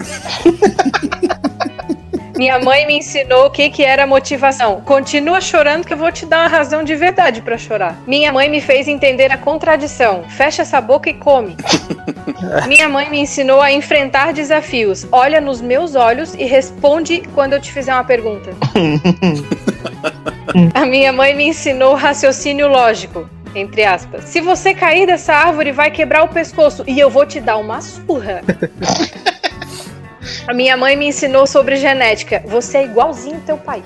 minha 2.39 2.61
mãe 2.61 2.87
me 2.87 2.99
ensinou 2.99 3.47
o 3.47 3.51
que, 3.51 3.69
que 3.71 3.85
era 3.85 4.07
motivação. 4.07 4.81
Continua 4.83 5.41
chorando 5.41 5.85
que 5.85 5.93
eu 5.93 5.99
vou 5.99 6.13
te 6.13 6.25
dar 6.25 6.43
uma 6.43 6.49
razão 6.49 6.85
de 6.85 6.95
verdade 6.95 7.43
pra 7.43 7.59
chorar. 7.59 8.01
Minha 8.07 8.33
mãe 8.33 8.49
me 8.49 8.61
fez 8.61 8.87
entender 8.87 9.33
a 9.33 9.37
contradição. 9.37 10.23
Fecha 10.29 10.63
essa 10.63 10.81
boca 10.81 11.11
e 11.11 11.15
come. 11.15 11.57
minha 12.67 12.89
mãe 12.89 13.11
me 13.11 13.21
ensinou 13.21 13.61
a 13.61 13.73
enfrentar 13.73 14.33
desafios. 14.33 15.07
Olha 15.11 15.41
nos 15.41 15.61
meus 15.61 15.95
olhos 15.95 16.35
e 16.35 16.45
responde 16.45 17.23
quando 17.35 17.55
eu 17.55 17.61
te 17.61 17.73
fizer 17.73 17.93
uma 17.93 18.05
pergunta. 18.05 18.51
A 20.75 20.85
minha 20.85 21.13
mãe 21.13 21.35
me 21.35 21.49
ensinou 21.49 21.95
raciocínio 21.95 22.69
lógico. 22.69 23.29
Entre 23.55 23.85
aspas. 23.85 24.25
Se 24.25 24.41
você 24.41 24.73
cair 24.73 25.07
dessa 25.07 25.35
árvore, 25.35 25.73
vai 25.73 25.91
quebrar 25.91 26.23
o 26.25 26.29
pescoço 26.29 26.83
e 26.87 26.99
eu 26.99 27.11
vou 27.11 27.27
te 27.27 27.39
dar 27.39 27.59
uma 27.59 27.81
surra. 27.81 28.43
A 30.47 30.55
minha 30.55 30.77
mãe 30.77 30.97
me 30.97 31.07
ensinou 31.07 31.47
sobre 31.47 31.77
genética. 31.77 32.43
Você 32.47 32.79
é 32.79 32.85
igualzinho 32.85 33.43
teu 33.45 33.59
pai. 33.59 33.83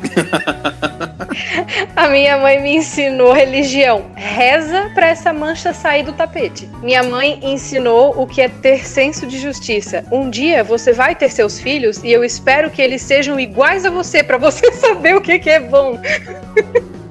A 1.96 2.08
minha 2.08 2.38
mãe 2.38 2.60
me 2.60 2.76
ensinou 2.76 3.32
religião. 3.32 4.06
Reza 4.14 4.90
pra 4.94 5.08
essa 5.08 5.32
mancha 5.32 5.72
sair 5.72 6.02
do 6.02 6.12
tapete. 6.12 6.68
Minha 6.82 7.02
mãe 7.02 7.38
ensinou 7.42 8.14
o 8.20 8.26
que 8.26 8.40
é 8.40 8.48
ter 8.48 8.86
senso 8.86 9.26
de 9.26 9.38
justiça. 9.38 10.04
Um 10.10 10.30
dia 10.30 10.62
você 10.62 10.92
vai 10.92 11.14
ter 11.14 11.30
seus 11.30 11.58
filhos 11.58 12.02
e 12.02 12.12
eu 12.12 12.24
espero 12.24 12.70
que 12.70 12.82
eles 12.82 13.02
sejam 13.02 13.38
iguais 13.38 13.84
a 13.84 13.90
você 13.90 14.22
pra 14.22 14.38
você 14.38 14.70
saber 14.74 15.16
o 15.16 15.20
que, 15.20 15.38
que 15.38 15.50
é 15.50 15.60
bom. 15.60 15.98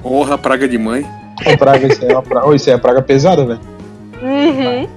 Porra, 0.02 0.38
praga 0.38 0.68
de 0.68 0.78
mãe. 0.78 1.06
Ô, 1.46 1.58
praga, 1.58 1.88
isso 1.88 2.06
é 2.06 2.14
uma 2.14 2.24
praga. 2.24 2.56
Isso 2.56 2.70
é 2.70 2.78
praga 2.78 3.02
pesada, 3.02 3.46
velho. 3.46 3.60
Uhum. 4.22 4.88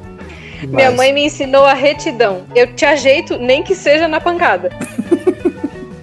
Minha 0.66 0.90
mãe 0.90 1.12
me 1.12 1.24
ensinou 1.24 1.64
a 1.64 1.72
retidão. 1.72 2.42
Eu 2.54 2.74
te 2.74 2.84
ajeito, 2.84 3.38
nem 3.38 3.62
que 3.62 3.74
seja 3.74 4.08
na 4.08 4.20
pancada. 4.20 4.70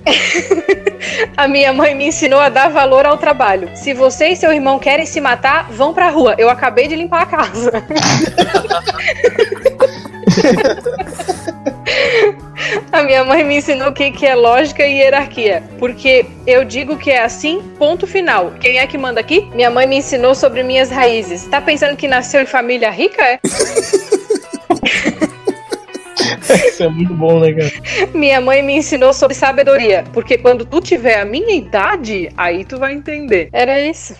a 1.35 1.47
minha 1.47 1.73
mãe 1.73 1.95
me 1.95 2.07
ensinou 2.07 2.39
a 2.39 2.49
dar 2.49 2.69
valor 2.69 3.05
ao 3.05 3.17
trabalho. 3.17 3.69
Se 3.75 3.93
você 3.93 4.29
e 4.29 4.35
seu 4.35 4.51
irmão 4.51 4.79
querem 4.79 5.05
se 5.05 5.21
matar, 5.21 5.71
vão 5.71 5.93
pra 5.93 6.09
rua. 6.09 6.35
Eu 6.37 6.49
acabei 6.49 6.87
de 6.87 6.95
limpar 6.95 7.23
a 7.23 7.25
casa. 7.25 7.71
A 12.91 13.03
minha 13.03 13.23
mãe 13.23 13.43
me 13.43 13.57
ensinou 13.57 13.89
o 13.89 13.93
que, 13.93 14.11
que 14.11 14.25
é 14.25 14.33
lógica 14.35 14.85
e 14.85 14.99
hierarquia. 14.99 15.63
Porque 15.77 16.25
eu 16.47 16.63
digo 16.63 16.97
que 16.97 17.11
é 17.11 17.23
assim, 17.23 17.61
ponto 17.77 18.07
final. 18.07 18.53
Quem 18.59 18.79
é 18.79 18.87
que 18.87 18.97
manda 18.97 19.19
aqui? 19.19 19.49
Minha 19.53 19.69
mãe 19.69 19.85
me 19.85 19.97
ensinou 19.97 20.33
sobre 20.33 20.63
minhas 20.63 20.89
raízes. 20.89 21.45
Tá 21.45 21.61
pensando 21.61 21.95
que 21.95 22.07
nasceu 22.07 22.41
em 22.41 22.45
família 22.45 22.89
rica, 22.89 23.21
é? 23.23 23.39
Isso 26.53 26.83
é 26.83 26.89
muito 26.89 27.13
bom, 27.13 27.39
né, 27.39 27.53
cara? 27.53 27.71
Minha 28.13 28.41
mãe 28.41 28.61
me 28.61 28.77
ensinou 28.77 29.13
sobre 29.13 29.35
sabedoria, 29.35 30.03
porque 30.13 30.37
quando 30.37 30.65
tu 30.65 30.81
tiver 30.81 31.19
a 31.19 31.25
minha 31.25 31.55
idade, 31.55 32.29
aí 32.37 32.63
tu 32.63 32.77
vai 32.77 32.93
entender. 32.93 33.49
Era 33.51 33.79
isso. 33.81 34.15